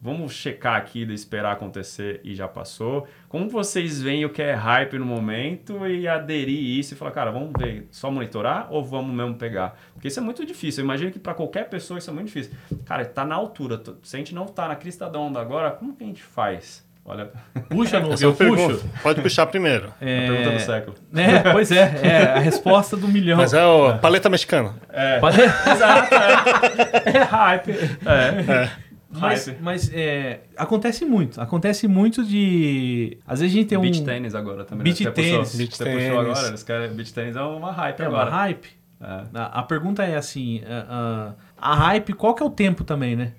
Vamos 0.00 0.32
checar 0.34 0.76
aqui 0.76 1.04
e 1.04 1.12
esperar 1.14 1.52
acontecer 1.52 2.20
e 2.22 2.34
já 2.34 2.46
passou. 2.46 3.08
Como 3.28 3.48
vocês 3.48 4.00
veem 4.00 4.24
o 4.24 4.30
que 4.30 4.42
é 4.42 4.54
hype 4.54 4.98
no 4.98 5.06
momento 5.06 5.86
e 5.86 6.06
aderir 6.06 6.78
isso 6.78 6.94
e 6.94 6.96
falar, 6.96 7.10
cara, 7.10 7.30
vamos 7.30 7.52
ver, 7.58 7.88
só 7.90 8.10
monitorar 8.10 8.68
ou 8.70 8.84
vamos 8.84 9.14
mesmo 9.14 9.34
pegar? 9.34 9.78
Porque 9.94 10.08
isso 10.08 10.20
é 10.20 10.22
muito 10.22 10.44
difícil. 10.44 10.82
Eu 10.82 10.84
imagino 10.84 11.10
que 11.10 11.18
para 11.18 11.34
qualquer 11.34 11.68
pessoa 11.68 11.98
isso 11.98 12.10
é 12.10 12.12
muito 12.12 12.26
difícil. 12.26 12.52
Cara, 12.84 13.02
está 13.02 13.24
na 13.24 13.34
altura. 13.34 13.82
Se 14.02 14.16
a 14.16 14.18
gente 14.18 14.34
não 14.34 14.44
está 14.44 14.68
na 14.68 14.76
crista 14.76 15.08
da 15.08 15.18
onda 15.18 15.40
agora, 15.40 15.70
como 15.70 15.96
que 15.96 16.04
a 16.04 16.06
gente 16.06 16.22
faz? 16.22 16.86
Olha. 17.08 17.30
Puxa 17.68 18.00
no 18.00 18.12
eu 18.20 18.34
puxo. 18.34 18.84
Pode 19.00 19.22
puxar 19.22 19.46
primeiro. 19.46 19.94
É... 20.00 20.18
A 20.18 20.32
pergunta 20.32 20.50
do 20.50 20.60
século. 20.60 20.96
É, 21.14 21.52
pois 21.52 21.70
é, 21.70 22.00
é 22.02 22.22
a 22.32 22.38
resposta 22.40 22.96
do 22.96 23.06
milhão. 23.06 23.38
Mas 23.38 23.54
é 23.54 23.64
o 23.64 23.96
paleta 23.98 24.28
mexicana. 24.28 24.74
É. 24.92 25.20
Exato, 25.70 26.14
é. 26.14 27.16
é 27.16 27.22
hype. 27.22 27.70
É. 27.70 28.52
é. 28.52 28.85
Mas, 29.20 29.60
mas 29.60 29.90
é, 29.92 30.40
acontece 30.56 31.04
muito. 31.04 31.40
Acontece 31.40 31.88
muito 31.88 32.24
de. 32.24 33.18
Às 33.26 33.40
vezes 33.40 33.54
a 33.54 33.58
gente 33.58 33.68
tem 33.68 33.78
um. 33.78 33.82
Beach 33.82 34.04
tênis 34.04 34.34
agora 34.34 34.64
também. 34.64 34.84
Beach 34.84 35.04
né? 35.04 35.10
tênis. 35.10 35.52
Você 35.52 35.66
puxou 35.66 36.20
agora. 36.20 36.54
Querem, 36.64 36.90
beach 36.94 37.12
tênis 37.12 37.36
é 37.36 37.42
uma 37.42 37.72
hype 37.72 38.00
é 38.00 38.06
agora. 38.06 38.28
É 38.28 38.32
uma 38.32 38.36
hype. 38.36 38.68
É. 39.00 39.24
A, 39.34 39.60
a, 39.60 39.62
pergunta 39.62 40.02
é 40.02 40.16
assim: 40.16 40.62
a, 40.64 41.34
a, 41.58 41.72
a, 41.72 41.74
hype, 41.74 42.12
qual 42.12 42.34
que 42.34 42.42
é 42.42 42.46
o 42.46 42.50
tempo 42.50 42.84
também, 42.84 43.16
né? 43.16 43.32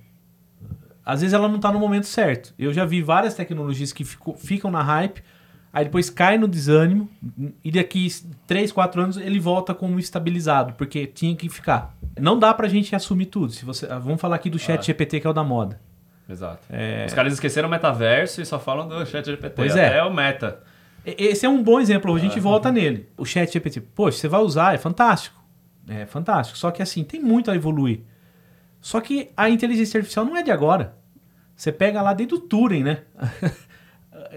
Às 1.05 1.21
vezes 1.21 1.33
ela 1.33 1.47
não 1.47 1.55
está 1.55 1.71
no 1.71 1.79
momento 1.79 2.05
certo. 2.05 2.53
Eu 2.59 2.73
já 2.73 2.85
vi 2.85 3.01
várias 3.01 3.33
tecnologias 3.33 3.93
que 3.93 4.03
fico, 4.03 4.35
ficam 4.35 4.69
na 4.69 4.83
hype, 4.83 5.23
aí 5.77 5.85
depois 5.85 6.09
cai 6.09 6.39
no 6.39 6.47
desânimo, 6.47 7.07
e 7.63 7.71
daqui 7.71 8.07
3, 8.47 8.71
4 8.71 9.01
anos 9.01 9.17
ele 9.17 9.39
volta 9.39 9.75
como 9.75 9.99
estabilizado, 9.99 10.73
porque 10.73 11.05
tinha 11.05 11.35
que 11.35 11.47
ficar. 11.49 11.95
Não 12.19 12.37
dá 12.39 12.51
pra 12.51 12.67
gente 12.67 12.95
assumir 12.95 13.27
tudo. 13.27 13.51
Se 13.53 13.63
você, 13.63 13.85
ah, 13.85 13.99
vamos 13.99 14.19
falar 14.19 14.37
aqui 14.37 14.49
do 14.49 14.57
chat 14.57 14.79
ah. 14.79 14.81
GPT, 14.81 15.19
que 15.19 15.27
é 15.27 15.29
o 15.29 15.33
da 15.33 15.43
moda. 15.43 15.79
Exato. 16.27 16.65
É... 16.71 17.05
Os 17.05 17.13
caras 17.13 17.31
esqueceram 17.33 17.67
o 17.67 17.71
metaverso 17.71 18.41
e 18.41 18.45
só 18.45 18.59
falam 18.59 18.87
do 18.87 19.05
chat 19.05 19.23
GPT. 19.23 19.53
Pois 19.55 19.75
é. 19.75 19.99
É 19.99 20.03
o 20.03 20.11
meta. 20.11 20.63
Esse 21.05 21.45
é 21.45 21.49
um 21.49 21.61
bom 21.61 21.79
exemplo, 21.79 22.13
a 22.13 22.19
gente 22.19 22.39
ah. 22.39 22.41
volta 22.41 22.71
nele. 22.71 23.07
O 23.15 23.23
chat 23.23 23.53
GPT, 23.53 23.81
poxa, 23.81 24.17
você 24.17 24.27
vai 24.27 24.41
usar, 24.41 24.73
é 24.73 24.79
fantástico. 24.79 25.39
É 25.87 26.07
fantástico. 26.07 26.57
Só 26.57 26.71
que 26.71 26.81
assim, 26.81 27.03
tem 27.03 27.21
muito 27.21 27.51
a 27.51 27.55
evoluir. 27.55 28.01
Só 28.81 28.99
que 28.99 29.29
a 29.37 29.47
inteligência 29.47 29.99
artificial 29.99 30.25
não 30.25 30.35
é 30.35 30.41
de 30.41 30.49
agora. 30.49 30.95
Você 31.55 31.71
pega 31.71 32.01
lá 32.01 32.13
desde 32.13 32.33
o 32.33 32.39
Turing, 32.39 32.83
né? 32.83 33.01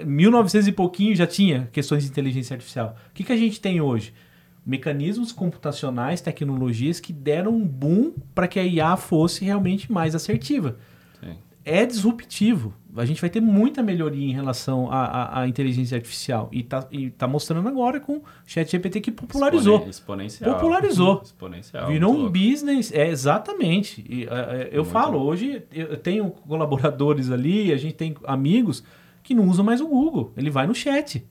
1900 0.04 0.68
e 0.68 0.72
pouquinho 0.72 1.14
já 1.14 1.26
tinha 1.26 1.68
questões 1.72 2.04
de 2.04 2.10
inteligência 2.10 2.54
artificial. 2.54 2.96
O 3.10 3.14
que, 3.14 3.24
que 3.24 3.32
a 3.32 3.36
gente 3.36 3.60
tem 3.60 3.80
hoje? 3.80 4.12
mecanismos 4.64 5.32
computacionais, 5.32 6.20
tecnologias 6.20 7.00
que 7.00 7.12
deram 7.12 7.52
um 7.52 7.66
boom 7.66 8.12
para 8.34 8.46
que 8.46 8.58
a 8.58 8.64
IA 8.64 8.96
fosse 8.96 9.44
realmente 9.44 9.90
mais 9.90 10.14
assertiva. 10.14 10.76
Sim. 11.20 11.36
É 11.64 11.84
disruptivo. 11.86 12.74
A 12.96 13.04
gente 13.04 13.20
vai 13.20 13.30
ter 13.30 13.40
muita 13.40 13.82
melhoria 13.82 14.26
em 14.26 14.32
relação 14.32 14.90
à, 14.90 15.04
à, 15.04 15.40
à 15.42 15.48
inteligência 15.48 15.96
artificial. 15.96 16.48
E 16.50 16.60
está 16.60 16.88
tá 17.16 17.28
mostrando 17.28 17.68
agora 17.68 18.00
com 18.00 18.16
o 18.16 18.22
ChatGPT 18.44 19.00
que 19.00 19.10
popularizou. 19.12 19.86
Exponencial. 19.88 20.54
Popularizou. 20.54 21.20
Exponencial. 21.22 21.86
Virou 21.86 22.12
um 22.12 22.28
business. 22.28 22.92
É, 22.92 23.08
exatamente. 23.08 24.04
E, 24.08 24.24
uh, 24.24 24.28
eu 24.72 24.82
muito 24.82 24.92
falo, 24.92 25.20
bom. 25.20 25.26
hoje 25.26 25.62
eu 25.72 25.96
tenho 25.96 26.30
colaboradores 26.30 27.30
ali, 27.30 27.72
a 27.72 27.76
gente 27.76 27.94
tem 27.94 28.14
amigos 28.24 28.82
que 29.30 29.34
não 29.34 29.46
usa 29.46 29.62
mais 29.62 29.80
o 29.80 29.86
Google. 29.86 30.32
Ele 30.36 30.50
vai 30.50 30.66
no 30.66 30.74
chat. 30.74 31.24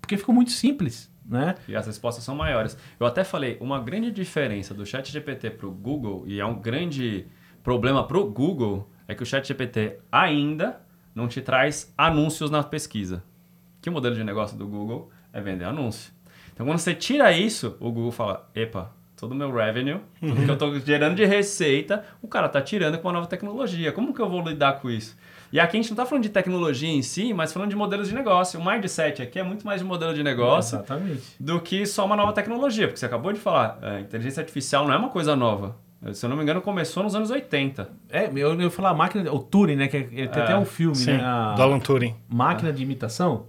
Porque 0.00 0.16
ficou 0.16 0.34
muito 0.34 0.50
simples. 0.50 1.12
Né? 1.22 1.54
E 1.68 1.76
as 1.76 1.86
respostas 1.86 2.24
são 2.24 2.34
maiores. 2.34 2.78
Eu 2.98 3.06
até 3.06 3.24
falei, 3.24 3.58
uma 3.60 3.78
grande 3.78 4.10
diferença 4.10 4.72
do 4.72 4.86
chat 4.86 5.12
GPT 5.12 5.50
para 5.50 5.66
o 5.66 5.70
Google, 5.70 6.24
e 6.26 6.40
é 6.40 6.46
um 6.46 6.58
grande 6.58 7.26
problema 7.62 8.06
para 8.06 8.16
o 8.16 8.24
Google, 8.30 8.90
é 9.06 9.14
que 9.14 9.22
o 9.22 9.26
chat 9.26 9.46
GPT 9.46 9.98
ainda 10.10 10.80
não 11.14 11.28
te 11.28 11.42
traz 11.42 11.92
anúncios 11.98 12.50
na 12.50 12.62
pesquisa. 12.62 13.22
Que 13.82 13.90
o 13.90 13.92
modelo 13.92 14.14
de 14.14 14.24
negócio 14.24 14.56
do 14.56 14.66
Google 14.66 15.10
é 15.30 15.38
vender 15.38 15.66
anúncio. 15.66 16.14
Então, 16.54 16.64
quando 16.64 16.78
você 16.78 16.94
tira 16.94 17.30
isso, 17.32 17.76
o 17.80 17.92
Google 17.92 18.12
fala, 18.12 18.48
epa, 18.54 18.94
todo 19.14 19.32
o 19.32 19.34
meu 19.34 19.52
revenue, 19.52 20.00
tudo 20.20 20.42
que 20.42 20.50
eu 20.50 20.54
estou 20.54 20.80
gerando 20.80 21.16
de 21.16 21.26
receita, 21.26 22.02
o 22.22 22.28
cara 22.28 22.46
está 22.46 22.62
tirando 22.62 22.96
com 22.96 23.08
uma 23.08 23.12
nova 23.12 23.26
tecnologia. 23.26 23.92
Como 23.92 24.14
que 24.14 24.22
eu 24.22 24.28
vou 24.30 24.40
lidar 24.40 24.80
com 24.80 24.88
isso? 24.88 25.18
E 25.52 25.60
aqui 25.60 25.76
a 25.76 25.80
gente 25.80 25.90
não 25.90 25.94
está 25.94 26.06
falando 26.06 26.22
de 26.24 26.28
tecnologia 26.30 26.88
em 26.88 27.02
si, 27.02 27.32
mas 27.32 27.52
falando 27.52 27.70
de 27.70 27.76
modelos 27.76 28.08
de 28.08 28.14
negócio. 28.14 28.58
O 28.60 28.64
mindset 28.64 29.22
aqui 29.22 29.38
é 29.38 29.42
muito 29.42 29.64
mais 29.66 29.80
de 29.80 29.86
modelo 29.86 30.12
de 30.14 30.22
negócio 30.22 30.76
Exatamente. 30.76 31.22
do 31.38 31.60
que 31.60 31.86
só 31.86 32.04
uma 32.04 32.16
nova 32.16 32.32
tecnologia. 32.32 32.86
Porque 32.88 32.98
você 32.98 33.06
acabou 33.06 33.32
de 33.32 33.38
falar, 33.38 33.78
a 33.82 34.00
inteligência 34.00 34.40
artificial 34.40 34.86
não 34.86 34.92
é 34.94 34.96
uma 34.96 35.08
coisa 35.08 35.36
nova. 35.36 35.76
Se 36.12 36.24
eu 36.24 36.30
não 36.30 36.36
me 36.36 36.42
engano, 36.42 36.60
começou 36.60 37.02
nos 37.02 37.14
anos 37.14 37.30
80. 37.30 37.88
É, 38.10 38.26
eu, 38.26 38.34
eu 38.34 38.60
ia 38.60 38.70
falar 38.70 38.90
a 38.90 38.94
máquina, 38.94 39.32
o 39.32 39.38
Turing, 39.38 39.76
né? 39.76 39.88
Que 39.88 39.96
é, 39.96 40.26
tem 40.26 40.42
até 40.42 40.56
um 40.56 40.64
filme, 40.64 40.94
Sim, 40.94 41.12
né? 41.12 41.24
A 41.24 41.54
do 41.54 41.62
Alan 41.62 41.80
Turing. 41.80 42.14
Máquina 42.28 42.72
de 42.72 42.82
imitação. 42.82 43.46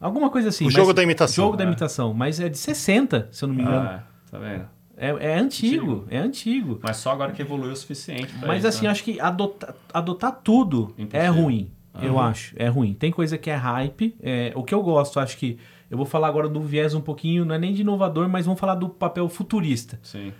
Alguma 0.00 0.28
coisa 0.30 0.48
assim. 0.48 0.64
O 0.64 0.66
mas- 0.66 0.74
jogo 0.74 0.92
da 0.92 1.02
imitação. 1.02 1.44
Jogo 1.44 1.56
da 1.56 1.64
imitação. 1.64 2.12
Mas 2.12 2.40
é 2.40 2.48
de 2.48 2.58
60, 2.58 3.28
se 3.30 3.44
eu 3.44 3.48
não 3.48 3.54
me 3.54 3.62
engano. 3.62 3.78
Ah, 3.78 4.02
tá 4.30 4.38
vendo? 4.38 4.68
É, 5.00 5.32
é 5.32 5.38
antigo, 5.38 6.04
é 6.10 6.18
antigo. 6.18 6.80
Mas 6.82 6.96
só 6.96 7.12
agora 7.12 7.30
que 7.30 7.40
evoluiu 7.40 7.72
o 7.72 7.76
suficiente. 7.76 8.34
Mas 8.44 8.58
isso, 8.58 8.66
assim, 8.66 8.84
né? 8.84 8.90
acho 8.90 9.04
que 9.04 9.20
adotar, 9.20 9.74
adotar 9.94 10.40
tudo 10.42 10.92
é 10.98 11.02
Impossível. 11.02 11.32
ruim. 11.32 11.70
Eu 12.00 12.18
acho, 12.18 12.54
é 12.56 12.68
ruim. 12.68 12.94
Tem 12.94 13.10
coisa 13.10 13.38
que 13.38 13.48
é 13.48 13.54
hype. 13.54 14.16
é, 14.20 14.52
o 14.54 14.62
que 14.62 14.74
eu 14.74 14.82
gosto, 14.82 15.18
acho 15.20 15.36
que. 15.36 15.58
Eu 15.90 15.96
vou 15.96 16.04
falar 16.04 16.28
agora 16.28 16.48
do 16.48 16.60
viés 16.60 16.94
um 16.94 17.00
pouquinho, 17.00 17.44
não 17.44 17.54
é 17.54 17.58
nem 17.58 17.72
de 17.72 17.80
inovador, 17.80 18.28
mas 18.28 18.44
vamos 18.44 18.60
falar 18.60 18.74
do 18.74 18.88
papel 18.88 19.26
futurista. 19.28 19.98
Sim. 20.02 20.32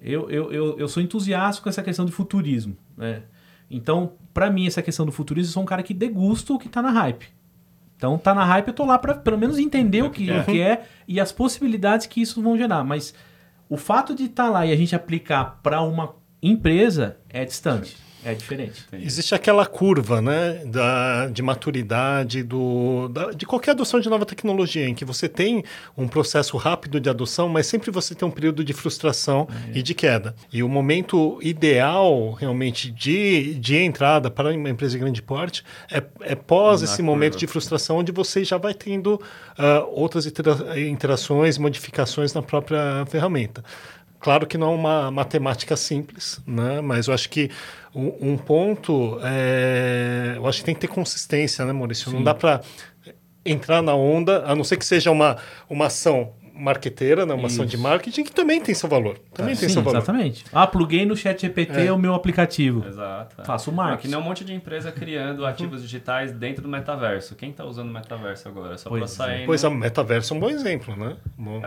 Eu, 0.00 0.30
eu, 0.30 0.52
eu, 0.52 0.78
eu 0.78 0.88
sou 0.88 1.02
entusiasta 1.02 1.60
com 1.60 1.68
essa 1.68 1.82
questão 1.82 2.04
de 2.04 2.12
futurismo. 2.12 2.76
Né? 2.96 3.22
Então, 3.70 4.12
pra 4.32 4.50
mim, 4.50 4.66
essa 4.66 4.80
questão 4.80 5.04
do 5.04 5.10
futurismo, 5.10 5.48
eu 5.48 5.54
sou 5.54 5.62
um 5.62 5.66
cara 5.66 5.82
que 5.82 5.92
degusta 5.92 6.52
o 6.52 6.58
que 6.58 6.68
tá 6.68 6.80
na 6.80 6.90
hype. 6.90 7.26
Então, 7.96 8.18
tá 8.18 8.34
na 8.34 8.44
hype, 8.44 8.68
eu 8.68 8.74
tô 8.74 8.84
lá 8.84 8.98
pra 8.98 9.14
pelo 9.14 9.38
menos 9.38 9.58
entender 9.58 10.02
o 10.02 10.10
que, 10.10 10.30
o 10.30 10.44
que 10.44 10.60
é 10.60 10.84
e 11.08 11.20
as 11.20 11.32
possibilidades 11.32 12.06
que 12.06 12.20
isso 12.20 12.42
vão 12.42 12.56
gerar. 12.56 12.84
Mas 12.84 13.14
o 13.72 13.76
fato 13.78 14.14
de 14.14 14.24
estar 14.24 14.50
lá 14.50 14.66
e 14.66 14.70
a 14.70 14.76
gente 14.76 14.94
aplicar 14.94 15.58
pra 15.62 15.80
uma 15.80 16.14
empresa 16.42 17.16
é 17.26 17.42
distante, 17.42 17.96
é 18.24 18.34
diferente. 18.34 18.84
Existe 18.92 19.34
aquela 19.34 19.66
curva 19.66 20.20
né, 20.22 20.62
da, 20.64 21.26
de 21.28 21.42
maturidade 21.42 22.42
do, 22.42 23.08
da- 23.08 23.32
de 23.32 23.44
qualquer 23.46 23.72
adoção 23.72 23.98
de 24.00 24.08
nova 24.08 24.24
tecnologia, 24.24 24.88
em 24.88 24.94
que 24.94 25.04
você 25.04 25.28
tem 25.28 25.64
um 25.96 26.06
processo 26.06 26.56
rápido 26.56 27.00
de 27.00 27.08
adoção, 27.10 27.48
mas 27.48 27.66
sempre 27.66 27.90
você 27.90 28.14
tem 28.14 28.26
um 28.26 28.30
período 28.30 28.64
de 28.64 28.72
frustração 28.72 29.48
e 29.74 29.82
de 29.82 29.94
queda. 29.94 30.34
E 30.52 30.62
o 30.62 30.68
momento 30.68 31.38
ideal, 31.42 32.32
realmente, 32.32 32.90
de, 32.90 33.54
de 33.54 33.76
entrada 33.76 34.30
para 34.30 34.50
uma 34.52 34.70
empresa 34.70 34.92
de 34.92 34.98
grande 34.98 35.22
porte 35.22 35.64
é, 35.90 36.02
é 36.20 36.34
pós 36.34 36.80
Na 36.80 36.84
esse 36.86 36.96
curva. 36.98 37.10
momento 37.10 37.36
de 37.38 37.46
frustração, 37.46 37.98
onde 37.98 38.12
você 38.12 38.44
já 38.44 38.56
vai 38.58 38.74
tendo 38.74 39.20
ah, 39.58 39.84
outras 39.88 40.26
interações, 40.76 41.58
modificações 41.58 42.32
na 42.32 42.42
própria 42.42 43.04
ferramenta. 43.06 43.64
Claro 44.20 44.46
que 44.46 44.56
não 44.56 44.72
é 44.72 44.74
uma 44.76 45.10
matemática 45.10 45.76
simples, 45.76 46.40
né? 46.46 46.80
mas 46.80 47.08
eu 47.08 47.14
acho 47.14 47.28
que 47.28 47.50
um, 47.94 48.32
um 48.32 48.36
ponto, 48.36 49.18
é... 49.22 50.34
eu 50.36 50.46
acho 50.46 50.58
que 50.60 50.64
tem 50.64 50.74
que 50.74 50.80
ter 50.80 50.88
consistência, 50.88 51.64
né, 51.64 51.72
Maurício? 51.72 52.10
Não 52.12 52.22
dá 52.22 52.34
para 52.34 52.60
entrar 53.44 53.82
na 53.82 53.94
onda, 53.94 54.44
a 54.46 54.54
não 54.54 54.64
ser 54.64 54.76
que 54.76 54.84
seja 54.84 55.10
uma, 55.10 55.36
uma 55.68 55.86
ação 55.86 56.32
marqueteira, 56.54 57.24
né? 57.26 57.34
uma 57.34 57.46
ação 57.46 57.64
de 57.64 57.74
Isso. 57.74 57.82
marketing, 57.82 58.24
que 58.24 58.30
também 58.32 58.60
tem 58.60 58.74
seu 58.74 58.88
valor. 58.88 59.18
Também 59.34 59.56
tem 59.56 59.68
Sim, 59.68 59.74
seu 59.74 59.82
valor. 59.82 59.96
exatamente. 59.98 60.44
Ah, 60.52 60.66
pluguei 60.66 61.04
no 61.04 61.16
chat 61.16 61.40
GPT 61.40 61.90
o 61.90 61.98
meu 61.98 62.14
aplicativo. 62.14 62.86
Exato. 62.86 63.40
é. 63.40 63.44
Faço 63.44 63.70
o 63.70 63.72
Não, 63.74 63.82
marketing. 63.82 64.02
Que 64.02 64.08
nem 64.08 64.18
um 64.18 64.22
monte 64.22 64.44
de 64.44 64.54
empresa 64.54 64.92
criando 64.92 65.44
ativos 65.46 65.82
digitais 65.82 66.30
dentro 66.30 66.62
do 66.62 66.68
metaverso. 66.68 67.34
Quem 67.34 67.52
tá 67.52 67.64
usando 67.64 67.88
o 67.88 67.92
metaverso 67.92 68.48
agora? 68.48 68.76
Só 68.78 68.90
pra 68.90 68.98
Pois 68.98 69.10
é. 69.12 69.14
sair. 69.14 69.46
Pois 69.46 69.62
no- 69.62 69.70
a 69.70 69.74
metaverso 69.74 70.34
é 70.34 70.36
um 70.36 70.40
bom 70.40 70.50
exemplo, 70.50 70.94
né? 70.94 71.16
Bom, 71.36 71.60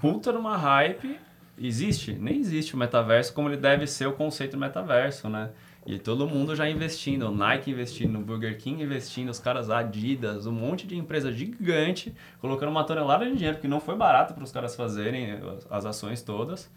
puta 0.00 0.32
numa 0.32 0.56
hype. 0.56 1.18
Existe? 1.60 2.12
Nem 2.12 2.38
existe 2.38 2.74
o 2.74 2.78
metaverso 2.78 3.34
como 3.34 3.48
ele 3.48 3.56
deve 3.56 3.86
ser 3.86 4.06
o 4.06 4.12
conceito 4.12 4.52
do 4.52 4.58
metaverso, 4.58 5.28
né? 5.28 5.50
E 5.86 5.98
todo 5.98 6.26
mundo 6.26 6.54
já 6.54 6.68
investindo, 6.68 7.28
o 7.28 7.34
Nike 7.34 7.70
investindo, 7.70 8.18
o 8.18 8.22
Burger 8.22 8.58
King 8.58 8.82
investindo, 8.82 9.30
os 9.30 9.38
caras 9.38 9.70
Adidas, 9.70 10.46
um 10.46 10.52
monte 10.52 10.86
de 10.86 10.96
empresa 10.96 11.32
gigante 11.32 12.14
colocando 12.40 12.68
uma 12.68 12.84
tonelada 12.84 13.24
de 13.24 13.32
dinheiro, 13.34 13.56
porque 13.56 13.68
não 13.68 13.80
foi 13.80 13.96
barato 13.96 14.34
para 14.34 14.44
os 14.44 14.52
caras 14.52 14.76
fazerem 14.76 15.38
as- 15.70 15.86
ações 15.86 16.20
todas. 16.22 16.70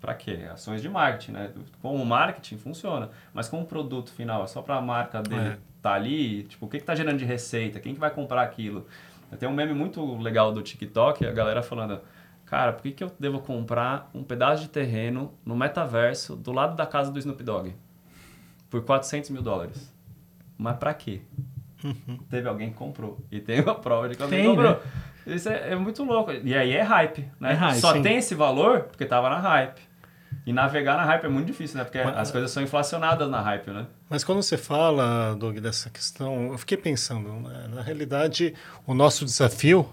Para 0.00 0.14
quê? 0.14 0.40
Ações 0.52 0.80
de 0.82 0.88
marketing, 0.88 1.32
né? 1.32 1.50
Com 1.80 1.94
o 1.96 2.06
marketing 2.06 2.56
funciona, 2.58 3.10
mas 3.34 3.48
com 3.48 3.60
o 3.60 3.64
produto 3.64 4.10
final, 4.12 4.44
é 4.44 4.46
só 4.46 4.60
para 4.62 4.76
a 4.76 4.80
marca 4.80 5.20
dele 5.22 5.40
É. 5.50 5.58
tá 5.80 5.94
ali, 5.94 6.44
tipo, 6.44 6.66
o 6.66 6.68
que 6.68 6.78
que 6.78 6.84
tá 6.84 6.94
gerando 6.94 7.18
de 7.18 7.24
receita? 7.24 7.80
Quem 7.80 7.94
que 7.94 8.00
vai 8.00 8.10
comprar 8.10 8.42
aquilo? 8.42 8.86
Tem 9.38 9.48
um 9.48 9.52
meme 9.52 9.72
muito 9.74 10.16
legal 10.18 10.52
do 10.52 10.60
TikTok, 10.62 11.24
a 11.26 11.32
galera 11.32 11.62
falando, 11.62 12.00
cara, 12.44 12.72
por 12.72 12.82
que, 12.82 12.92
que 12.92 13.02
eu 13.04 13.10
devo 13.18 13.40
comprar 13.40 14.10
um 14.14 14.22
pedaço 14.22 14.62
de 14.62 14.68
terreno 14.68 15.32
no 15.44 15.56
metaverso 15.56 16.36
do 16.36 16.52
lado 16.52 16.76
da 16.76 16.84
casa 16.86 17.10
do 17.10 17.18
Snoop 17.18 17.42
Dogg? 17.42 17.74
Por 18.72 18.82
400 18.82 19.28
mil 19.28 19.42
dólares. 19.42 19.92
Mas 20.56 20.78
pra 20.78 20.94
quê? 20.94 21.20
Teve 22.30 22.48
alguém 22.48 22.70
que 22.70 22.76
comprou. 22.76 23.18
E 23.30 23.38
tem 23.38 23.60
uma 23.60 23.74
prova 23.74 24.08
de 24.08 24.16
que 24.16 24.22
alguém 24.22 24.40
Tem, 24.40 24.48
comprou. 24.48 24.70
né? 24.72 24.80
Isso 25.26 25.50
é, 25.50 25.72
é 25.72 25.76
muito 25.76 26.02
louco. 26.02 26.32
E 26.32 26.54
aí 26.54 26.72
é 26.72 26.80
hype, 26.80 27.28
né? 27.38 27.52
É 27.52 27.54
hype, 27.54 27.80
Só 27.80 27.92
sim. 27.92 28.00
tem 28.00 28.16
esse 28.16 28.34
valor 28.34 28.84
porque 28.84 29.04
tava 29.04 29.28
na 29.28 29.38
hype. 29.40 29.78
E 30.46 30.54
navegar 30.54 30.96
na 30.96 31.04
hype 31.04 31.24
é 31.24 31.28
muito 31.28 31.48
difícil, 31.48 31.76
né? 31.76 31.84
Porque 31.84 31.98
as 31.98 32.30
coisas 32.30 32.50
são 32.50 32.62
inflacionadas 32.62 33.28
na 33.28 33.42
hype, 33.42 33.70
né? 33.70 33.86
Mas 34.08 34.24
quando 34.24 34.42
você 34.42 34.56
fala, 34.56 35.34
Doug, 35.34 35.58
dessa 35.58 35.90
questão, 35.90 36.46
eu 36.52 36.56
fiquei 36.56 36.78
pensando, 36.78 37.30
né? 37.30 37.68
na 37.74 37.82
realidade, 37.82 38.54
o 38.86 38.94
nosso 38.94 39.26
desafio 39.26 39.86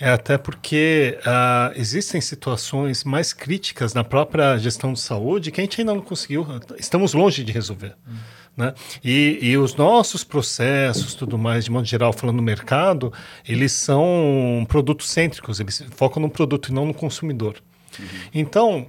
é 0.00 0.10
até 0.10 0.36
porque 0.36 1.18
ah, 1.24 1.72
existem 1.76 2.20
situações 2.20 3.04
mais 3.04 3.32
críticas 3.32 3.94
na 3.94 4.02
própria 4.02 4.56
gestão 4.58 4.92
de 4.92 5.00
saúde 5.00 5.50
que 5.50 5.60
a 5.60 5.64
gente 5.64 5.80
ainda 5.80 5.94
não 5.94 6.00
conseguiu, 6.00 6.46
estamos 6.78 7.14
longe 7.14 7.44
de 7.44 7.52
resolver. 7.52 7.94
Né? 8.56 8.72
E, 9.02 9.38
e 9.40 9.58
os 9.58 9.74
nossos 9.74 10.22
processos, 10.22 11.14
tudo 11.14 11.36
mais, 11.36 11.64
de 11.64 11.70
modo 11.70 11.84
geral, 11.84 12.12
falando 12.12 12.36
no 12.36 12.42
mercado, 12.42 13.12
eles 13.46 13.72
são 13.72 14.64
produtos 14.68 15.10
cêntricos, 15.10 15.58
eles 15.58 15.84
focam 15.90 16.22
no 16.22 16.30
produto 16.30 16.68
e 16.68 16.72
não 16.72 16.86
no 16.86 16.94
consumidor. 16.94 17.56
Então, 18.32 18.86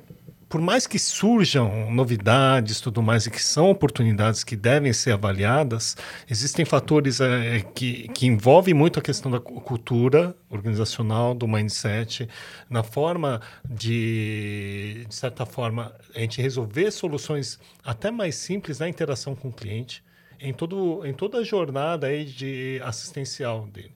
por 0.56 0.62
mais 0.62 0.88
que 0.88 0.98
surjam 0.98 1.92
novidades, 1.92 2.80
tudo 2.80 3.04
mais, 3.04 3.26
e 3.26 3.30
que 3.30 3.44
são 3.44 3.70
oportunidades 3.70 4.42
que 4.42 4.56
devem 4.56 4.94
ser 4.94 5.12
avaliadas, 5.12 5.98
existem 6.30 6.64
fatores 6.64 7.20
eh, 7.20 7.60
que, 7.76 8.08
que 8.08 8.26
envolvem 8.26 8.74
muito 8.74 8.98
a 8.98 9.02
questão 9.02 9.30
da 9.30 9.38
cu- 9.38 9.60
cultura 9.60 10.34
organizacional, 10.50 11.36
do 11.36 11.46
mindset, 11.46 12.30
na 12.70 12.84
forma 12.84 13.42
de, 13.70 15.06
de 15.10 15.14
certa 15.14 15.46
forma, 15.46 15.94
a 16.16 16.20
gente 16.20 16.42
resolver 16.42 16.90
soluções 16.90 17.60
até 17.84 18.10
mais 18.10 18.36
simples 18.36 18.80
na 18.80 18.88
interação 18.88 19.36
com 19.36 19.50
o 19.50 19.54
cliente, 19.54 20.02
em, 20.40 20.54
todo, 20.54 21.06
em 21.06 21.12
toda 21.14 21.40
a 21.40 21.44
jornada 21.44 22.08
aí 22.08 22.24
de 22.24 22.80
assistencial 22.82 23.68
dele. 23.68 23.92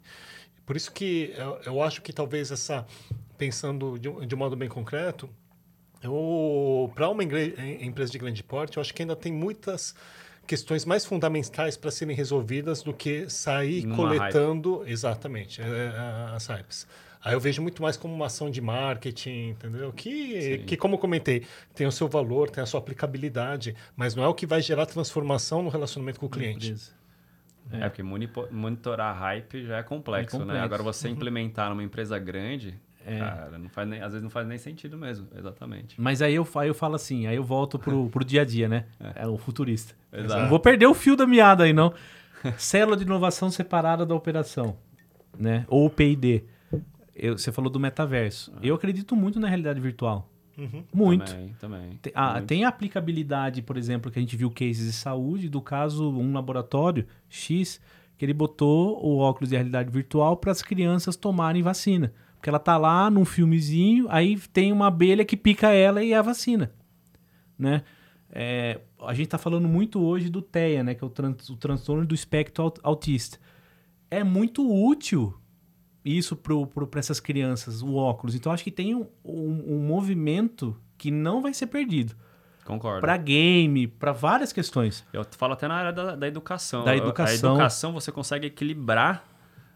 Por 0.65 0.76
isso 0.76 0.91
que 0.91 1.34
eu, 1.38 1.62
eu 1.67 1.82
acho 1.82 2.02
que 2.02 2.12
talvez 2.12 2.52
essa, 2.52 2.86
pensando 3.38 3.98
de, 3.98 4.12
de 4.28 4.36
um 4.36 4.38
modo 4.38 4.58
bem 4.58 4.67
concreto, 4.67 5.30
para 6.93 7.09
uma 7.09 7.23
empresa 7.23 8.12
de 8.12 8.17
grande 8.17 8.43
porte, 8.43 8.77
eu 8.77 8.81
acho 8.81 8.93
que 8.93 9.01
ainda 9.01 9.15
tem 9.15 9.31
muitas 9.33 9.95
questões 10.47 10.83
mais 10.83 11.05
fundamentais 11.05 11.77
para 11.77 11.91
serem 11.91 12.15
resolvidas 12.15 12.81
do 12.81 12.93
que 12.93 13.29
sair 13.29 13.85
Numa 13.85 13.95
coletando 13.95 14.83
exatamente 14.88 15.62
é, 15.62 15.65
é, 15.65 16.35
as 16.35 16.47
hypes. 16.47 16.88
Aí 17.21 17.33
eu 17.33 17.39
vejo 17.39 17.62
muito 17.62 17.81
mais 17.81 17.97
como 17.97 18.13
uma 18.15 18.27
ação 18.27 18.49
de 18.49 18.62
marketing, 18.62 19.49
entendeu? 19.49 19.91
Que, 19.91 20.57
Sim. 20.59 20.65
que, 20.65 20.77
como 20.77 20.95
eu 20.95 20.99
comentei, 20.99 21.45
tem 21.75 21.85
o 21.85 21.91
seu 21.91 22.07
valor, 22.07 22.49
tem 22.49 22.63
a 22.63 22.65
sua 22.65 22.79
aplicabilidade, 22.79 23.76
mas 23.95 24.15
não 24.15 24.24
é 24.24 24.28
o 24.28 24.34
que 24.34 24.45
vai 24.47 24.61
gerar 24.61 24.86
transformação 24.86 25.61
no 25.61 25.69
relacionamento 25.69 26.19
com 26.19 26.28
o 26.28 26.30
cliente. 26.30 26.67
Empresa. 26.67 26.91
É, 27.71 27.88
porque 27.88 28.01
monitorar 28.01 29.15
hype 29.15 29.65
já 29.65 29.78
é 29.78 29.84
complexo, 29.84 30.38
É 30.38 30.39
complexo. 30.39 30.59
né? 30.59 30.65
Agora 30.65 30.82
você 30.82 31.09
implementar 31.09 31.69
numa 31.69 31.84
empresa 31.84 32.17
grande, 32.17 32.80
É. 33.06 33.18
cara, 33.20 33.58
não 33.58 33.70
faz 33.70 33.88
nem, 33.88 34.02
às 34.02 34.12
vezes 34.12 34.24
não 34.24 34.30
faz 34.30 34.47
nem 34.47 34.58
sentido 34.58 34.97
mesmo, 34.97 35.28
exatamente. 35.38 36.00
Mas 36.00 36.22
aí 36.22 36.36
eu, 36.36 36.47
aí 36.56 36.68
eu 36.68 36.74
falo 36.74 36.95
assim, 36.95 37.28
aí 37.28 37.36
eu 37.36 37.43
volto 37.43 37.80
pro, 37.80 38.10
pro 38.10 38.24
dia 38.26 38.41
a 38.41 38.45
dia, 38.45 38.68
né? 38.68 38.86
É, 39.16 39.26
o 39.28 39.38
futurista. 39.38 39.95
Exato. 40.12 40.41
Não 40.41 40.50
vou 40.50 40.60
perder 40.60 40.86
o 40.88 40.93
fio 40.93 41.16
da 41.16 41.26
meada 41.26 41.64
aí, 41.64 41.74
não. 41.74 41.93
Célula 42.58 42.95
de 42.97 43.04
inovação 43.04 43.50
separada 43.50 44.06
da 44.06 44.14
operação, 44.16 44.78
né? 45.38 45.66
Ou 45.68 45.86
o 45.86 45.89
P&D. 45.89 46.43
Eu- 47.16 47.38
você 47.38 47.52
falou 47.52 47.70
do 47.70 47.80
metaverso. 47.80 48.54
Eu 48.62 48.76
acredito 48.76 49.16
muito 49.16 49.39
na 49.39 49.47
realidade 49.47 49.80
virtual. 49.80 50.30
Uhum. 50.58 50.84
Muito. 50.93 51.32
Também, 51.32 51.56
também. 51.60 52.00
Tem, 52.02 52.12
ah, 52.16 52.34
Muito. 52.34 52.47
tem 52.47 52.66
a 52.66 52.68
aplicabilidade, 52.70 53.62
por 53.62 53.78
exemplo, 53.78 54.12
que 54.12 54.20
a 54.20 54.22
gente 54.22 54.36
viu 54.36 54.52
cases 54.52 54.86
de 54.88 54.93
saúde, 54.93 55.47
do 55.50 55.62
caso 55.62 56.10
um 56.12 56.34
laboratório 56.34 57.06
X 57.30 57.80
que 58.18 58.26
ele 58.26 58.34
botou 58.34 59.02
o 59.02 59.18
óculos 59.20 59.50
de 59.50 59.56
realidade 59.56 59.89
virtual 59.89 60.36
para 60.36 60.52
as 60.52 60.62
crianças 60.62 61.16
tomarem 61.16 61.62
vacina. 61.62 62.12
Porque 62.39 62.49
ela 62.49 62.57
tá 62.57 62.77
lá 62.77 63.09
num 63.09 63.25
filmezinho, 63.25 64.07
aí 64.09 64.39
tem 64.53 64.71
uma 64.71 64.87
abelha 64.87 65.25
que 65.25 65.35
pica 65.35 65.73
ela 65.73 66.01
e 66.01 66.13
é 66.13 66.17
a 66.17 66.21
vacina, 66.21 66.71
né? 67.57 67.83
É, 68.31 68.79
a 69.01 69.13
gente 69.13 69.25
está 69.25 69.37
falando 69.37 69.67
muito 69.67 69.99
hoje 69.99 70.29
do 70.29 70.41
TEA, 70.41 70.81
né? 70.81 70.95
Que 70.95 71.03
é 71.03 71.07
o, 71.07 71.09
trans, 71.09 71.49
o 71.49 71.57
transtorno 71.57 72.05
do 72.05 72.15
espectro 72.15 72.73
autista. 72.81 73.37
É 74.09 74.23
muito 74.23 74.65
útil 74.65 75.37
isso 76.05 76.33
para 76.33 76.99
essas 76.99 77.19
crianças, 77.19 77.81
o 77.81 77.95
óculos. 77.95 78.35
Então, 78.35 78.53
acho 78.53 78.63
que 78.63 78.71
tem 78.71 78.95
um, 78.95 79.05
um, 79.21 79.75
um 79.75 79.79
movimento 79.79 80.77
que 80.97 81.11
não 81.11 81.41
vai 81.41 81.53
ser 81.53 81.67
perdido. 81.67 82.15
Concordo. 82.63 83.01
Para 83.01 83.17
game, 83.17 83.85
para 83.85 84.13
várias 84.13 84.53
questões. 84.53 85.05
Eu 85.11 85.25
falo 85.31 85.53
até 85.53 85.67
na 85.67 85.75
área 85.75 85.91
da, 85.91 86.15
da 86.15 86.27
educação. 86.27 86.85
Da 86.85 86.95
educação. 86.95 87.49
A 87.49 87.53
educação 87.55 87.91
você 87.91 88.13
consegue 88.13 88.47
equilibrar 88.47 89.25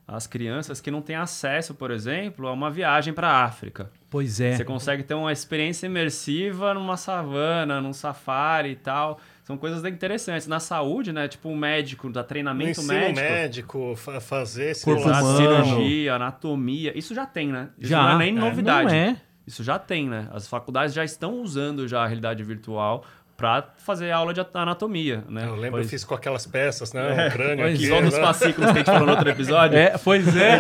as 0.08 0.28
crianças 0.28 0.82
que 0.82 0.92
não 0.92 1.02
têm 1.02 1.16
acesso, 1.16 1.74
por 1.74 1.90
exemplo, 1.90 2.48
a 2.48 2.52
uma 2.52 2.70
viagem 2.70 3.14
para 3.14 3.30
a 3.30 3.44
África. 3.46 3.90
Pois 4.10 4.40
é. 4.40 4.56
Você 4.56 4.66
consegue 4.66 5.02
ter 5.04 5.14
uma 5.14 5.32
experiência 5.32 5.86
imersiva 5.86 6.74
numa 6.74 6.98
savana, 6.98 7.82
num 7.82 7.94
safari 7.94 8.72
e 8.72 8.76
tal. 8.76 9.20
São 9.44 9.58
coisas 9.58 9.84
interessantes. 9.86 10.46
Na 10.46 10.60
saúde, 10.60 11.12
né? 11.12 11.28
Tipo 11.28 11.50
um 11.50 11.56
médico, 11.56 12.10
da 12.10 12.24
treinamento 12.24 12.82
no 12.82 12.88
médico. 12.88 13.20
médico, 13.20 13.96
fazer 13.96 14.76
cirurgia, 14.76 16.16
anatomia. 16.16 16.98
Isso 16.98 17.16
já 17.16 17.26
tem, 17.26 17.48
né? 17.48 17.70
Isso 17.78 17.90
já. 17.90 18.04
não 18.04 18.22
é 18.22 18.26
nem 18.26 18.38
é, 18.38 18.40
novidade. 18.40 18.90
Não 18.90 18.96
é. 18.96 19.18
Isso 19.48 19.64
já 19.64 19.78
tem, 19.80 20.08
né? 20.08 20.30
As 20.32 20.48
faculdades 20.48 20.94
já 20.94 21.04
estão 21.04 21.42
usando 21.42 21.88
já 21.88 22.04
a 22.04 22.08
realidade 22.08 22.44
virtual 22.44 23.06
para 23.36 23.74
fazer 23.78 24.12
aula 24.12 24.34
de 24.34 24.46
anatomia, 24.54 25.24
né? 25.28 25.46
Eu 25.46 25.56
lembro, 25.56 25.72
pois... 25.72 25.86
eu 25.86 25.90
fiz 25.90 26.04
com 26.04 26.14
aquelas 26.14 26.46
peças, 26.46 26.94
né? 26.94 27.28
O 27.28 27.32
crânio 27.32 27.66
aqui. 27.66 27.88
Só 27.88 28.02
nos 28.02 28.18
fascículos 28.18 28.72
que 28.72 28.78
a 28.78 28.80
gente 28.80 28.86
falou 28.86 29.08
no 29.08 29.14
outro 29.14 29.30
episódio. 29.30 29.78
É, 29.78 29.98
pois 29.98 30.36
é. 30.36 30.60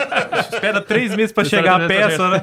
Espera 0.40 0.80
três 0.80 1.14
meses 1.14 1.32
para 1.32 1.44
chegar 1.44 1.80
a 1.80 1.86
peça, 1.86 2.28
né? 2.30 2.42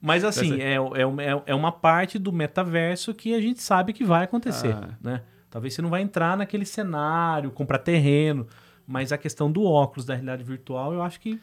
Mas 0.00 0.24
assim, 0.24 0.60
é, 0.60 0.74
é, 0.74 1.42
é 1.46 1.54
uma 1.54 1.70
parte 1.70 2.18
do 2.18 2.32
metaverso 2.32 3.14
que 3.14 3.34
a 3.34 3.40
gente 3.40 3.62
sabe 3.62 3.92
que 3.92 4.04
vai 4.04 4.24
acontecer, 4.24 4.74
ah. 4.74 4.88
né? 5.00 5.22
Talvez 5.48 5.74
você 5.74 5.82
não 5.82 5.90
vai 5.90 6.02
entrar 6.02 6.36
naquele 6.36 6.64
cenário, 6.64 7.50
comprar 7.50 7.78
terreno, 7.78 8.46
mas 8.86 9.12
a 9.12 9.18
questão 9.18 9.52
do 9.52 9.64
óculos 9.64 10.04
da 10.04 10.14
realidade 10.14 10.42
virtual, 10.42 10.92
eu 10.92 11.02
acho 11.02 11.20
que 11.20 11.40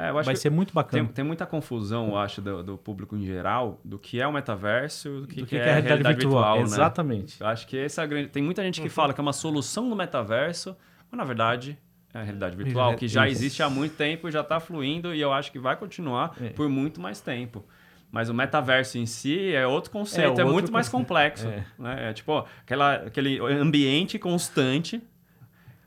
é, 0.00 0.12
vai 0.12 0.34
ser 0.34 0.50
muito 0.50 0.72
bacana. 0.72 1.04
Tem, 1.04 1.12
tem, 1.12 1.24
muita 1.24 1.44
confusão, 1.44 2.08
eu 2.08 2.16
acho, 2.16 2.40
do, 2.40 2.62
do, 2.62 2.78
público 2.78 3.14
em 3.14 3.24
geral, 3.24 3.78
do 3.84 3.98
que 3.98 4.20
é 4.20 4.26
o 4.26 4.32
metaverso, 4.32 5.20
do 5.20 5.26
que, 5.26 5.40
do 5.40 5.46
que, 5.46 5.50
que 5.50 5.56
é, 5.56 5.58
é, 5.58 5.62
a 5.62 5.64
realidade, 5.66 5.88
realidade 5.88 6.18
virtual. 6.20 6.42
virtual 6.42 6.56
né? 6.56 6.62
Exatamente. 6.62 7.40
Eu 7.40 7.46
acho 7.46 7.66
que 7.66 7.76
essa 7.76 8.00
é 8.00 8.04
a 8.04 8.06
grande. 8.06 8.28
Tem 8.28 8.42
muita 8.42 8.62
gente 8.62 8.80
que 8.80 8.86
uhum. 8.86 8.92
fala 8.92 9.12
que 9.12 9.20
é 9.20 9.22
uma 9.22 9.32
solução 9.32 9.90
do 9.90 9.94
metaverso, 9.94 10.74
mas 11.10 11.18
na 11.18 11.24
verdade 11.24 11.78
é 12.14 12.18
a 12.18 12.22
realidade 12.22 12.56
virtual, 12.56 12.96
que 12.96 13.06
já 13.06 13.28
existe 13.28 13.62
há 13.62 13.68
muito 13.68 13.94
tempo 13.94 14.28
e 14.28 14.32
já 14.32 14.40
está 14.40 14.58
fluindo, 14.58 15.14
e 15.14 15.20
eu 15.20 15.32
acho 15.32 15.52
que 15.52 15.58
vai 15.58 15.76
continuar 15.76 16.34
é. 16.40 16.48
por 16.48 16.68
muito 16.68 17.00
mais 17.00 17.20
tempo. 17.20 17.64
Mas 18.10 18.28
o 18.28 18.34
metaverso 18.34 18.98
em 18.98 19.06
si 19.06 19.54
é 19.54 19.66
outro 19.66 19.90
conceito, 19.90 20.20
é, 20.20 20.24
é 20.24 20.28
outro 20.30 20.44
muito 20.46 20.54
conceito. 20.54 20.72
mais 20.72 20.88
complexo. 20.88 21.46
É. 21.46 21.64
Né? 21.78 22.10
é 22.10 22.12
tipo 22.12 22.44
aquela, 22.62 22.94
aquele 22.94 23.38
ambiente 23.38 24.18
constante 24.18 25.00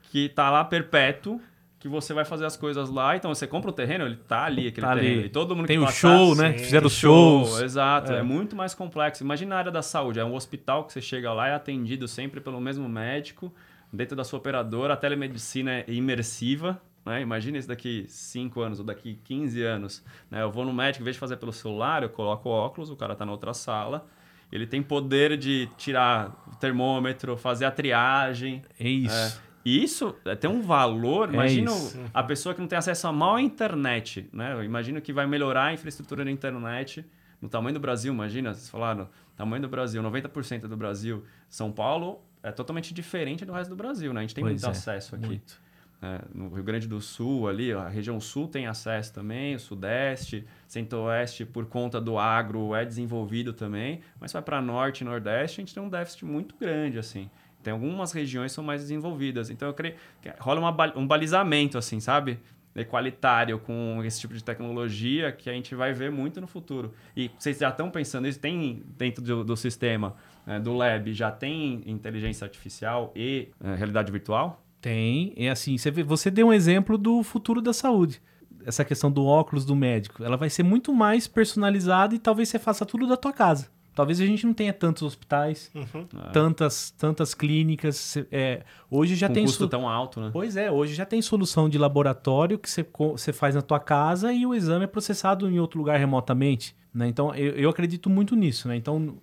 que 0.03 0.27
está 0.27 0.49
lá 0.49 0.63
perpétuo 0.63 1.41
que 1.83 1.89
você 1.89 2.13
vai 2.13 2.23
fazer 2.23 2.45
as 2.45 2.55
coisas 2.55 2.89
lá. 2.89 3.13
Então 3.17 3.35
você 3.35 3.45
compra 3.45 3.69
o 3.69 3.73
terreno, 3.73 4.05
ele 4.05 4.15
tá 4.15 4.45
ali, 4.45 4.69
aquele 4.69 4.87
tá 4.87 4.95
terreno. 4.95 5.17
Ali. 5.19 5.25
E 5.25 5.29
todo 5.29 5.53
mundo 5.53 5.67
Tem 5.67 5.77
que 5.77 5.83
o 5.83 5.91
show, 5.91 6.33
né? 6.33 6.53
Fizeram 6.53 6.87
os 6.87 6.93
shows. 6.93 7.49
Show, 7.49 7.61
exato. 7.61 8.13
É. 8.13 8.19
é. 8.19 8.23
muito 8.23 8.55
mais 8.55 8.73
complexo. 8.73 9.21
Imagina 9.21 9.55
a 9.55 9.57
área 9.57 9.71
da 9.71 9.81
saúde. 9.81 10.17
É 10.17 10.23
um 10.23 10.33
hospital 10.33 10.85
que 10.85 10.93
você 10.93 11.01
chega 11.01 11.33
lá 11.33 11.49
e 11.49 11.51
é 11.51 11.55
atendido 11.55 12.07
sempre 12.07 12.39
pelo 12.39 12.61
mesmo 12.61 12.87
médico, 12.87 13.53
dentro 13.91 14.15
da 14.15 14.23
sua 14.23 14.39
operadora. 14.39 14.93
A 14.93 14.95
telemedicina 14.95 15.71
é 15.73 15.85
imersiva. 15.89 16.81
Né? 17.05 17.21
Imagina 17.21 17.57
isso 17.57 17.67
daqui 17.67 18.05
5 18.07 18.61
anos 18.61 18.79
ou 18.79 18.85
daqui 18.85 19.19
15 19.21 19.61
anos. 19.61 20.01
Né? 20.31 20.41
Eu 20.41 20.49
vou 20.49 20.63
no 20.63 20.71
médico, 20.71 21.03
em 21.03 21.03
vez 21.03 21.17
de 21.17 21.19
fazer 21.19 21.35
pelo 21.35 21.51
celular, 21.51 22.01
eu 22.01 22.09
coloco 22.09 22.47
o 22.47 22.51
óculos, 22.53 22.89
o 22.89 22.95
cara 22.95 23.11
está 23.11 23.25
na 23.25 23.33
outra 23.33 23.53
sala. 23.53 24.07
Ele 24.49 24.65
tem 24.65 24.81
poder 24.81 25.35
de 25.35 25.67
tirar 25.77 26.31
o 26.47 26.55
termômetro, 26.55 27.35
fazer 27.35 27.65
a 27.65 27.71
triagem. 27.71 28.61
É 28.79 28.87
isso. 28.87 29.13
É. 29.13 29.52
E 29.65 29.83
isso 29.83 30.15
é, 30.25 30.35
tem 30.35 30.49
um 30.49 30.61
valor. 30.61 31.29
É 31.29 31.33
imagina 31.33 31.71
a 32.13 32.23
pessoa 32.23 32.53
que 32.53 32.61
não 32.61 32.67
tem 32.67 32.77
acesso 32.77 33.07
a 33.07 33.11
mal 33.11 33.35
à 33.35 33.41
internet. 33.41 34.29
Né? 34.33 34.53
Eu 34.53 34.63
imagino 34.63 35.01
que 35.01 35.13
vai 35.13 35.25
melhorar 35.25 35.65
a 35.65 35.73
infraestrutura 35.73 36.25
da 36.25 36.31
internet 36.31 37.05
no 37.41 37.47
tamanho 37.47 37.73
do 37.73 37.79
Brasil. 37.79 38.13
Imagina, 38.13 38.53
vocês 38.53 38.69
falaram, 38.69 39.09
tamanho 39.35 39.61
do 39.61 39.69
Brasil, 39.69 40.01
90% 40.01 40.61
do 40.61 40.77
Brasil. 40.77 41.23
São 41.49 41.71
Paulo 41.71 42.21
é 42.41 42.51
totalmente 42.51 42.93
diferente 42.93 43.45
do 43.45 43.53
resto 43.53 43.69
do 43.69 43.75
Brasil. 43.75 44.13
Né? 44.13 44.19
A 44.19 44.23
gente 44.23 44.35
tem 44.35 44.43
pois 44.43 44.53
muito 44.53 44.65
é, 44.65 44.69
acesso 44.69 45.15
aqui. 45.15 45.25
Muito. 45.25 45.63
É, 46.01 46.19
no 46.35 46.49
Rio 46.49 46.63
Grande 46.65 46.85
do 46.85 46.99
Sul, 46.99 47.47
ali, 47.47 47.71
a 47.71 47.87
região 47.87 48.19
sul 48.19 48.49
tem 48.49 48.67
acesso 48.67 49.13
também, 49.13 49.55
o 49.55 49.59
Sudeste, 49.59 50.45
Centro-Oeste, 50.67 51.45
por 51.45 51.65
conta 51.65 52.01
do 52.01 52.17
agro, 52.17 52.75
é 52.75 52.83
desenvolvido 52.83 53.53
também. 53.53 54.01
Mas 54.19 54.33
vai 54.33 54.41
para 54.41 54.61
Norte 54.61 54.99
e 54.99 55.05
Nordeste, 55.05 55.61
a 55.61 55.63
gente 55.63 55.73
tem 55.73 55.81
um 55.81 55.87
déficit 55.87 56.25
muito 56.25 56.55
grande, 56.59 56.99
assim. 56.99 57.29
Tem 57.63 57.73
algumas 57.73 58.11
regiões 58.11 58.51
que 58.51 58.55
são 58.55 58.63
mais 58.63 58.81
desenvolvidas. 58.81 59.49
Então 59.49 59.67
eu 59.67 59.73
creio 59.73 59.95
que 60.21 60.31
rola 60.39 60.59
uma, 60.59 60.97
um 60.97 61.07
balizamento, 61.07 61.77
assim, 61.77 61.99
sabe? 61.99 62.37
Equalitário 62.75 63.59
com 63.59 64.01
esse 64.03 64.19
tipo 64.19 64.33
de 64.33 64.43
tecnologia 64.43 65.31
que 65.31 65.49
a 65.49 65.53
gente 65.53 65.73
vai 65.73 65.93
ver 65.93 66.11
muito 66.11 66.41
no 66.41 66.47
futuro. 66.47 66.93
E 67.15 67.31
vocês 67.37 67.57
já 67.57 67.69
estão 67.69 67.89
pensando 67.89 68.27
isso? 68.27 68.39
Tem 68.39 68.83
dentro 68.97 69.23
do, 69.23 69.43
do 69.43 69.55
sistema 69.55 70.15
né, 70.45 70.59
do 70.59 70.73
Lab, 70.73 71.13
já 71.13 71.31
tem 71.31 71.81
inteligência 71.85 72.45
artificial 72.45 73.11
e 73.15 73.49
é, 73.63 73.75
realidade 73.75 74.11
virtual? 74.11 74.61
Tem. 74.81 75.33
É 75.37 75.49
assim, 75.49 75.77
você, 75.77 75.89
vê, 75.89 76.03
você 76.03 76.29
deu 76.29 76.47
um 76.47 76.53
exemplo 76.53 76.97
do 76.97 77.23
futuro 77.23 77.61
da 77.61 77.71
saúde. 77.71 78.21
Essa 78.65 78.83
questão 78.83 79.11
do 79.11 79.25
óculos 79.25 79.65
do 79.65 79.75
médico. 79.75 80.23
Ela 80.23 80.35
vai 80.35 80.49
ser 80.49 80.63
muito 80.63 80.93
mais 80.93 81.27
personalizada 81.27 82.15
e 82.15 82.19
talvez 82.19 82.49
você 82.49 82.59
faça 82.59 82.85
tudo 82.85 83.07
da 83.07 83.15
tua 83.15 83.31
casa. 83.31 83.69
Talvez 83.95 84.19
a 84.19 84.25
gente 84.25 84.45
não 84.45 84.53
tenha 84.53 84.73
tantos 84.73 85.03
hospitais, 85.03 85.69
uhum. 85.75 86.07
tantas, 86.31 86.91
tantas 86.91 87.35
clínicas. 87.35 88.17
É, 88.31 88.63
hoje 88.89 89.15
já 89.15 89.27
Com 89.27 89.33
tem. 89.35 89.45
custo 89.45 89.67
tão 89.67 89.87
alto, 89.87 90.19
né? 90.19 90.29
Pois 90.33 90.55
é, 90.55 90.71
hoje 90.71 90.95
já 90.95 91.05
tem 91.05 91.21
solução 91.21 91.69
de 91.69 91.77
laboratório 91.77 92.57
que 92.57 92.69
você, 92.69 92.85
você 92.91 93.31
faz 93.31 93.53
na 93.53 93.61
tua 93.61 93.79
casa 93.79 94.33
e 94.33 94.45
o 94.45 94.55
exame 94.55 94.85
é 94.85 94.87
processado 94.87 95.47
em 95.49 95.59
outro 95.59 95.77
lugar 95.77 95.99
remotamente. 95.99 96.75
Né? 96.93 97.07
Então, 97.07 97.35
eu, 97.35 97.53
eu 97.53 97.69
acredito 97.69 98.09
muito 98.09 98.35
nisso. 98.35 98.67
Né? 98.67 98.75
Então, 98.75 99.15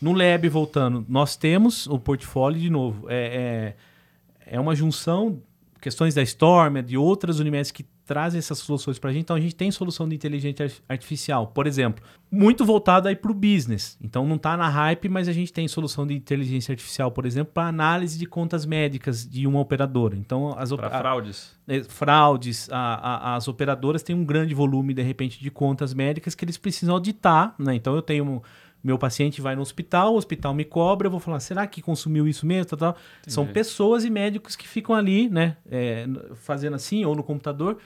no 0.00 0.12
Lab, 0.12 0.46
voltando, 0.48 1.06
nós 1.08 1.34
temos 1.34 1.86
o 1.86 1.98
portfólio 1.98 2.60
de 2.60 2.68
novo. 2.68 3.06
É, 3.08 3.74
é, 4.46 4.56
é 4.56 4.60
uma 4.60 4.74
junção, 4.74 5.42
questões 5.80 6.14
da 6.14 6.22
Storm, 6.22 6.82
de 6.82 6.98
outras 6.98 7.38
universidades 7.38 7.70
que 7.70 7.86
trazem 8.08 8.38
essas 8.38 8.58
soluções 8.58 8.98
para 8.98 9.10
a 9.10 9.12
gente. 9.12 9.24
Então 9.24 9.36
a 9.36 9.40
gente 9.40 9.54
tem 9.54 9.70
solução 9.70 10.08
de 10.08 10.14
inteligência 10.14 10.66
artificial, 10.88 11.48
por 11.48 11.66
exemplo, 11.66 12.02
muito 12.30 12.64
voltada 12.64 13.10
aí 13.10 13.14
para 13.14 13.30
o 13.30 13.34
business. 13.34 13.98
Então 14.02 14.26
não 14.26 14.36
está 14.36 14.56
na 14.56 14.66
hype, 14.66 15.10
mas 15.10 15.28
a 15.28 15.32
gente 15.32 15.52
tem 15.52 15.68
solução 15.68 16.06
de 16.06 16.14
inteligência 16.14 16.72
artificial, 16.72 17.12
por 17.12 17.26
exemplo, 17.26 17.52
para 17.52 17.68
análise 17.68 18.18
de 18.18 18.24
contas 18.24 18.64
médicas 18.64 19.28
de 19.28 19.46
uma 19.46 19.60
operadora. 19.60 20.16
Então 20.16 20.58
as 20.58 20.72
para 20.72 20.88
fraudes, 20.88 21.54
a, 21.68 21.84
fraudes, 21.84 22.68
a, 22.72 22.78
a, 22.78 23.36
as 23.36 23.46
operadoras 23.46 24.02
têm 24.02 24.16
um 24.16 24.24
grande 24.24 24.54
volume 24.54 24.94
de 24.94 25.02
repente 25.02 25.38
de 25.38 25.50
contas 25.50 25.92
médicas 25.92 26.34
que 26.34 26.46
eles 26.46 26.56
precisam 26.56 26.94
auditar, 26.94 27.54
né? 27.58 27.74
Então 27.74 27.94
eu 27.94 28.00
tenho 28.00 28.42
meu 28.82 28.96
paciente 28.96 29.40
vai 29.40 29.56
no 29.56 29.60
hospital, 29.60 30.14
o 30.14 30.16
hospital 30.16 30.54
me 30.54 30.64
cobra, 30.64 31.08
eu 31.08 31.10
vou 31.10 31.18
falar, 31.18 31.40
será 31.40 31.66
que 31.66 31.82
consumiu 31.82 32.28
isso 32.28 32.46
mesmo? 32.46 32.64
Tal, 32.70 32.78
tal. 32.78 32.96
São 33.26 33.44
pessoas 33.44 34.04
e 34.04 34.10
médicos 34.10 34.54
que 34.54 34.68
ficam 34.68 34.94
ali, 34.94 35.28
né, 35.28 35.56
é, 35.68 36.06
fazendo 36.36 36.76
assim, 36.76 37.04
ou 37.04 37.16
no 37.16 37.24
computador, 37.24 37.78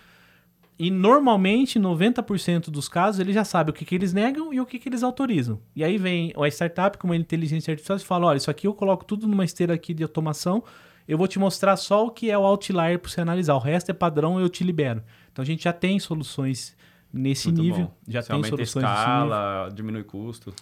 e 0.79 0.91
normalmente, 0.91 1.79
90% 1.79 2.71
dos 2.71 2.89
casos, 2.89 3.21
ele 3.21 3.33
já 3.33 3.45
sabe 3.45 3.71
o 3.71 3.73
que, 3.73 3.85
que 3.85 3.95
eles 3.95 4.13
negam 4.13 4.53
e 4.53 4.61
o 4.61 4.67
que, 4.67 4.79
que 4.79 4.89
eles 4.89 5.03
autorizam. 5.03 5.61
E 5.77 5.85
aí 5.85 5.99
vem 5.99 6.33
a 6.37 6.49
startup 6.49 6.99
com 6.99 7.07
uma 7.07 7.17
inteligência 7.17 7.71
artificial 7.71 7.99
e 7.99 8.01
fala: 8.01 8.27
olha, 8.27 8.37
isso 8.39 8.51
aqui 8.51 8.67
eu 8.67 8.75
coloco 8.75 9.05
tudo 9.05 9.27
numa 9.27 9.45
esteira 9.45 9.75
aqui 9.75 9.93
de 9.93 10.03
automação, 10.03 10.65
eu 11.07 11.19
vou 11.19 11.29
te 11.29 11.39
mostrar 11.39 11.77
só 11.77 12.07
o 12.07 12.11
que 12.11 12.31
é 12.31 12.39
o 12.39 12.43
outlier 12.43 12.99
para 12.99 13.11
você 13.11 13.21
analisar. 13.21 13.55
O 13.55 13.59
resto 13.59 13.91
é 13.91 13.95
padrão, 13.95 14.41
eu 14.41 14.49
te 14.49 14.65
libero. 14.65 15.03
Então 15.31 15.43
a 15.43 15.47
gente 15.47 15.65
já 15.65 15.73
tem 15.73 15.99
soluções 15.99 16.77
nesse 17.13 17.49
Muito 17.49 17.63
nível. 17.63 17.85
Bom. 17.85 17.95
Já 18.09 18.23
você 18.23 18.33
tem 18.33 18.43
soluções 18.43 18.85
escala, 18.85 19.69
diminui 19.75 20.05
custo. 20.05 20.55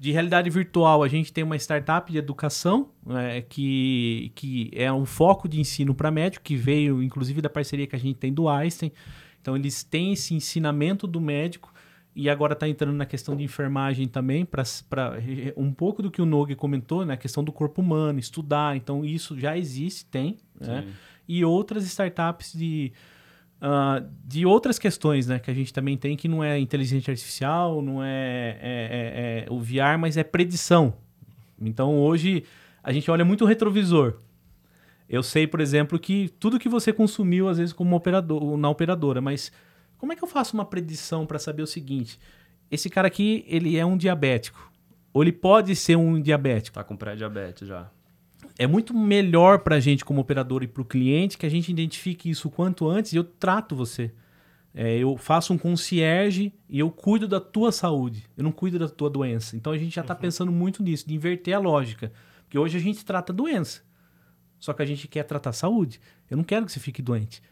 De 0.00 0.12
realidade 0.12 0.48
virtual, 0.48 1.02
a 1.02 1.08
gente 1.08 1.32
tem 1.32 1.42
uma 1.42 1.56
startup 1.56 2.10
de 2.10 2.18
educação 2.18 2.88
né, 3.04 3.42
que, 3.42 4.30
que 4.34 4.70
é 4.72 4.92
um 4.92 5.04
foco 5.04 5.48
de 5.48 5.60
ensino 5.60 5.92
para 5.92 6.10
médico, 6.10 6.44
que 6.44 6.56
veio 6.56 7.02
inclusive 7.02 7.42
da 7.42 7.50
parceria 7.50 7.86
que 7.86 7.96
a 7.96 7.98
gente 7.98 8.16
tem 8.16 8.32
do 8.32 8.48
Einstein. 8.48 8.92
Então 9.40 9.56
eles 9.56 9.82
têm 9.82 10.12
esse 10.12 10.34
ensinamento 10.34 11.06
do 11.06 11.20
médico 11.20 11.72
e 12.14 12.28
agora 12.28 12.52
está 12.52 12.68
entrando 12.68 12.96
na 12.96 13.06
questão 13.06 13.36
de 13.36 13.44
enfermagem 13.44 14.08
também, 14.08 14.44
para 14.44 14.64
um 15.56 15.72
pouco 15.72 16.02
do 16.02 16.10
que 16.10 16.20
o 16.20 16.26
Nogue 16.26 16.56
comentou, 16.56 17.06
né, 17.06 17.16
questão 17.16 17.44
do 17.44 17.52
corpo 17.52 17.80
humano, 17.80 18.18
estudar. 18.18 18.76
Então 18.76 19.04
isso 19.04 19.38
já 19.38 19.56
existe, 19.56 20.04
tem. 20.06 20.36
Né? 20.60 20.84
E 21.28 21.44
outras 21.44 21.84
startups 21.84 22.52
de, 22.52 22.92
uh, 23.62 24.04
de 24.24 24.44
outras 24.44 24.80
questões 24.80 25.28
né, 25.28 25.38
que 25.38 25.48
a 25.48 25.54
gente 25.54 25.72
também 25.72 25.96
tem, 25.96 26.16
que 26.16 26.26
não 26.26 26.42
é 26.42 26.58
inteligência 26.58 27.12
artificial, 27.12 27.80
não 27.80 28.02
é, 28.02 28.58
é, 28.60 29.44
é, 29.44 29.44
é 29.46 29.46
o 29.48 29.60
VR, 29.60 29.96
mas 29.96 30.16
é 30.16 30.24
predição. 30.24 30.94
Então 31.60 31.98
hoje 31.98 32.42
a 32.82 32.92
gente 32.92 33.08
olha 33.10 33.24
muito 33.24 33.44
o 33.44 33.46
retrovisor. 33.46 34.18
Eu 35.08 35.22
sei, 35.22 35.46
por 35.46 35.60
exemplo, 35.60 35.98
que 35.98 36.28
tudo 36.38 36.58
que 36.58 36.68
você 36.68 36.92
consumiu, 36.92 37.48
às 37.48 37.58
vezes, 37.58 37.72
como 37.72 37.96
operador, 37.96 38.56
na 38.56 38.68
operadora, 38.68 39.20
mas 39.20 39.50
como 39.96 40.12
é 40.12 40.16
que 40.16 40.22
eu 40.22 40.28
faço 40.28 40.54
uma 40.54 40.64
predição 40.64 41.24
para 41.26 41.38
saber 41.38 41.62
o 41.62 41.66
seguinte? 41.66 42.18
Esse 42.70 42.90
cara 42.90 43.08
aqui, 43.08 43.44
ele 43.48 43.76
é 43.76 43.86
um 43.86 43.96
diabético. 43.96 44.70
Ou 45.12 45.22
ele 45.22 45.32
pode 45.32 45.74
ser 45.74 45.96
um 45.96 46.20
diabético. 46.20 46.74
Tá 46.74 46.84
com 46.84 46.96
pré-diabetes 46.96 47.66
já. 47.66 47.90
É 48.58 48.66
muito 48.66 48.92
melhor 48.92 49.60
para 49.60 49.76
a 49.76 49.80
gente 49.80 50.04
como 50.04 50.20
operador 50.20 50.62
e 50.62 50.68
para 50.68 50.82
o 50.82 50.84
cliente 50.84 51.38
que 51.38 51.46
a 51.46 51.48
gente 51.48 51.70
identifique 51.70 52.28
isso 52.28 52.50
quanto 52.50 52.88
antes 52.88 53.12
e 53.12 53.16
eu 53.16 53.24
trato 53.24 53.74
você. 53.74 54.12
É, 54.74 54.98
eu 54.98 55.16
faço 55.16 55.52
um 55.52 55.58
concierge 55.58 56.52
e 56.68 56.78
eu 56.78 56.90
cuido 56.90 57.26
da 57.26 57.40
tua 57.40 57.72
saúde. 57.72 58.24
Eu 58.36 58.44
não 58.44 58.52
cuido 58.52 58.78
da 58.78 58.88
tua 58.88 59.08
doença. 59.08 59.56
Então 59.56 59.72
a 59.72 59.78
gente 59.78 59.94
já 59.94 60.02
está 60.02 60.14
uhum. 60.14 60.20
pensando 60.20 60.52
muito 60.52 60.82
nisso, 60.82 61.08
de 61.08 61.14
inverter 61.14 61.54
a 61.54 61.58
lógica. 61.58 62.12
Porque 62.44 62.58
hoje 62.58 62.76
a 62.76 62.80
gente 62.80 63.04
trata 63.04 63.32
doença. 63.32 63.82
Só 64.58 64.72
que 64.72 64.82
a 64.82 64.86
gente 64.86 65.06
quer 65.06 65.22
tratar 65.24 65.52
saúde. 65.52 66.00
Eu 66.30 66.36
não 66.36 66.44
quero 66.44 66.66
que 66.66 66.72
você 66.72 66.80
fique 66.80 67.00
doente. 67.00 67.42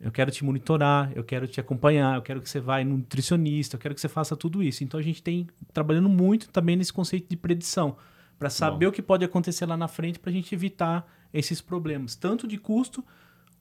Eu 0.00 0.10
quero 0.10 0.30
te 0.30 0.44
monitorar, 0.44 1.12
eu 1.14 1.24
quero 1.24 1.46
te 1.46 1.60
acompanhar, 1.60 2.16
eu 2.16 2.22
quero 2.22 2.40
que 2.42 2.48
você 2.48 2.60
vá 2.60 2.82
no 2.84 2.98
nutricionista, 2.98 3.76
eu 3.76 3.80
quero 3.80 3.94
que 3.94 4.00
você 4.00 4.08
faça 4.08 4.36
tudo 4.36 4.62
isso. 4.62 4.84
Então 4.84 4.98
a 4.98 5.02
gente 5.02 5.22
tem 5.22 5.46
trabalhando 5.72 6.08
muito 6.08 6.48
também 6.50 6.76
nesse 6.76 6.92
conceito 6.92 7.28
de 7.28 7.36
predição, 7.36 7.96
para 8.38 8.50
saber 8.50 8.86
Bom. 8.86 8.90
o 8.90 8.92
que 8.92 9.00
pode 9.00 9.24
acontecer 9.24 9.64
lá 9.64 9.76
na 9.76 9.88
frente 9.88 10.18
para 10.18 10.30
a 10.30 10.32
gente 10.32 10.54
evitar 10.54 11.06
esses 11.32 11.60
problemas, 11.60 12.14
tanto 12.14 12.46
de 12.46 12.58
custo 12.58 13.04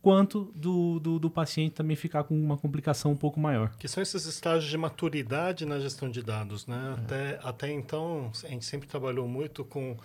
quanto 0.01 0.51
do, 0.54 0.99
do, 0.99 1.18
do, 1.18 1.30
paciente 1.30 1.76
também 1.76 1.95
ficar 1.95 2.26
com 2.26 2.36
uma 2.36 2.58
complicação 2.58 3.14
um 3.14 3.16
pouco 3.16 3.39
maior. 3.39 3.72
Que 3.80 3.88
são 3.88 4.04
esses 4.04 4.26
estágios 4.26 4.70
de 4.70 4.78
maturidade 4.78 5.66
na 5.66 5.80
gestão 5.80 6.10
de 6.10 6.22
dados, 6.22 6.68
né? 6.68 6.95
É. 6.97 6.99
Até, 6.99 7.39
até 7.41 7.72
então, 7.72 8.30
a 8.43 8.47
gente 8.49 8.66
sempre 8.66 8.86
trabalhou 8.86 9.26
muito 9.30 9.64
com, 9.64 9.95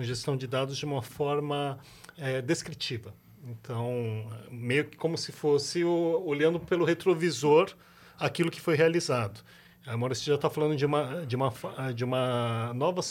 com 0.00 0.04
gestão 0.04 0.34
de 0.34 0.46
dados 0.46 0.78
de 0.78 0.86
uma 0.86 1.02
forma 1.02 1.78
é, 2.16 2.40
descritiva. 2.40 3.14
Então, 3.44 4.26
meio 4.50 4.86
que 4.86 4.96
como 4.96 5.18
se 5.18 5.30
fosse 5.30 5.84
o, 5.84 6.22
olhando 6.24 6.58
pelo 6.58 6.86
retrovisor 6.86 7.70
aquilo 8.18 8.50
que 8.50 8.60
foi 8.60 8.76
realizado. 8.76 9.42
A 9.86 9.96
Maurício 9.98 10.24
já 10.24 10.36
está 10.36 10.48
falando 10.48 10.74
de 10.74 10.86
uma, 10.86 11.26
de, 11.26 11.36
uma, 11.36 11.52
de 11.94 12.02
uma 12.02 12.72
nova 12.74 13.02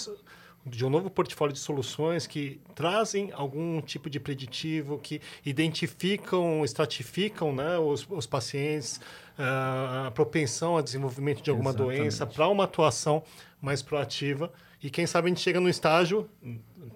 de 0.70 0.86
um 0.86 0.89
novo 0.89 1.09
portfólio 1.09 1.53
de 1.53 1.59
soluções 1.59 2.28
que 2.28 2.59
trazem 2.76 3.32
algum 3.34 3.82
tipo 3.82 4.09
de 4.09 4.20
preditivo, 4.20 4.97
que 4.97 5.22
identificam, 5.45 6.63
estratificam 6.63 7.53
né, 7.53 7.78
os, 7.78 8.07
os 8.09 8.26
pacientes, 8.26 8.97
uh, 9.38 10.07
a 10.07 10.11
propensão 10.11 10.78
a 10.78 10.82
desenvolvimento 10.82 11.41
de 11.41 11.49
alguma 11.49 11.72
Exatamente. 11.72 11.97
doença, 11.97 12.26
para 12.26 12.47
uma 12.47 12.63
atuação 12.65 13.24
mais 13.61 13.82
proativa. 13.82 14.51
E 14.82 14.89
quem 14.89 15.05
sabe 15.05 15.26
a 15.26 15.30
gente 15.30 15.41
chega 15.41 15.59
no 15.59 15.67
estágio 15.67 16.30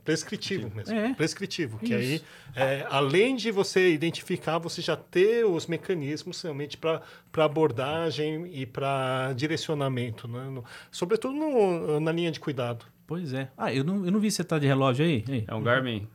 prescritivo 0.03 0.71
mesmo. 0.73 0.95
É. 0.95 1.13
Prescritivo. 1.13 1.79
Que 1.79 1.93
aí, 1.93 2.21
é, 2.55 2.85
além 2.89 3.35
de 3.35 3.51
você 3.51 3.91
identificar, 3.91 4.57
você 4.57 4.81
já 4.81 4.95
ter 4.95 5.45
os 5.45 5.67
mecanismos 5.67 6.41
realmente 6.41 6.77
para 6.77 7.01
abordagem 7.37 8.49
e 8.53 8.65
para 8.65 9.33
direcionamento. 9.33 10.27
Né? 10.27 10.43
No, 10.45 10.63
sobretudo 10.91 11.33
no, 11.33 11.99
na 11.99 12.11
linha 12.11 12.31
de 12.31 12.39
cuidado. 12.39 12.85
Pois 13.05 13.33
é. 13.33 13.49
Ah, 13.57 13.73
eu 13.73 13.83
não, 13.83 14.05
eu 14.05 14.11
não 14.11 14.19
vi 14.19 14.31
você 14.31 14.43
tá 14.43 14.57
de 14.57 14.67
relógio 14.67 15.05
aí. 15.05 15.23
aí. 15.27 15.43
É 15.47 15.53
um 15.53 15.61
Garmin. 15.61 16.07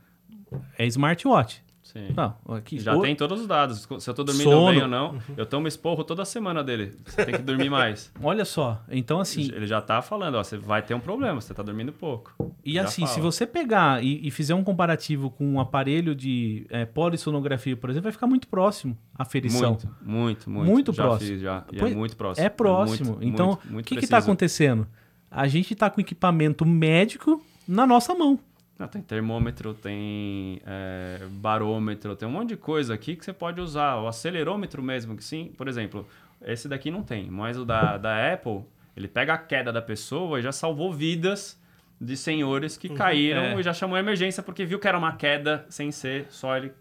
É 0.76 0.86
smartwatch. 0.86 1.62
Sim. 1.92 2.12
Não, 2.14 2.36
aqui, 2.54 2.78
Já 2.78 2.94
o... 2.94 3.00
tem 3.00 3.16
todos 3.16 3.40
os 3.40 3.46
dados. 3.46 3.88
Se 3.98 4.10
eu 4.10 4.12
tô 4.12 4.22
dormindo 4.22 4.50
Sono. 4.50 4.70
bem 4.70 4.82
ou 4.82 4.88
não. 4.88 5.12
Uhum. 5.12 5.20
Eu 5.38 5.46
tomo 5.46 5.66
esporro 5.66 6.04
toda 6.04 6.22
semana 6.22 6.62
dele. 6.62 6.94
Você 7.06 7.24
tem 7.24 7.34
que 7.36 7.42
dormir 7.42 7.70
mais. 7.70 8.12
Olha 8.22 8.44
só. 8.44 8.82
Então, 8.90 9.20
assim. 9.20 9.44
Ele 9.44 9.66
já 9.66 9.80
tá 9.80 10.02
falando, 10.02 10.34
ó, 10.34 10.44
você 10.44 10.58
vai 10.58 10.82
ter 10.82 10.92
um 10.92 11.00
problema, 11.00 11.40
você 11.40 11.54
tá 11.54 11.62
dormindo 11.62 11.90
pouco. 11.90 12.54
E 12.62 12.74
já 12.74 12.82
assim, 12.82 13.02
fala. 13.02 13.14
se 13.14 13.20
você 13.22 13.46
pegar 13.46 14.04
e, 14.04 14.26
e, 14.28 14.30
fizer 14.30 14.54
um 14.54 14.62
comparativo 14.62 15.30
com 15.30 15.46
um 15.46 15.58
aparelho 15.58 16.14
de 16.14 16.66
é, 16.68 16.84
polissonografia, 16.84 17.74
por 17.74 17.88
exemplo, 17.88 18.04
vai 18.04 18.12
ficar 18.12 18.26
muito 18.26 18.48
próximo 18.48 18.94
a 19.14 19.24
ferição. 19.24 19.70
Muito, 19.70 19.88
muito, 20.02 20.50
muito. 20.50 20.70
Muito 20.70 20.92
já 20.92 21.02
próximo. 21.04 21.30
Fiz, 21.30 21.40
já. 21.40 21.64
E 21.72 21.80
é 21.80 21.86
muito 21.86 22.16
próximo. 22.18 22.46
É 22.46 22.50
próximo. 22.50 23.12
É 23.12 23.12
muito, 23.12 23.24
então, 23.24 23.58
o 23.72 23.82
que 23.82 23.94
está 23.94 24.18
acontecendo? 24.18 24.86
A 25.30 25.46
gente 25.46 25.72
está 25.72 25.90
com 25.90 26.00
equipamento 26.00 26.64
médico 26.64 27.44
na 27.66 27.86
nossa 27.86 28.14
mão. 28.14 28.38
Ah, 28.78 28.86
tem 28.86 29.02
termômetro, 29.02 29.74
tem 29.74 30.60
é, 30.64 31.26
barômetro, 31.32 32.14
tem 32.14 32.28
um 32.28 32.32
monte 32.32 32.50
de 32.50 32.56
coisa 32.56 32.94
aqui 32.94 33.16
que 33.16 33.24
você 33.24 33.32
pode 33.32 33.60
usar. 33.60 33.96
O 33.96 34.06
acelerômetro 34.06 34.82
mesmo, 34.82 35.16
que 35.16 35.24
sim, 35.24 35.52
por 35.56 35.66
exemplo, 35.66 36.06
esse 36.42 36.68
daqui 36.68 36.90
não 36.90 37.02
tem, 37.02 37.28
mas 37.28 37.58
o 37.58 37.64
da, 37.64 37.98
da 37.98 38.32
Apple, 38.32 38.62
ele 38.96 39.08
pega 39.08 39.34
a 39.34 39.38
queda 39.38 39.72
da 39.72 39.82
pessoa 39.82 40.38
e 40.38 40.42
já 40.42 40.52
salvou 40.52 40.92
vidas 40.92 41.60
de 42.00 42.16
senhores 42.16 42.76
que 42.76 42.88
uhum, 42.88 42.94
caíram 42.94 43.42
é. 43.42 43.58
e 43.58 43.62
já 43.62 43.74
chamou 43.74 43.96
a 43.96 44.00
emergência 44.00 44.42
porque 44.42 44.64
viu 44.64 44.78
que 44.78 44.86
era 44.86 44.96
uma 44.96 45.16
queda 45.16 45.66
sem 45.68 45.90
ser 45.90 46.26
só 46.30 46.56
ele 46.56 46.72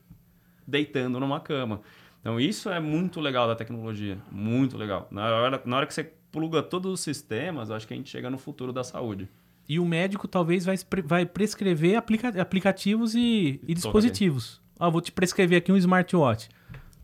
deitando 0.68 1.20
numa 1.20 1.40
cama. 1.40 1.82
Então 2.22 2.40
isso 2.40 2.70
é 2.70 2.80
muito 2.80 3.20
legal 3.20 3.48
da 3.48 3.56
tecnologia, 3.56 4.20
muito 4.32 4.78
legal. 4.78 5.08
Na 5.10 5.26
hora, 5.34 5.62
na 5.66 5.78
hora 5.78 5.88
que 5.88 5.94
você 5.94 6.12
pluga 6.38 6.62
todos 6.62 6.94
os 6.94 7.00
sistemas, 7.00 7.72
acho 7.72 7.88
que 7.88 7.96
a 7.96 7.98
gente 7.98 8.12
chega 8.12 8.30
no 8.30 8.38
futuro 8.38 8.72
da 8.72 8.84
saúde. 8.84 9.28
E 9.68 9.80
o 9.80 9.86
médico 9.86 10.28
talvez 10.28 10.66
vai, 10.66 10.78
vai 11.04 11.26
prescrever 11.26 11.98
aplica 11.98 12.30
aplicativos 12.40 13.16
e, 13.16 13.60
e 13.68 13.74
dispositivos. 13.74 14.62
Ah, 14.80 14.88
vou 14.88 15.02
te 15.02 15.12
prescrever 15.12 15.58
aqui 15.58 15.72
um 15.72 15.78
smartwatch. 15.78 16.48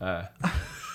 É. 0.00 0.28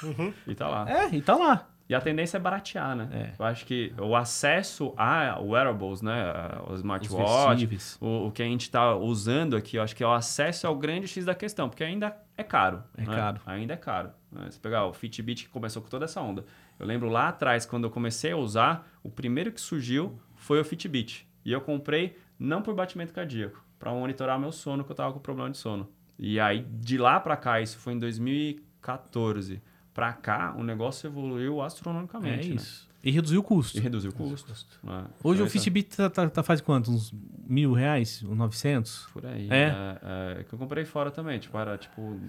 uhum. 0.04 0.34
E 0.48 0.56
tá 0.56 0.70
lá. 0.70 0.90
É, 0.90 1.14
e 1.14 1.22
tá 1.22 1.36
lá. 1.36 1.68
E 1.90 1.94
a 1.94 2.00
tendência 2.00 2.38
é 2.38 2.40
baratear, 2.40 2.96
né? 2.96 3.10
É. 3.12 3.34
Eu 3.38 3.46
acho 3.46 3.66
que 3.66 3.92
o 4.00 4.16
acesso 4.16 4.94
a 4.96 5.40
wearables, 5.42 6.02
né? 6.02 6.24
Os 6.70 6.78
smartwatches, 6.78 7.98
o, 8.00 8.28
o, 8.28 8.32
que 8.32 8.42
a 8.42 8.46
gente 8.46 8.62
está 8.62 8.96
usando 8.96 9.58
aqui, 9.58 9.76
eu 9.76 9.82
acho 9.82 9.96
que 9.96 10.04
o 10.04 10.12
acesso 10.12 10.66
é 10.66 10.70
o 10.70 10.76
grande 10.76 11.08
X 11.08 11.26
da 11.26 11.36
questão, 11.36 11.68
porque 11.68 11.84
ainda 11.84 12.16
é 12.38 12.44
caro. 12.44 12.84
É 12.96 13.02
né? 13.02 13.16
caro. 13.16 13.42
Ainda 13.46 13.74
é 13.74 13.78
caro. 13.78 14.12
Né? 14.32 14.50
Se 14.52 14.60
pegar 14.60 14.86
o 14.86 14.94
Fitbit 14.94 15.46
que 15.46 15.50
começou 15.50 15.82
com 15.82 15.90
toda 15.90 16.06
essa 16.06 16.22
onda. 16.22 16.46
Eu 16.80 16.86
lembro 16.86 17.10
lá 17.10 17.28
atrás, 17.28 17.66
quando 17.66 17.84
eu 17.84 17.90
comecei 17.90 18.32
a 18.32 18.38
usar, 18.38 18.90
o 19.04 19.10
primeiro 19.10 19.52
que 19.52 19.60
surgiu 19.60 20.18
foi 20.36 20.62
o 20.62 20.64
Fitbit. 20.64 21.28
E 21.44 21.52
eu 21.52 21.60
comprei 21.60 22.18
não 22.40 22.62
por 22.62 22.74
batimento 22.74 23.14
cardíaco, 23.14 23.62
para 23.78 23.92
monitorar 23.92 24.40
meu 24.40 24.52
sono, 24.52 24.86
que 24.86 24.92
eu 24.92 24.96
tava 24.96 25.12
com 25.12 25.20
problema 25.20 25.50
de 25.50 25.58
sono. 25.58 25.90
E 26.18 26.40
aí, 26.40 26.66
de 26.70 26.98
lá 26.98 27.20
para 27.20 27.36
cá, 27.36 27.60
isso 27.62 27.78
foi 27.78 27.94
em 27.94 28.00
2014. 28.00 29.62
Para 29.94 30.14
cá, 30.14 30.56
o 30.58 30.64
negócio 30.64 31.08
evoluiu 31.08 31.62
astronomicamente. 31.62 32.48
É 32.48 32.50
né? 32.50 32.56
isso. 32.56 32.88
Né? 32.88 32.90
E 33.04 33.12
reduziu 33.12 33.40
o 33.40 33.44
custo. 33.44 33.78
E 33.78 33.82
reduziu 33.82 34.12
o 34.12 34.14
custo. 34.14 34.52
É. 34.86 35.04
Hoje 35.24 35.42
então, 35.42 35.48
o 35.48 35.50
Fitbit 35.50 35.96
tá, 35.96 36.10
tá, 36.10 36.30
tá, 36.30 36.44
faz 36.44 36.60
quanto? 36.60 36.92
Uns 36.92 37.14
mil 37.48 37.74
reais? 37.74 38.24
Uns 38.24 38.38
900? 38.38 39.08
Por 39.14 39.26
aí. 39.26 39.48
É? 39.50 39.74
é, 40.04 40.42
é 40.42 40.44
que 40.44 40.54
eu 40.54 40.60
comprei 40.60 40.84
fora 40.84 41.10
também. 41.10 41.40
Tipo, 41.40 41.58
era 41.58 41.78
tipo 41.78 42.20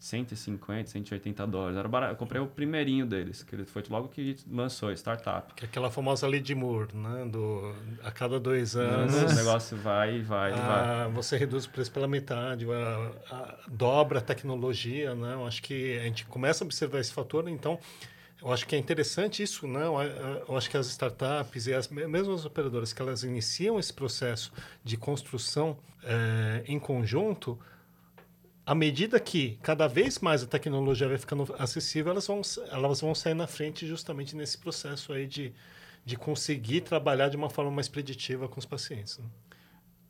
150, 0.00 0.88
180 0.88 1.46
dólares. 1.46 1.76
Era 1.76 1.86
barato. 1.86 2.14
Eu 2.14 2.16
comprei 2.16 2.40
o 2.40 2.46
primeirinho 2.46 3.04
deles, 3.04 3.42
que 3.42 3.54
ele 3.54 3.66
foi 3.66 3.84
logo 3.90 4.08
que 4.08 4.34
lançou, 4.50 4.90
startup. 4.92 5.52
Que 5.52 5.66
é 5.66 5.68
aquela 5.68 5.90
famosa 5.90 6.26
lei 6.26 6.40
de 6.40 6.54
Moore, 6.54 6.96
né? 6.96 7.26
Do, 7.26 7.74
a 8.02 8.10
cada 8.10 8.40
dois 8.40 8.74
anos. 8.74 9.14
o 9.14 9.34
negócio 9.36 9.76
vai, 9.76 10.22
vai, 10.22 10.54
a, 10.54 10.56
vai. 10.56 11.12
Você 11.12 11.36
reduz 11.36 11.66
o 11.66 11.70
preço 11.70 11.92
pela 11.92 12.08
metade, 12.08 12.66
a, 12.72 13.12
a, 13.30 13.58
dobra 13.68 14.20
a 14.20 14.22
tecnologia, 14.22 15.14
né? 15.14 15.34
Eu 15.34 15.46
acho 15.46 15.62
que 15.62 15.98
a 15.98 16.04
gente 16.04 16.24
começa 16.24 16.64
a 16.64 16.66
observar 16.66 16.98
esse 16.98 17.12
fator, 17.12 17.46
então. 17.46 17.78
Eu 18.42 18.50
acho 18.50 18.66
que 18.66 18.74
é 18.74 18.78
interessante 18.78 19.42
isso, 19.42 19.68
né? 19.68 19.82
Eu 20.48 20.56
acho 20.56 20.70
que 20.70 20.76
as 20.78 20.86
startups 20.86 21.66
e 21.66 21.74
as 21.74 21.88
mesmo 21.88 22.32
as 22.32 22.46
operadoras 22.46 22.90
que 22.90 23.02
elas 23.02 23.22
iniciam 23.22 23.78
esse 23.78 23.92
processo 23.92 24.50
de 24.82 24.96
construção 24.96 25.76
é, 26.02 26.62
em 26.66 26.78
conjunto, 26.78 27.58
à 28.70 28.74
medida 28.76 29.18
que 29.18 29.58
cada 29.64 29.88
vez 29.88 30.20
mais 30.20 30.44
a 30.44 30.46
tecnologia 30.46 31.08
vai 31.08 31.18
ficando 31.18 31.52
acessível, 31.58 32.12
elas 32.12 32.24
vão, 32.28 32.40
elas 32.70 33.00
vão 33.00 33.12
sair 33.16 33.34
na 33.34 33.48
frente 33.48 33.84
justamente 33.84 34.36
nesse 34.36 34.56
processo 34.56 35.12
aí 35.12 35.26
de, 35.26 35.52
de 36.04 36.16
conseguir 36.16 36.82
trabalhar 36.82 37.28
de 37.28 37.36
uma 37.36 37.50
forma 37.50 37.72
mais 37.72 37.88
preditiva 37.88 38.48
com 38.48 38.60
os 38.60 38.64
pacientes. 38.64 39.18
Né? 39.18 39.24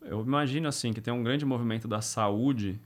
Eu 0.03 0.21
imagino 0.21 0.67
assim 0.67 0.93
que 0.93 1.01
tem 1.01 1.11
um 1.11 1.23
grande 1.23 1.43
movimento 1.43 1.87
da 1.87 2.01
saúde, 2.01 2.79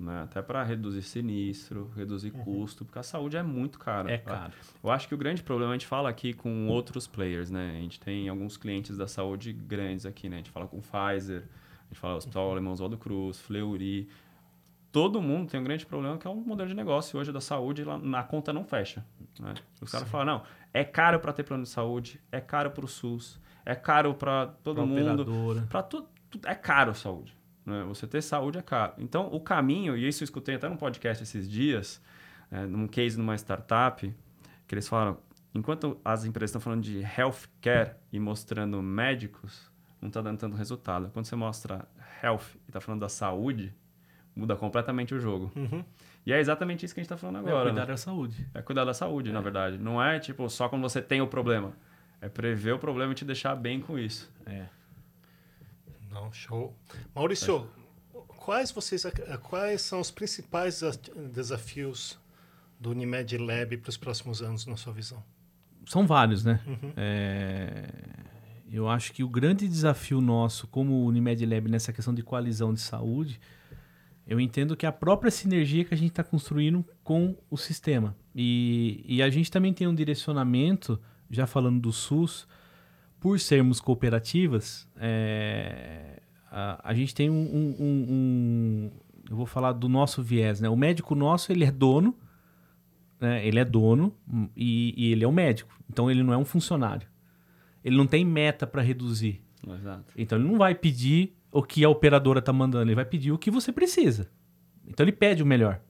né, 0.00 0.22
até 0.22 0.40
para 0.40 0.64
reduzir 0.64 1.02
sinistro, 1.02 1.92
reduzir 1.94 2.32
uhum. 2.32 2.44
custo, 2.44 2.86
porque 2.86 2.98
a 2.98 3.02
saúde 3.02 3.36
é 3.36 3.42
muito 3.42 3.78
cara. 3.78 4.10
É 4.10 4.16
caro. 4.16 4.54
Eu 4.82 4.90
acho 4.90 5.06
que 5.08 5.14
o 5.14 5.18
grande 5.18 5.42
problema 5.42 5.72
a 5.72 5.74
gente 5.74 5.86
fala 5.86 6.08
aqui 6.08 6.32
com 6.32 6.68
outros 6.68 7.06
players, 7.06 7.50
né? 7.50 7.76
A 7.76 7.82
gente 7.82 8.00
tem 8.00 8.30
alguns 8.30 8.56
clientes 8.56 8.96
da 8.96 9.06
saúde 9.06 9.52
grandes 9.52 10.06
aqui, 10.06 10.26
né? 10.30 10.36
A 10.36 10.38
gente 10.38 10.50
fala 10.50 10.66
com 10.66 10.80
Pfizer, 10.80 11.42
a 11.42 11.88
gente 11.92 12.00
fala 12.00 12.16
Hospital 12.16 12.50
Alemão 12.50 12.72
Oswaldo 12.72 12.96
Cruz, 12.96 13.38
Fleury 13.38 14.08
todo 14.98 15.22
mundo 15.22 15.48
tem 15.48 15.60
um 15.60 15.62
grande 15.62 15.86
problema 15.86 16.18
que 16.18 16.26
é 16.26 16.30
um 16.30 16.40
modelo 16.40 16.68
de 16.68 16.74
negócio 16.74 17.20
hoje 17.20 17.30
da 17.30 17.40
saúde 17.40 17.84
na 18.02 18.24
conta 18.24 18.52
não 18.52 18.64
fecha. 18.64 19.06
Né? 19.38 19.54
Os 19.80 19.92
caras 19.92 20.08
falam, 20.08 20.26
não, 20.26 20.42
é 20.74 20.82
caro 20.82 21.20
para 21.20 21.32
ter 21.32 21.44
plano 21.44 21.62
de 21.62 21.68
saúde, 21.68 22.20
é 22.32 22.40
caro 22.40 22.72
para 22.72 22.84
o 22.84 22.88
SUS, 22.88 23.40
é 23.64 23.76
caro 23.76 24.12
para 24.12 24.48
todo 24.48 24.78
pra 24.78 24.86
mundo, 24.86 25.64
para 25.68 25.84
tudo, 25.84 26.08
é 26.44 26.54
caro 26.56 26.90
a 26.90 26.94
saúde. 26.94 27.32
Né? 27.64 27.84
Você 27.86 28.08
ter 28.08 28.20
saúde 28.22 28.58
é 28.58 28.62
caro. 28.62 28.94
Então 28.98 29.28
o 29.32 29.40
caminho, 29.40 29.96
e 29.96 30.08
isso 30.08 30.24
eu 30.24 30.24
escutei 30.24 30.56
até 30.56 30.68
num 30.68 30.76
podcast 30.76 31.22
esses 31.22 31.48
dias, 31.48 32.02
é, 32.50 32.66
num 32.66 32.88
case 32.88 33.16
numa 33.16 33.36
startup, 33.36 34.12
que 34.66 34.74
eles 34.74 34.88
falaram, 34.88 35.18
enquanto 35.54 35.96
as 36.04 36.24
empresas 36.24 36.50
estão 36.50 36.60
falando 36.60 36.82
de 36.82 37.06
healthcare 37.16 37.94
e 38.12 38.18
mostrando 38.18 38.82
médicos, 38.82 39.70
não 40.00 40.08
está 40.08 40.20
dando 40.20 40.38
tanto 40.38 40.56
resultado. 40.56 41.08
Quando 41.12 41.26
você 41.26 41.36
mostra 41.36 41.86
health 42.20 42.56
e 42.66 42.70
está 42.70 42.80
falando 42.80 43.02
da 43.02 43.08
saúde, 43.08 43.72
Muda 44.38 44.54
completamente 44.54 45.12
o 45.12 45.18
jogo. 45.18 45.50
Uhum. 45.56 45.84
E 46.24 46.32
é 46.32 46.38
exatamente 46.38 46.86
isso 46.86 46.94
que 46.94 47.00
a 47.00 47.02
gente 47.02 47.12
está 47.12 47.16
falando 47.16 47.38
agora. 47.38 47.70
É 47.70 47.72
cuidar 47.72 47.80
né? 47.80 47.86
da 47.88 47.96
saúde. 47.96 48.46
É 48.54 48.62
cuidar 48.62 48.84
da 48.84 48.94
saúde, 48.94 49.30
é. 49.30 49.32
na 49.32 49.40
verdade. 49.40 49.78
Não 49.78 50.00
é 50.00 50.20
tipo 50.20 50.48
só 50.48 50.68
quando 50.68 50.82
você 50.82 51.02
tem 51.02 51.20
o 51.20 51.26
problema. 51.26 51.72
É 52.20 52.28
prever 52.28 52.72
o 52.72 52.78
problema 52.78 53.10
e 53.10 53.16
te 53.16 53.24
deixar 53.24 53.56
bem 53.56 53.80
com 53.80 53.98
isso. 53.98 54.32
É. 54.46 54.66
Não, 56.08 56.32
show. 56.32 56.72
Maurício, 57.12 57.68
quais 58.28 58.70
vocês 58.70 59.04
quais 59.42 59.82
são 59.82 59.98
os 59.98 60.12
principais 60.12 60.82
desafios 61.32 62.16
do 62.78 62.90
Unimed 62.90 63.36
Lab 63.38 63.76
para 63.78 63.90
os 63.90 63.96
próximos 63.96 64.40
anos, 64.40 64.66
na 64.66 64.76
sua 64.76 64.92
visão? 64.92 65.20
São 65.84 66.06
vários, 66.06 66.44
né? 66.44 66.60
Uhum. 66.64 66.92
É, 66.96 67.88
eu 68.70 68.88
acho 68.88 69.12
que 69.12 69.24
o 69.24 69.28
grande 69.28 69.66
desafio 69.66 70.20
nosso 70.20 70.68
como 70.68 71.04
Unimed 71.04 71.44
Lab 71.44 71.68
nessa 71.68 71.92
questão 71.92 72.14
de 72.14 72.22
coalizão 72.22 72.72
de 72.72 72.80
saúde, 72.80 73.40
eu 74.28 74.38
entendo 74.38 74.76
que 74.76 74.84
é 74.84 74.88
a 74.88 74.92
própria 74.92 75.30
sinergia 75.30 75.86
que 75.86 75.94
a 75.94 75.96
gente 75.96 76.10
está 76.10 76.22
construindo 76.22 76.84
com 77.02 77.34
o 77.50 77.56
sistema. 77.56 78.14
E, 78.36 79.02
e 79.08 79.22
a 79.22 79.30
gente 79.30 79.50
também 79.50 79.72
tem 79.72 79.86
um 79.86 79.94
direcionamento, 79.94 81.00
já 81.30 81.46
falando 81.46 81.80
do 81.80 81.90
SUS, 81.90 82.46
por 83.18 83.40
sermos 83.40 83.80
cooperativas, 83.80 84.86
é, 84.96 86.20
a, 86.50 86.90
a, 86.90 86.94
gente 86.94 87.14
tem 87.14 87.30
um, 87.30 87.34
um, 87.34 87.76
um, 87.80 88.06
um, 88.10 88.90
Eu 89.30 89.36
vou 89.36 89.46
falar 89.46 89.72
do 89.72 89.88
nosso 89.88 90.22
viés, 90.22 90.60
né? 90.60 90.68
O 90.68 90.76
médico 90.76 91.14
nosso, 91.14 91.50
ele 91.50 91.64
é 91.64 91.70
dono, 91.70 92.14
né? 93.18 93.44
ele 93.46 93.58
é 93.58 93.64
dono 93.64 94.14
e, 94.54 94.94
e 94.96 95.12
ele 95.12 95.24
é 95.24 95.28
um 95.28 95.32
médico. 95.32 95.74
Então 95.90 96.10
ele 96.10 96.22
não 96.22 96.34
é 96.34 96.36
um 96.36 96.44
funcionário. 96.44 97.08
Ele 97.82 97.96
não 97.96 98.06
tem 98.06 98.26
meta 98.26 98.66
para 98.66 98.82
reduzir. 98.82 99.42
Exato. 99.66 100.12
Então 100.16 100.38
ele 100.38 100.46
não 100.46 100.58
vai 100.58 100.74
pedir 100.74 101.37
o 101.50 101.62
que 101.62 101.84
a 101.84 101.88
operadora 101.88 102.38
está 102.40 102.52
mandando, 102.52 102.88
ele 102.88 102.94
vai 102.94 103.04
pedir 103.04 103.32
o 103.32 103.38
que 103.38 103.50
você 103.50 103.72
precisa. 103.72 104.30
Então 104.86 105.04
ele 105.04 105.12
pede 105.12 105.42
o 105.42 105.46
melhor. 105.46 105.80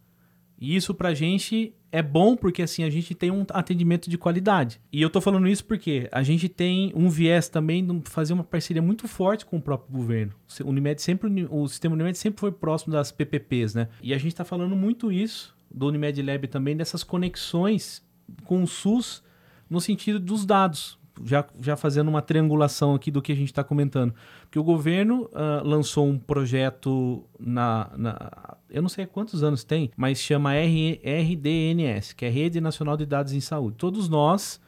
E 0.61 0.75
isso 0.75 0.93
pra 0.93 1.15
gente 1.15 1.73
é 1.91 2.03
bom 2.03 2.37
porque 2.37 2.63
assim 2.63 2.83
a 2.83 2.91
gente 2.91 3.15
tem 3.15 3.31
um 3.31 3.47
atendimento 3.51 4.11
de 4.11 4.19
qualidade. 4.19 4.81
E 4.93 5.01
eu 5.01 5.09
tô 5.09 5.21
falando 5.21 5.47
isso 5.47 5.65
porque 5.65 6.09
a 6.11 6.23
gente 6.23 6.49
tem 6.49 6.93
um 6.95 7.09
viés 7.09 7.49
também 7.49 7.87
de 7.87 8.11
fazer 8.11 8.33
uma 8.33 8.43
parceria 8.43 8.83
muito 8.83 9.07
forte 9.07 9.47
com 9.47 9.57
o 9.57 9.63
próprio 9.63 9.93
governo. 9.93 10.33
O 10.65 10.69
Unimed 10.69 11.01
sempre 11.01 11.47
o 11.49 11.69
sistema 11.69 11.95
Unimed 11.95 12.19
sempre 12.19 12.41
foi 12.41 12.51
próximo 12.51 12.93
das 12.93 13.13
PPPs, 13.13 13.75
né? 13.75 13.89
E 14.03 14.13
a 14.13 14.19
gente 14.19 14.33
está 14.33 14.45
falando 14.45 14.75
muito 14.75 15.13
isso 15.13 15.57
do 15.71 15.87
Unimed 15.87 16.21
Lab 16.23 16.49
também 16.49 16.77
dessas 16.77 17.05
conexões 17.05 18.05
com 18.45 18.63
o 18.63 18.67
SUS 18.67 19.23
no 19.71 19.81
sentido 19.81 20.19
dos 20.19 20.45
dados 20.45 20.99
já, 21.25 21.45
já 21.61 21.77
fazendo 21.77 22.09
uma 22.09 22.23
triangulação 22.23 22.95
aqui 22.95 23.11
do 23.11 23.23
que 23.23 23.33
a 23.33 23.35
gente 23.35 23.49
está 23.49 23.65
comentando. 23.65 24.15
Porque 24.43 24.59
o 24.59 24.65
governo 24.65 25.25
uh, 25.25 25.67
lançou 25.67 26.07
um 26.07 26.19
projeto 26.19 27.25
na, 27.39 27.91
na, 27.97 28.57
Eu 28.71 28.83
não 28.83 28.89
sei 28.89 29.07
quantos 29.07 29.43
anos 29.43 29.65
tem, 29.65 29.91
mas 29.97 30.19
chama 30.19 30.55
R, 30.55 31.01
RDNS, 31.05 32.15
que 32.15 32.25
é 32.25 32.29
Rede 32.29 32.61
Nacional 32.61 32.97
de 32.97 33.07
Dados 33.07 33.33
em 33.33 33.41
Saúde. 33.41 33.77
Todos 33.77 34.09
nós 34.09 34.61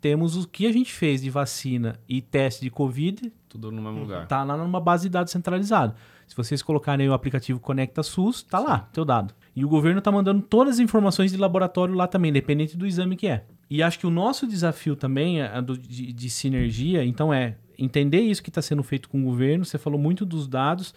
temos 0.00 0.36
o 0.36 0.46
que 0.46 0.66
a 0.66 0.72
gente 0.72 0.92
fez 0.92 1.22
de 1.22 1.30
vacina 1.30 1.98
e 2.08 2.20
teste 2.20 2.60
de 2.60 2.70
Covid. 2.70 3.32
Tudo 3.48 3.72
no 3.72 3.80
mesmo 3.80 4.00
lugar. 4.00 4.26
Tá 4.26 4.44
lá 4.44 4.56
numa 4.56 4.80
base 4.80 5.04
de 5.04 5.08
dados 5.08 5.32
centralizada. 5.32 5.94
Se 6.26 6.36
vocês 6.36 6.62
colocarem 6.62 7.08
o 7.08 7.12
aplicativo 7.12 7.60
Conecta 7.60 8.02
SUS, 8.02 8.42
tá 8.42 8.58
lá, 8.58 8.88
teu 8.92 9.04
dado. 9.04 9.34
E 9.54 9.64
o 9.64 9.68
governo 9.68 10.00
tá 10.00 10.10
mandando 10.10 10.42
todas 10.42 10.74
as 10.74 10.80
informações 10.80 11.32
de 11.32 11.38
laboratório 11.38 11.94
lá 11.94 12.06
também, 12.06 12.30
independente 12.30 12.76
do 12.76 12.86
exame 12.86 13.16
que 13.16 13.26
é. 13.26 13.44
E 13.70 13.82
acho 13.82 13.98
que 13.98 14.06
o 14.06 14.10
nosso 14.10 14.46
desafio 14.46 14.96
também 14.96 15.40
é 15.40 15.62
do, 15.62 15.76
de, 15.76 16.12
de 16.12 16.30
sinergia, 16.30 17.04
então 17.04 17.32
é 17.32 17.56
entender 17.78 18.20
isso 18.20 18.42
que 18.42 18.50
está 18.50 18.62
sendo 18.62 18.82
feito 18.82 19.08
com 19.08 19.20
o 19.20 19.24
governo. 19.24 19.64
Você 19.64 19.78
falou 19.78 19.98
muito 19.98 20.24
dos 20.24 20.46
dados, 20.46 20.94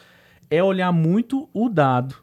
é 0.49 0.61
olhar 0.63 0.91
muito 0.91 1.49
o 1.53 1.69
dado, 1.69 2.15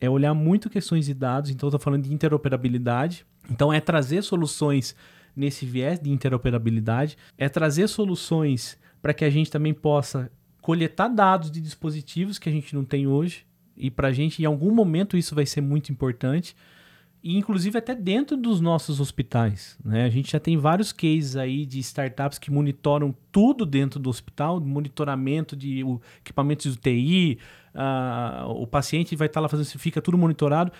é 0.00 0.08
olhar 0.08 0.34
muito 0.34 0.70
questões 0.70 1.06
de 1.06 1.14
dados. 1.14 1.50
Então, 1.50 1.68
estou 1.68 1.80
falando 1.80 2.04
de 2.04 2.12
interoperabilidade. 2.12 3.26
Então, 3.50 3.72
é 3.72 3.80
trazer 3.80 4.22
soluções 4.22 4.94
nesse 5.34 5.64
viés 5.64 6.00
de 6.00 6.10
interoperabilidade, 6.10 7.16
é 7.36 7.48
trazer 7.48 7.86
soluções 7.88 8.78
para 9.00 9.14
que 9.14 9.24
a 9.24 9.30
gente 9.30 9.50
também 9.50 9.72
possa 9.72 10.30
coletar 10.68 11.08
dados 11.08 11.50
de 11.50 11.62
dispositivos 11.62 12.38
que 12.38 12.46
a 12.46 12.52
gente 12.52 12.74
não 12.74 12.84
tem 12.84 13.06
hoje. 13.06 13.46
E 13.74 13.90
para 13.90 14.08
a 14.08 14.12
gente, 14.12 14.42
em 14.42 14.44
algum 14.44 14.70
momento, 14.70 15.16
isso 15.16 15.34
vai 15.34 15.46
ser 15.46 15.62
muito 15.62 15.90
importante 15.90 16.54
e 17.22 17.38
inclusive 17.38 17.78
até 17.78 17.94
dentro 17.94 18.36
dos 18.36 18.60
nossos 18.60 19.00
hospitais. 19.00 19.78
Né? 19.82 20.04
A 20.04 20.10
gente 20.10 20.30
já 20.30 20.38
tem 20.38 20.58
vários 20.58 20.92
cases 20.92 21.36
aí 21.36 21.64
de 21.64 21.78
startups 21.78 22.38
que 22.38 22.50
monitoram 22.50 23.16
tudo 23.32 23.64
dentro 23.64 23.98
do 23.98 24.10
hospital, 24.10 24.60
monitoramento 24.60 25.56
de 25.56 25.82
equipamentos 26.20 26.66
de 26.66 26.78
UTI, 26.78 27.38
uh, 27.74 28.50
o 28.50 28.66
paciente 28.66 29.16
vai 29.16 29.26
estar 29.26 29.38
tá 29.38 29.42
lá 29.44 29.48
fazendo, 29.48 29.66
fica 29.78 30.02
tudo 30.02 30.18
monitorado. 30.18 30.70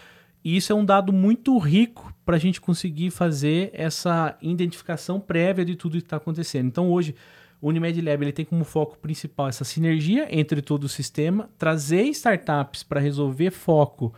E 0.45 0.55
isso 0.55 0.71
é 0.71 0.77
um 0.77 0.85
dado 0.85 1.15
muito 1.15 1.57
rico 1.57 2.13
para 2.27 2.37
a 2.37 2.39
gente 2.39 2.61
conseguir 2.61 3.11
fazer 3.11 3.71
essa 3.73 4.37
identificação 4.43 5.19
prévia 5.19 5.65
de 5.65 5.77
tudo 5.77 5.93
que 5.93 6.05
está 6.05 6.19
acontecendo. 6.19 6.67
Então 6.67 6.93
hoje 6.93 7.15
o 7.61 7.69
Unimed 7.69 8.01
Lab 8.01 8.23
ele 8.23 8.33
tem 8.33 8.45
como 8.45 8.65
foco 8.65 8.97
principal 8.99 9.49
essa 9.49 9.65
sinergia 9.65 10.29
entre 10.31 10.63
todo 10.63 10.85
o 10.85 10.89
sistema, 10.89 11.51
trazer 11.59 12.03
startups 12.05 12.83
para 12.83 13.01
resolver 13.01 13.51
foco 13.51 14.15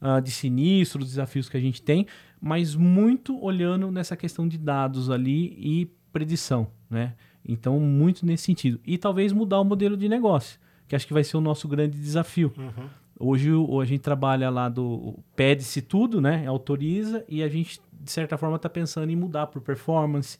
uh, 0.00 0.20
de 0.20 0.30
sinistro, 0.30 1.00
dos 1.00 1.08
desafios 1.08 1.48
que 1.48 1.56
a 1.56 1.60
gente 1.60 1.82
tem, 1.82 2.06
mas 2.40 2.74
muito 2.74 3.38
olhando 3.42 3.90
nessa 3.90 4.16
questão 4.16 4.48
de 4.48 4.56
dados 4.56 5.10
ali 5.10 5.54
e 5.58 5.90
predição, 6.12 6.68
né? 6.88 7.14
Então, 7.46 7.78
muito 7.80 8.26
nesse 8.26 8.44
sentido. 8.44 8.80
E 8.86 8.98
talvez 8.98 9.32
mudar 9.32 9.60
o 9.60 9.64
modelo 9.64 9.96
de 9.96 10.08
negócio, 10.08 10.58
que 10.86 10.94
acho 10.94 11.06
que 11.06 11.14
vai 11.14 11.24
ser 11.24 11.36
o 11.36 11.40
nosso 11.40 11.66
grande 11.66 11.98
desafio. 11.98 12.52
Uhum. 12.56 12.88
Hoje 13.18 13.50
a 13.80 13.84
gente 13.84 14.00
trabalha 14.00 14.48
lá 14.48 14.68
do. 14.68 15.18
pede-se 15.34 15.82
tudo, 15.82 16.20
né? 16.20 16.46
Autoriza, 16.46 17.24
e 17.28 17.42
a 17.42 17.48
gente, 17.48 17.80
de 17.92 18.10
certa 18.10 18.36
forma, 18.38 18.56
está 18.56 18.68
pensando 18.68 19.10
em 19.10 19.16
mudar 19.16 19.48
por 19.48 19.60
performance, 19.60 20.38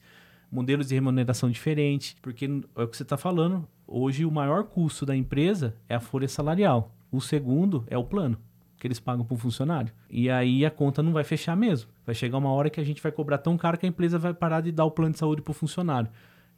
modelos 0.51 0.87
de 0.87 0.95
remuneração 0.95 1.49
diferentes, 1.49 2.15
porque 2.21 2.45
é 2.45 2.83
o 2.83 2.87
que 2.87 2.97
você 2.97 3.03
está 3.03 3.17
falando. 3.17 3.67
Hoje 3.87 4.25
o 4.25 4.31
maior 4.31 4.63
custo 4.63 5.05
da 5.05 5.15
empresa 5.15 5.75
é 5.87 5.95
a 5.95 5.99
folha 5.99 6.27
salarial. 6.27 6.93
O 7.11 7.19
segundo 7.19 7.83
é 7.87 7.97
o 7.97 8.03
plano 8.03 8.37
que 8.79 8.87
eles 8.87 8.99
pagam 8.99 9.25
para 9.25 9.35
o 9.35 9.37
funcionário. 9.37 9.91
E 10.09 10.29
aí 10.29 10.65
a 10.65 10.71
conta 10.71 11.03
não 11.03 11.11
vai 11.11 11.23
fechar 11.23 11.55
mesmo. 11.55 11.89
Vai 12.05 12.15
chegar 12.15 12.37
uma 12.37 12.51
hora 12.51 12.69
que 12.69 12.79
a 12.79 12.83
gente 12.83 13.01
vai 13.01 13.11
cobrar 13.11 13.37
tão 13.37 13.57
caro 13.57 13.77
que 13.77 13.85
a 13.85 13.89
empresa 13.89 14.17
vai 14.17 14.33
parar 14.33 14.61
de 14.61 14.71
dar 14.71 14.85
o 14.85 14.91
plano 14.91 15.11
de 15.11 15.19
saúde 15.19 15.41
para 15.41 15.51
o 15.51 15.53
funcionário. 15.53 16.09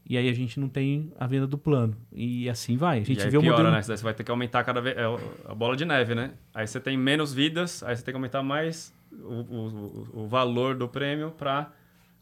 E 0.07 0.17
aí 0.17 0.29
a 0.29 0.33
gente 0.33 0.59
não 0.59 0.69
tem 0.69 1.11
a 1.19 1.25
venda 1.25 1.47
do 1.47 1.57
plano. 1.57 1.95
E 2.11 2.47
assim 2.49 2.77
vai. 2.77 2.99
A 2.99 3.03
gente 3.03 3.19
e 3.19 3.23
aí 3.23 3.29
vê 3.29 3.39
piora, 3.39 3.47
o 3.47 3.57
modelo... 3.57 3.71
né? 3.71 3.81
Você 3.81 4.03
vai 4.03 4.13
ter 4.13 4.23
que 4.23 4.31
aumentar 4.31 4.63
cada 4.63 4.79
vez... 4.81 4.95
É 4.97 5.03
a 5.45 5.55
bola 5.55 5.75
de 5.75 5.83
neve, 5.83 6.13
né? 6.13 6.31
Aí 6.53 6.67
você 6.67 6.79
tem 6.79 6.95
menos 6.95 7.33
vidas, 7.33 7.81
aí 7.83 7.95
você 7.95 8.03
tem 8.03 8.11
que 8.11 8.17
aumentar 8.17 8.43
mais 8.43 8.93
o, 9.11 9.33
o, 9.33 10.07
o 10.23 10.27
valor 10.27 10.75
do 10.75 10.87
prêmio 10.87 11.31
para 11.31 11.71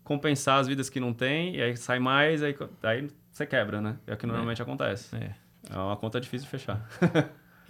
compensar 0.10 0.60
as 0.60 0.66
vidas 0.66 0.90
que 0.90 1.00
não 1.00 1.14
tem, 1.14 1.56
e 1.56 1.62
aí 1.62 1.78
sai 1.78 2.00
mais, 2.00 2.42
aí, 2.42 2.58
aí 2.82 3.08
você 3.32 3.46
quebra, 3.46 3.80
né? 3.80 4.00
É 4.08 4.16
o 4.16 4.18
que 4.18 4.26
normalmente 4.26 4.60
é. 4.60 4.64
acontece. 4.64 5.16
É. 5.16 5.36
é 5.70 5.78
uma 5.78 5.96
conta 5.96 6.20
difícil 6.20 6.46
de 6.46 6.50
fechar. 6.50 6.90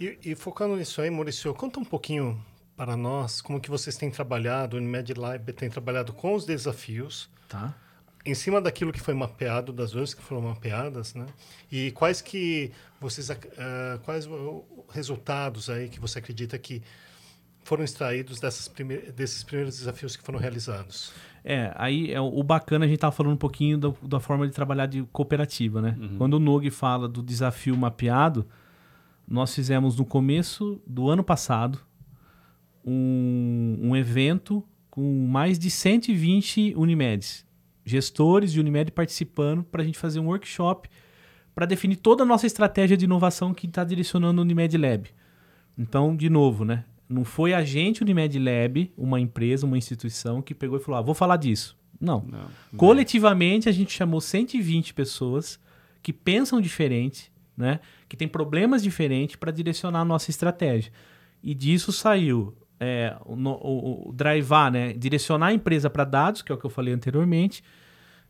E, 0.00 0.18
e, 0.24 0.34
focando 0.34 0.74
nisso 0.76 1.02
aí, 1.02 1.10
Maurício, 1.10 1.52
conta 1.52 1.78
um 1.78 1.84
pouquinho 1.84 2.42
para 2.74 2.96
nós 2.96 3.42
como 3.42 3.60
que 3.60 3.68
vocês 3.68 3.98
têm 3.98 4.10
trabalhado, 4.10 4.78
o 4.78 4.80
Unimed 4.80 5.12
Lab 5.12 5.52
tem 5.52 5.68
trabalhado 5.68 6.14
com 6.14 6.34
os 6.34 6.46
desafios. 6.46 7.28
Tá. 7.46 7.74
Em 8.24 8.34
cima 8.34 8.62
daquilo 8.62 8.90
que 8.90 9.00
foi 9.00 9.12
mapeado, 9.12 9.74
das 9.74 9.92
vezes 9.92 10.14
que 10.14 10.22
foram 10.22 10.40
mapeadas, 10.40 11.14
né? 11.14 11.26
E 11.70 11.90
quais 11.90 12.22
que 12.22 12.72
vocês, 12.98 13.28
uh, 13.28 13.36
quais 14.02 14.26
os 14.26 14.62
resultados 14.88 15.68
aí 15.68 15.90
que 15.90 16.00
você 16.00 16.18
acredita 16.18 16.58
que 16.58 16.82
foram 17.62 17.84
extraídos 17.84 18.40
dessas 18.40 18.68
prime 18.68 18.96
desses 19.12 19.42
primeiros 19.42 19.78
desafios 19.78 20.16
que 20.16 20.22
foram 20.22 20.38
realizados? 20.38 21.12
É, 21.44 21.72
aí 21.76 22.12
é, 22.12 22.20
o 22.20 22.42
bacana 22.42 22.84
a 22.84 22.88
gente 22.88 22.96
estava 22.96 23.12
falando 23.12 23.34
um 23.34 23.38
pouquinho 23.38 23.78
do, 23.78 23.96
da 24.02 24.20
forma 24.20 24.46
de 24.46 24.52
trabalhar 24.52 24.86
de 24.86 25.02
cooperativa, 25.12 25.80
né? 25.80 25.96
Uhum. 25.98 26.16
Quando 26.18 26.34
o 26.34 26.40
Nog 26.40 26.68
fala 26.70 27.08
do 27.08 27.22
desafio 27.22 27.76
mapeado, 27.76 28.46
nós 29.26 29.54
fizemos 29.54 29.96
no 29.96 30.04
começo 30.04 30.80
do 30.86 31.08
ano 31.08 31.24
passado 31.24 31.78
um, 32.84 33.78
um 33.80 33.96
evento 33.96 34.64
com 34.90 35.26
mais 35.26 35.58
de 35.58 35.70
120 35.70 36.74
Unimedes, 36.76 37.46
gestores 37.84 38.52
de 38.52 38.60
Unimed 38.60 38.90
participando 38.90 39.62
para 39.62 39.82
a 39.82 39.84
gente 39.84 39.98
fazer 39.98 40.20
um 40.20 40.26
workshop 40.26 40.88
para 41.54 41.64
definir 41.64 41.96
toda 41.96 42.22
a 42.22 42.26
nossa 42.26 42.46
estratégia 42.46 42.96
de 42.96 43.04
inovação 43.04 43.54
que 43.54 43.66
está 43.66 43.84
direcionando 43.84 44.40
o 44.40 44.44
Unimed 44.44 44.76
Lab. 44.76 45.08
Então, 45.78 46.14
de 46.14 46.28
novo, 46.28 46.64
né? 46.64 46.84
Não 47.10 47.24
foi 47.24 47.52
a 47.52 47.64
gente, 47.64 48.02
Unimed 48.02 48.38
Lab, 48.38 48.92
uma 48.96 49.18
empresa, 49.18 49.66
uma 49.66 49.76
instituição, 49.76 50.40
que 50.40 50.54
pegou 50.54 50.78
e 50.78 50.80
falou: 50.80 51.00
ah, 51.00 51.02
vou 51.02 51.14
falar 51.14 51.36
disso. 51.36 51.76
Não. 52.00 52.24
não, 52.26 52.38
não. 52.38 52.78
Coletivamente, 52.78 53.68
a 53.68 53.72
gente 53.72 53.92
chamou 53.92 54.20
120 54.20 54.94
pessoas 54.94 55.58
que 56.02 56.12
pensam 56.12 56.60
diferente, 56.60 57.32
né? 57.56 57.80
Que 58.08 58.16
tem 58.16 58.28
problemas 58.28 58.80
diferentes 58.80 59.34
para 59.34 59.50
direcionar 59.50 60.02
a 60.02 60.04
nossa 60.04 60.30
estratégia. 60.30 60.92
E 61.42 61.52
disso 61.52 61.90
saiu 61.90 62.54
é, 62.78 63.16
o, 63.26 63.34
o, 63.34 64.08
o 64.08 64.12
drivar, 64.12 64.70
né? 64.70 64.92
Direcionar 64.92 65.48
a 65.48 65.52
empresa 65.52 65.90
para 65.90 66.04
dados, 66.04 66.42
que 66.42 66.52
é 66.52 66.54
o 66.54 66.58
que 66.58 66.64
eu 66.64 66.70
falei 66.70 66.94
anteriormente. 66.94 67.62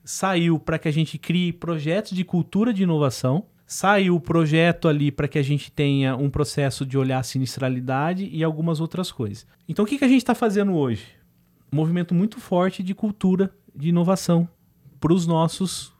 Saiu 0.02 0.58
para 0.58 0.78
que 0.78 0.88
a 0.88 0.92
gente 0.92 1.18
crie 1.18 1.52
projetos 1.52 2.12
de 2.12 2.24
cultura 2.24 2.72
de 2.72 2.82
inovação. 2.82 3.44
Sai 3.72 4.10
o 4.10 4.18
projeto 4.18 4.88
ali 4.88 5.12
para 5.12 5.28
que 5.28 5.38
a 5.38 5.42
gente 5.44 5.70
tenha 5.70 6.16
um 6.16 6.28
processo 6.28 6.84
de 6.84 6.98
olhar 6.98 7.20
a 7.20 7.22
sinistralidade 7.22 8.28
e 8.32 8.42
algumas 8.42 8.80
outras 8.80 9.12
coisas. 9.12 9.46
Então, 9.68 9.84
o 9.84 9.86
que, 9.86 9.96
que 9.96 10.04
a 10.04 10.08
gente 10.08 10.18
está 10.18 10.34
fazendo 10.34 10.74
hoje? 10.74 11.06
Um 11.72 11.76
movimento 11.76 12.12
muito 12.12 12.40
forte 12.40 12.82
de 12.82 12.96
cultura, 12.96 13.48
de 13.72 13.90
inovação 13.90 14.48
para 14.98 15.12
os 15.12 15.24
nossos 15.24 15.92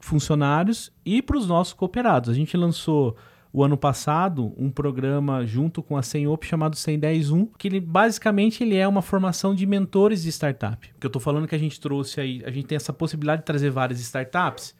funcionários 0.00 0.90
e 1.04 1.20
para 1.20 1.36
os 1.36 1.46
nossos 1.46 1.74
cooperados. 1.74 2.30
A 2.30 2.32
gente 2.32 2.56
lançou 2.56 3.14
o 3.52 3.62
ano 3.62 3.76
passado 3.76 4.54
um 4.56 4.70
programa 4.70 5.44
junto 5.44 5.82
com 5.82 5.98
a 5.98 6.02
Senhop 6.02 6.46
chamado 6.46 6.74
110.1, 6.74 7.50
que 7.58 7.68
ele, 7.68 7.80
basicamente 7.80 8.64
ele 8.64 8.76
é 8.76 8.88
uma 8.88 9.02
formação 9.02 9.54
de 9.54 9.66
mentores 9.66 10.22
de 10.22 10.30
startup. 10.30 10.90
Que 10.98 11.06
eu 11.06 11.08
estou 11.10 11.20
falando 11.20 11.46
que 11.46 11.54
a 11.54 11.58
gente 11.58 11.78
trouxe 11.78 12.18
aí, 12.18 12.42
a 12.46 12.50
gente 12.50 12.64
tem 12.64 12.76
essa 12.76 12.94
possibilidade 12.94 13.42
de 13.42 13.46
trazer 13.46 13.68
várias 13.68 14.00
startups. 14.00 14.74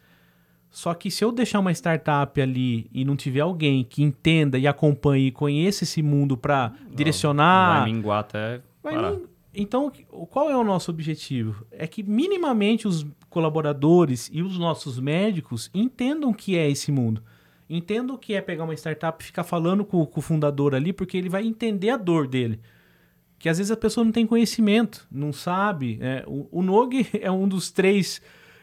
Só 0.71 0.93
que 0.93 1.11
se 1.11 1.23
eu 1.23 1.33
deixar 1.33 1.59
uma 1.59 1.73
startup 1.73 2.41
ali 2.41 2.87
e 2.93 3.03
não 3.03 3.17
tiver 3.17 3.41
alguém 3.41 3.83
que 3.83 4.01
entenda 4.01 4.57
e 4.57 4.65
acompanhe 4.65 5.27
e 5.27 5.31
conheça 5.31 5.83
esse 5.83 6.01
mundo 6.01 6.37
para 6.37 6.73
direcionar, 6.95 7.81
vai 7.81 7.91
minguar 7.91 8.19
até 8.21 8.61
vai 8.81 8.95
min... 8.95 9.25
Então, 9.53 9.91
qual 10.29 10.49
é 10.49 10.55
o 10.55 10.63
nosso 10.63 10.89
objetivo? 10.89 11.65
É 11.71 11.85
que 11.85 12.01
minimamente 12.01 12.87
os 12.87 13.05
colaboradores 13.29 14.29
e 14.31 14.41
os 14.41 14.57
nossos 14.57 14.97
médicos 14.97 15.69
entendam 15.73 16.29
o 16.29 16.33
que 16.33 16.57
é 16.57 16.69
esse 16.69 16.89
mundo. 16.89 17.21
Entendo 17.69 18.17
que 18.17 18.33
é 18.33 18.41
pegar 18.41 18.63
uma 18.63 18.73
startup 18.73 19.21
e 19.21 19.25
ficar 19.25 19.43
falando 19.43 19.83
com, 19.83 20.05
com, 20.05 20.19
o 20.19 20.23
fundador 20.23 20.73
ali, 20.73 20.93
porque 20.93 21.17
ele 21.17 21.29
vai 21.29 21.45
entender 21.45 21.89
a 21.89 21.97
dor 21.97 22.27
dele. 22.27 22.61
Que 23.37 23.49
às 23.49 23.57
vezes 23.57 23.71
a 23.71 23.77
pessoa 23.77 24.05
não 24.05 24.11
tem 24.11 24.25
conhecimento, 24.25 25.05
não 25.11 25.33
sabe. 25.33 25.97
É, 26.01 26.23
o, 26.27 26.47
o 26.51 26.63
Nog 26.63 27.05
é 27.19 27.29
um 27.29 27.47
dos 27.47 27.71
três. 27.71 28.21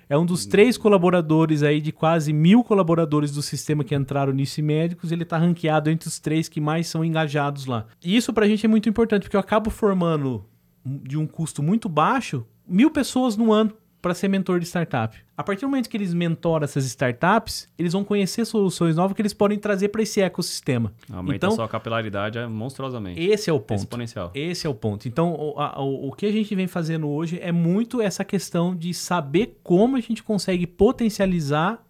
É 0.08 0.16
um 0.16 0.24
dos 0.24 0.46
três 0.46 0.78
colaboradores 0.78 1.62
aí 1.62 1.80
de 1.80 1.92
quase 1.92 2.32
mil 2.32 2.64
colaboradores 2.64 3.30
do 3.30 3.42
sistema 3.42 3.84
que 3.84 3.94
entraram 3.94 4.32
nisso 4.32 4.62
médicos. 4.62 5.12
Ele 5.12 5.22
está 5.22 5.36
ranqueado 5.36 5.90
entre 5.90 6.08
os 6.08 6.18
três 6.18 6.48
que 6.48 6.60
mais 6.60 6.86
são 6.86 7.04
engajados 7.04 7.66
lá. 7.66 7.86
E 8.02 8.16
isso 8.16 8.32
para 8.32 8.46
a 8.46 8.48
gente 8.48 8.64
é 8.64 8.68
muito 8.68 8.88
importante, 8.88 9.22
porque 9.22 9.36
eu 9.36 9.40
acabo 9.40 9.68
formando 9.68 10.44
de 10.84 11.18
um 11.18 11.26
custo 11.26 11.62
muito 11.62 11.88
baixo 11.88 12.46
mil 12.66 12.90
pessoas 12.90 13.36
no 13.36 13.52
ano 13.52 13.72
para 14.00 14.14
ser 14.14 14.28
mentor 14.28 14.60
de 14.60 14.66
startup. 14.66 15.16
A 15.36 15.42
partir 15.42 15.62
do 15.62 15.68
momento 15.68 15.88
que 15.88 15.96
eles 15.96 16.14
mentoram 16.14 16.64
essas 16.64 16.84
startups, 16.84 17.68
eles 17.78 17.92
vão 17.92 18.04
conhecer 18.04 18.44
soluções 18.44 18.96
novas 18.96 19.14
que 19.14 19.22
eles 19.22 19.32
podem 19.32 19.58
trazer 19.58 19.88
para 19.88 20.02
esse 20.02 20.20
ecossistema. 20.20 20.92
Aumenta 21.12 21.36
então, 21.36 21.50
a 21.50 21.54
sua 21.54 21.68
capilaridade 21.68 22.38
é 22.38 22.46
monstruosamente. 22.46 23.20
Esse 23.20 23.50
é 23.50 23.52
o 23.52 23.60
ponto. 23.60 23.80
Exponencial. 23.80 24.30
Esse 24.34 24.66
é 24.66 24.70
o 24.70 24.74
ponto. 24.74 25.08
Então, 25.08 25.34
o, 25.34 25.60
a, 25.60 25.80
o, 25.80 26.12
que 26.12 26.26
a 26.26 26.32
gente 26.32 26.54
vem 26.54 26.66
fazendo 26.66 27.08
hoje 27.08 27.38
é 27.40 27.52
muito 27.52 28.00
essa 28.00 28.24
questão 28.24 28.74
de 28.74 28.94
saber 28.94 29.58
como 29.62 29.96
a 29.96 30.00
gente 30.00 30.22
consegue 30.22 30.66
potencializar 30.66 31.84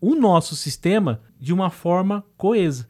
o 0.00 0.14
nosso 0.14 0.54
sistema 0.54 1.20
de 1.40 1.52
uma 1.52 1.70
forma 1.70 2.24
coesa. 2.36 2.86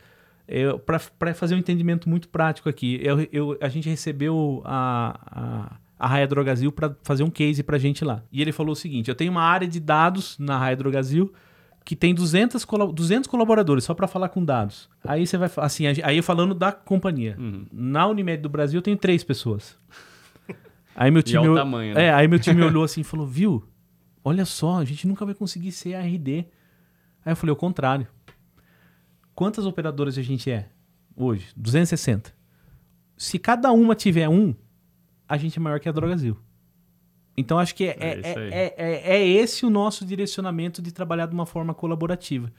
Para 1.19 1.33
fazer 1.33 1.55
um 1.55 1.59
entendimento 1.59 2.09
muito 2.09 2.29
prático 2.29 2.69
aqui, 2.69 3.01
eu, 3.03 3.29
eu, 3.33 3.59
a 3.61 3.69
gente 3.69 3.89
recebeu 3.89 4.61
a, 4.65 5.19
a 5.27 5.84
a 5.99 6.07
Raia 6.07 6.27
Drogazil 6.27 6.73
para 6.73 6.97
fazer 7.03 7.23
um 7.23 7.31
case 7.31 7.63
para 7.63 7.79
gente 7.79 8.05
lá. 8.05 8.23
E 8.31 8.41
ele 8.43 8.53
falou 8.53 8.73
o 8.73 8.77
seguinte: 8.77 9.09
eu 9.09 9.15
tenho 9.15 9.31
uma 9.31 9.43
área 9.43 9.67
de 9.67 9.81
dados 9.81 10.39
na 10.39 10.59
Raia 10.59 10.77
Drogazil 10.77 11.33
que 11.85 11.95
tem 11.95 12.15
200, 12.15 12.67
200 12.95 13.29
colaboradores 13.29 13.85
só 13.85 13.93
para 13.93 14.09
falar 14.09 14.31
com 14.31 14.43
dados. 14.43 14.89
Aí 15.07 15.27
você 15.27 15.37
vai 15.37 15.51
assim, 15.59 15.85
aí 16.03 16.23
falando 16.23 16.55
da 16.55 16.73
companhia. 16.73 17.37
Uhum. 17.39 17.67
Na 17.71 18.07
Unimed 18.07 18.43
do 18.43 18.49
Brasil 18.49 18.79
eu 18.79 18.83
tenho 18.83 18.97
três 18.97 19.23
pessoas. 19.23 19.79
Aí 20.97 21.11
meu 21.11 21.23
time, 21.23 21.45
e 21.45 21.47
é 21.47 21.51
o 21.51 21.55
tamanho, 21.55 21.95
né? 21.95 22.05
é, 22.05 22.15
aí 22.15 22.27
meu 22.27 22.39
time 22.39 22.63
olhou 22.63 22.85
assim 22.85 23.03
e 23.03 23.05
falou: 23.05 23.27
"Viu? 23.27 23.69
Olha 24.23 24.45
só, 24.45 24.79
a 24.79 24.85
gente 24.85 25.07
nunca 25.07 25.27
vai 25.27 25.35
conseguir 25.35 25.73
ser 25.73 25.95
ARD". 25.95 26.47
Aí 27.25 27.33
eu 27.33 27.37
falei: 27.37 27.53
"O 27.53 27.57
contrário. 27.57 28.07
Quantas 29.35 29.67
operadoras 29.67 30.17
a 30.17 30.23
gente 30.23 30.51
é 30.51 30.69
hoje? 31.17 31.49
260. 31.57 32.33
Se 33.17 33.39
cada 33.39 33.73
uma 33.73 33.95
tiver 33.95 34.29
um, 34.29 34.55
a 35.35 35.39
gente 35.39 35.59
é 35.59 35.61
maior 35.61 35.81
que 35.81 35.89
a 35.89 35.93
Drogazil. 35.93 36.37
Então 37.37 37.59
acho 37.59 37.75
que 37.75 37.85
é, 37.85 37.97
é, 37.99 38.21
é, 38.25 38.75
é, 38.77 39.17
é, 39.17 39.27
esse 39.27 39.67
o 39.67 39.71
nosso 39.71 40.05
direcionamento 40.05 40.81
de 40.81 40.93
trabalhar 40.93 41.27
de 41.27 41.35
uma 41.35 41.47
forma 41.47 41.75
colaborativa. 41.75 42.53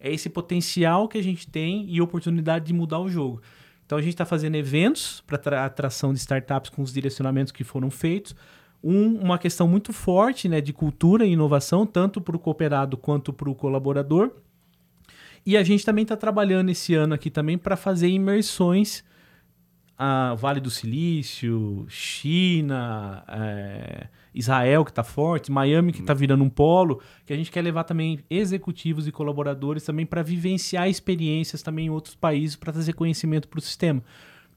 É 0.00 0.12
esse 0.12 0.28
potencial 0.30 1.06
que 1.08 1.18
a 1.18 1.22
gente 1.22 1.46
tem 1.46 1.86
e 1.88 2.00
oportunidade 2.00 2.66
de 2.66 2.72
mudar 2.72 3.00
o 3.00 3.08
jogo. 3.08 3.42
Então 3.84 3.98
a 3.98 4.00
gente 4.00 4.14
está 4.14 4.24
fazendo 4.24 4.54
eventos 4.54 5.22
para 5.26 5.64
atração 5.64 6.12
de 6.12 6.18
startups 6.18 6.70
com 6.70 6.82
os 6.82 6.92
direcionamentos 6.92 7.52
que 7.52 7.62
foram 7.62 7.90
feitos. 7.90 8.34
Um, 8.82 9.16
uma 9.18 9.38
questão 9.38 9.68
muito 9.68 9.92
forte 9.92 10.48
né, 10.48 10.60
de 10.60 10.72
cultura 10.72 11.24
e 11.26 11.32
inovação, 11.32 11.86
tanto 11.86 12.20
para 12.20 12.36
o 12.36 12.38
cooperado 12.38 12.96
quanto 12.96 13.32
para 13.32 13.48
o 13.48 13.54
colaborador. 13.54 14.30
E 15.44 15.56
a 15.56 15.62
gente 15.62 15.84
também 15.84 16.02
está 16.02 16.16
trabalhando 16.16 16.70
esse 16.70 16.94
ano 16.94 17.12
aqui 17.12 17.30
também 17.30 17.58
para 17.58 17.76
fazer 17.76 18.08
imersões 18.08 19.04
a 19.96 20.34
Vale 20.34 20.60
do 20.60 20.70
Silício, 20.70 21.86
China, 21.88 23.24
é, 23.28 24.08
Israel 24.34 24.84
que 24.84 24.90
está 24.90 25.04
forte, 25.04 25.52
Miami 25.52 25.92
que 25.92 26.00
está 26.00 26.12
virando 26.12 26.42
um 26.42 26.50
polo, 26.50 27.00
que 27.24 27.32
a 27.32 27.36
gente 27.36 27.50
quer 27.50 27.62
levar 27.62 27.84
também 27.84 28.20
executivos 28.28 29.06
e 29.06 29.12
colaboradores 29.12 29.84
também 29.84 30.04
para 30.04 30.22
vivenciar 30.22 30.88
experiências 30.88 31.62
também 31.62 31.86
em 31.86 31.90
outros 31.90 32.14
países 32.14 32.56
para 32.56 32.72
trazer 32.72 32.92
conhecimento 32.94 33.48
para 33.48 33.58
o 33.58 33.62
sistema. 33.62 34.02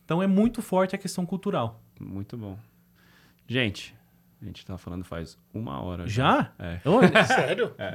Então 0.03 0.23
é 0.23 0.27
muito 0.27 0.61
forte 0.61 0.95
a 0.95 0.97
questão 0.97 1.25
cultural. 1.25 1.81
Muito 1.99 2.37
bom. 2.37 2.57
Gente, 3.47 3.93
a 4.41 4.45
gente 4.45 4.63
tá 4.65 4.77
falando 4.77 5.03
faz 5.03 5.37
uma 5.53 5.81
hora. 5.81 6.07
Já? 6.07 6.51
É. 6.59 7.23
Sério? 7.23 7.73
É. 7.77 7.93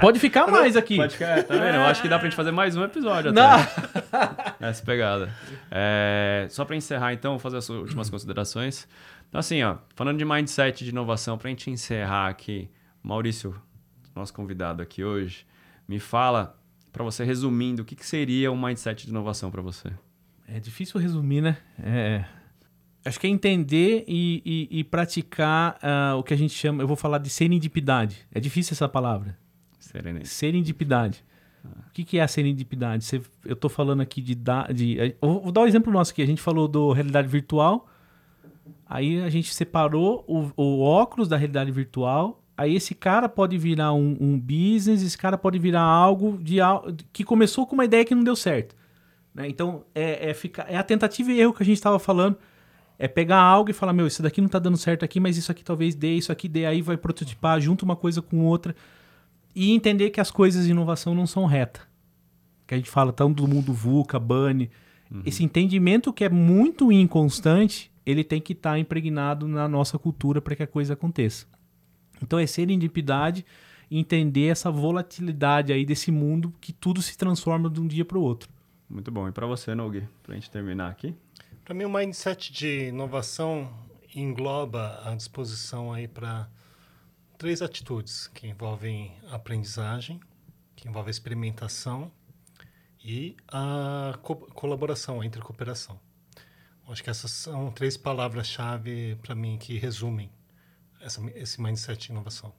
Pode 0.00 0.18
ficar 0.18 0.46
mais 0.46 0.76
aqui. 0.76 0.96
Pode 0.96 1.14
ficar, 1.14 1.42
tá 1.42 1.54
vendo? 1.54 1.74
Eu 1.74 1.82
acho 1.82 2.02
que 2.02 2.08
dá 2.08 2.18
pra 2.18 2.28
gente 2.28 2.36
fazer 2.36 2.50
mais 2.52 2.76
um 2.76 2.84
episódio 2.84 3.30
até. 3.30 3.40
Essa 4.60 4.84
pegada. 4.84 5.32
É, 5.70 6.46
só 6.50 6.64
pra 6.64 6.76
encerrar, 6.76 7.12
então, 7.12 7.32
vou 7.32 7.38
fazer 7.38 7.56
as 7.56 7.68
últimas 7.68 8.08
considerações. 8.08 8.86
Então, 9.28 9.38
assim, 9.38 9.62
ó, 9.62 9.78
falando 9.94 10.18
de 10.18 10.24
mindset 10.24 10.84
de 10.84 10.90
inovação, 10.90 11.36
pra 11.38 11.48
gente 11.50 11.70
encerrar 11.70 12.28
aqui, 12.28 12.70
Maurício, 13.02 13.60
nosso 14.14 14.32
convidado 14.32 14.82
aqui 14.82 15.02
hoje, 15.02 15.46
me 15.88 15.98
fala, 15.98 16.56
para 16.92 17.02
você 17.02 17.24
resumindo, 17.24 17.82
o 17.82 17.84
que, 17.84 17.96
que 17.96 18.06
seria 18.06 18.52
um 18.52 18.60
mindset 18.60 19.04
de 19.04 19.10
inovação 19.10 19.50
para 19.50 19.62
você? 19.62 19.90
É 20.46 20.60
difícil 20.60 21.00
resumir, 21.00 21.40
né? 21.40 21.56
É 21.82 22.24
Acho 23.04 23.18
que 23.18 23.26
é 23.26 23.30
entender 23.30 24.04
e, 24.06 24.68
e, 24.70 24.78
e 24.80 24.84
praticar 24.84 25.78
uh, 25.82 26.16
o 26.18 26.22
que 26.22 26.32
a 26.32 26.36
gente 26.36 26.54
chama, 26.54 26.82
eu 26.82 26.86
vou 26.86 26.96
falar 26.96 27.18
de 27.18 27.28
serendipidade. 27.28 28.26
É 28.32 28.38
difícil 28.38 28.74
essa 28.74 28.88
palavra. 28.88 29.36
Serendipidade. 29.80 30.28
Serendipidade. 30.28 31.24
Ah. 31.64 31.68
O 31.88 31.92
que, 31.92 32.04
que 32.04 32.18
é 32.18 32.22
a 32.22 32.28
serendipidade? 32.28 33.04
Você, 33.04 33.20
eu 33.44 33.54
estou 33.54 33.68
falando 33.68 34.00
aqui 34.00 34.20
de, 34.20 34.36
de. 34.72 35.00
Eh, 35.00 35.16
vou 35.20 35.50
dar 35.50 35.62
um 35.62 35.66
exemplo 35.66 35.92
nosso 35.92 36.12
aqui. 36.12 36.22
A 36.22 36.26
gente 36.26 36.40
falou 36.40 36.68
do 36.68 36.92
realidade 36.92 37.26
virtual. 37.26 37.88
Aí 38.86 39.20
a 39.22 39.28
gente 39.28 39.52
separou 39.52 40.24
o, 40.28 40.52
o 40.56 40.80
óculos 40.82 41.28
da 41.28 41.36
realidade 41.36 41.72
virtual. 41.72 42.40
Aí 42.56 42.76
esse 42.76 42.94
cara 42.94 43.28
pode 43.28 43.58
virar 43.58 43.92
um, 43.92 44.16
um 44.20 44.38
business, 44.38 45.02
esse 45.02 45.18
cara 45.18 45.36
pode 45.36 45.58
virar 45.58 45.82
algo 45.82 46.38
de, 46.38 46.58
que 47.12 47.24
começou 47.24 47.66
com 47.66 47.74
uma 47.74 47.84
ideia 47.84 48.04
que 48.04 48.14
não 48.14 48.22
deu 48.22 48.36
certo. 48.36 48.76
Né? 49.34 49.48
Então 49.48 49.84
é, 49.94 50.30
é, 50.30 50.34
ficar, 50.34 50.70
é 50.70 50.76
a 50.76 50.82
tentativa 50.82 51.32
e 51.32 51.40
erro 51.40 51.52
que 51.52 51.62
a 51.62 51.66
gente 51.66 51.78
estava 51.78 51.98
falando 51.98 52.36
é 52.98 53.08
pegar 53.08 53.40
algo 53.40 53.70
e 53.70 53.72
falar, 53.72 53.92
meu, 53.92 54.06
isso 54.06 54.22
daqui 54.22 54.40
não 54.40 54.48
tá 54.48 54.58
dando 54.58 54.76
certo 54.76 55.04
aqui, 55.04 55.18
mas 55.18 55.36
isso 55.36 55.50
aqui 55.50 55.64
talvez 55.64 55.94
dê, 55.94 56.14
isso 56.14 56.30
aqui 56.30 56.48
dê, 56.48 56.66
aí 56.66 56.82
vai 56.82 56.96
prototipar, 56.96 57.60
junto 57.60 57.84
uma 57.84 57.96
coisa 57.96 58.22
com 58.22 58.44
outra. 58.44 58.74
E 59.54 59.72
entender 59.72 60.10
que 60.10 60.20
as 60.20 60.30
coisas 60.30 60.64
de 60.64 60.70
inovação 60.70 61.14
não 61.14 61.26
são 61.26 61.44
reta. 61.44 61.80
Que 62.66 62.74
a 62.74 62.76
gente 62.76 62.88
fala 62.88 63.12
tanto 63.12 63.42
do 63.42 63.48
mundo 63.48 63.72
VUCA, 63.72 64.18
BANI. 64.18 64.70
Uhum. 65.10 65.22
Esse 65.26 65.44
entendimento 65.44 66.12
que 66.12 66.24
é 66.24 66.28
muito 66.28 66.90
inconstante, 66.90 67.90
ele 68.06 68.24
tem 68.24 68.40
que 68.40 68.52
estar 68.52 68.72
tá 68.72 68.78
impregnado 68.78 69.46
na 69.46 69.68
nossa 69.68 69.98
cultura 69.98 70.40
para 70.40 70.56
que 70.56 70.62
a 70.62 70.66
coisa 70.66 70.94
aconteça. 70.94 71.46
Então 72.22 72.38
é 72.38 72.46
serendipidade 72.46 73.44
entender 73.90 74.46
essa 74.46 74.70
volatilidade 74.70 75.72
aí 75.72 75.84
desse 75.84 76.10
mundo 76.10 76.52
que 76.60 76.72
tudo 76.72 77.02
se 77.02 77.16
transforma 77.16 77.68
de 77.68 77.80
um 77.80 77.86
dia 77.86 78.04
para 78.04 78.16
o 78.16 78.22
outro. 78.22 78.48
Muito 78.88 79.10
bom. 79.10 79.28
E 79.28 79.32
para 79.32 79.46
você, 79.46 79.74
Nogue, 79.74 80.04
para 80.22 80.32
a 80.32 80.34
gente 80.34 80.50
terminar 80.50 80.90
aqui? 80.90 81.14
Para 81.64 81.74
mim, 81.74 81.84
o 81.84 81.90
mindset 81.90 82.52
de 82.52 82.88
inovação 82.88 83.72
engloba 84.14 85.00
a 85.04 85.14
disposição 85.14 85.92
aí 85.92 86.08
para 86.08 86.48
três 87.38 87.62
atitudes 87.62 88.26
que 88.26 88.48
envolvem 88.48 89.14
aprendizagem, 89.30 90.20
que 90.74 90.88
envolve 90.88 91.08
a 91.08 91.12
experimentação 91.12 92.10
e 93.02 93.36
a 93.46 94.18
co 94.22 94.36
colaboração, 94.36 95.20
a 95.20 95.26
intercooperação. 95.26 96.00
Acho 96.88 97.02
que 97.02 97.10
essas 97.10 97.30
são 97.30 97.70
três 97.70 97.96
palavras-chave 97.96 99.16
para 99.22 99.34
mim 99.34 99.56
que 99.56 99.78
resumem 99.78 100.30
essa, 101.00 101.20
esse 101.36 101.62
mindset 101.62 102.06
de 102.06 102.12
inovação. 102.12 102.52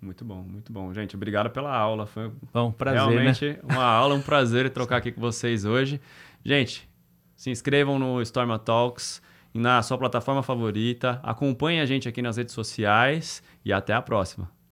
Muito 0.00 0.24
bom, 0.24 0.42
muito 0.42 0.72
bom. 0.72 0.92
Gente, 0.94 1.14
obrigado 1.14 1.50
pela 1.50 1.76
aula. 1.76 2.06
Foi 2.06 2.32
bom, 2.52 2.72
prazer, 2.72 3.06
né? 3.06 3.12
realmente 3.12 3.48
né? 3.48 3.58
uma 3.62 3.84
aula, 3.84 4.14
um 4.14 4.22
prazer 4.22 4.70
trocar 4.70 4.96
aqui 4.96 5.12
com 5.12 5.20
vocês 5.20 5.64
hoje. 5.64 6.00
Gente, 6.44 6.88
se 7.36 7.50
inscrevam 7.50 7.98
no 7.98 8.20
Storma 8.22 8.58
Talks 8.58 9.22
na 9.52 9.82
sua 9.82 9.98
plataforma 9.98 10.42
favorita. 10.42 11.20
Acompanhe 11.22 11.80
a 11.80 11.86
gente 11.86 12.08
aqui 12.08 12.22
nas 12.22 12.36
redes 12.36 12.54
sociais 12.54 13.42
e 13.64 13.72
até 13.72 13.92
a 13.92 14.02
próxima. 14.02 14.55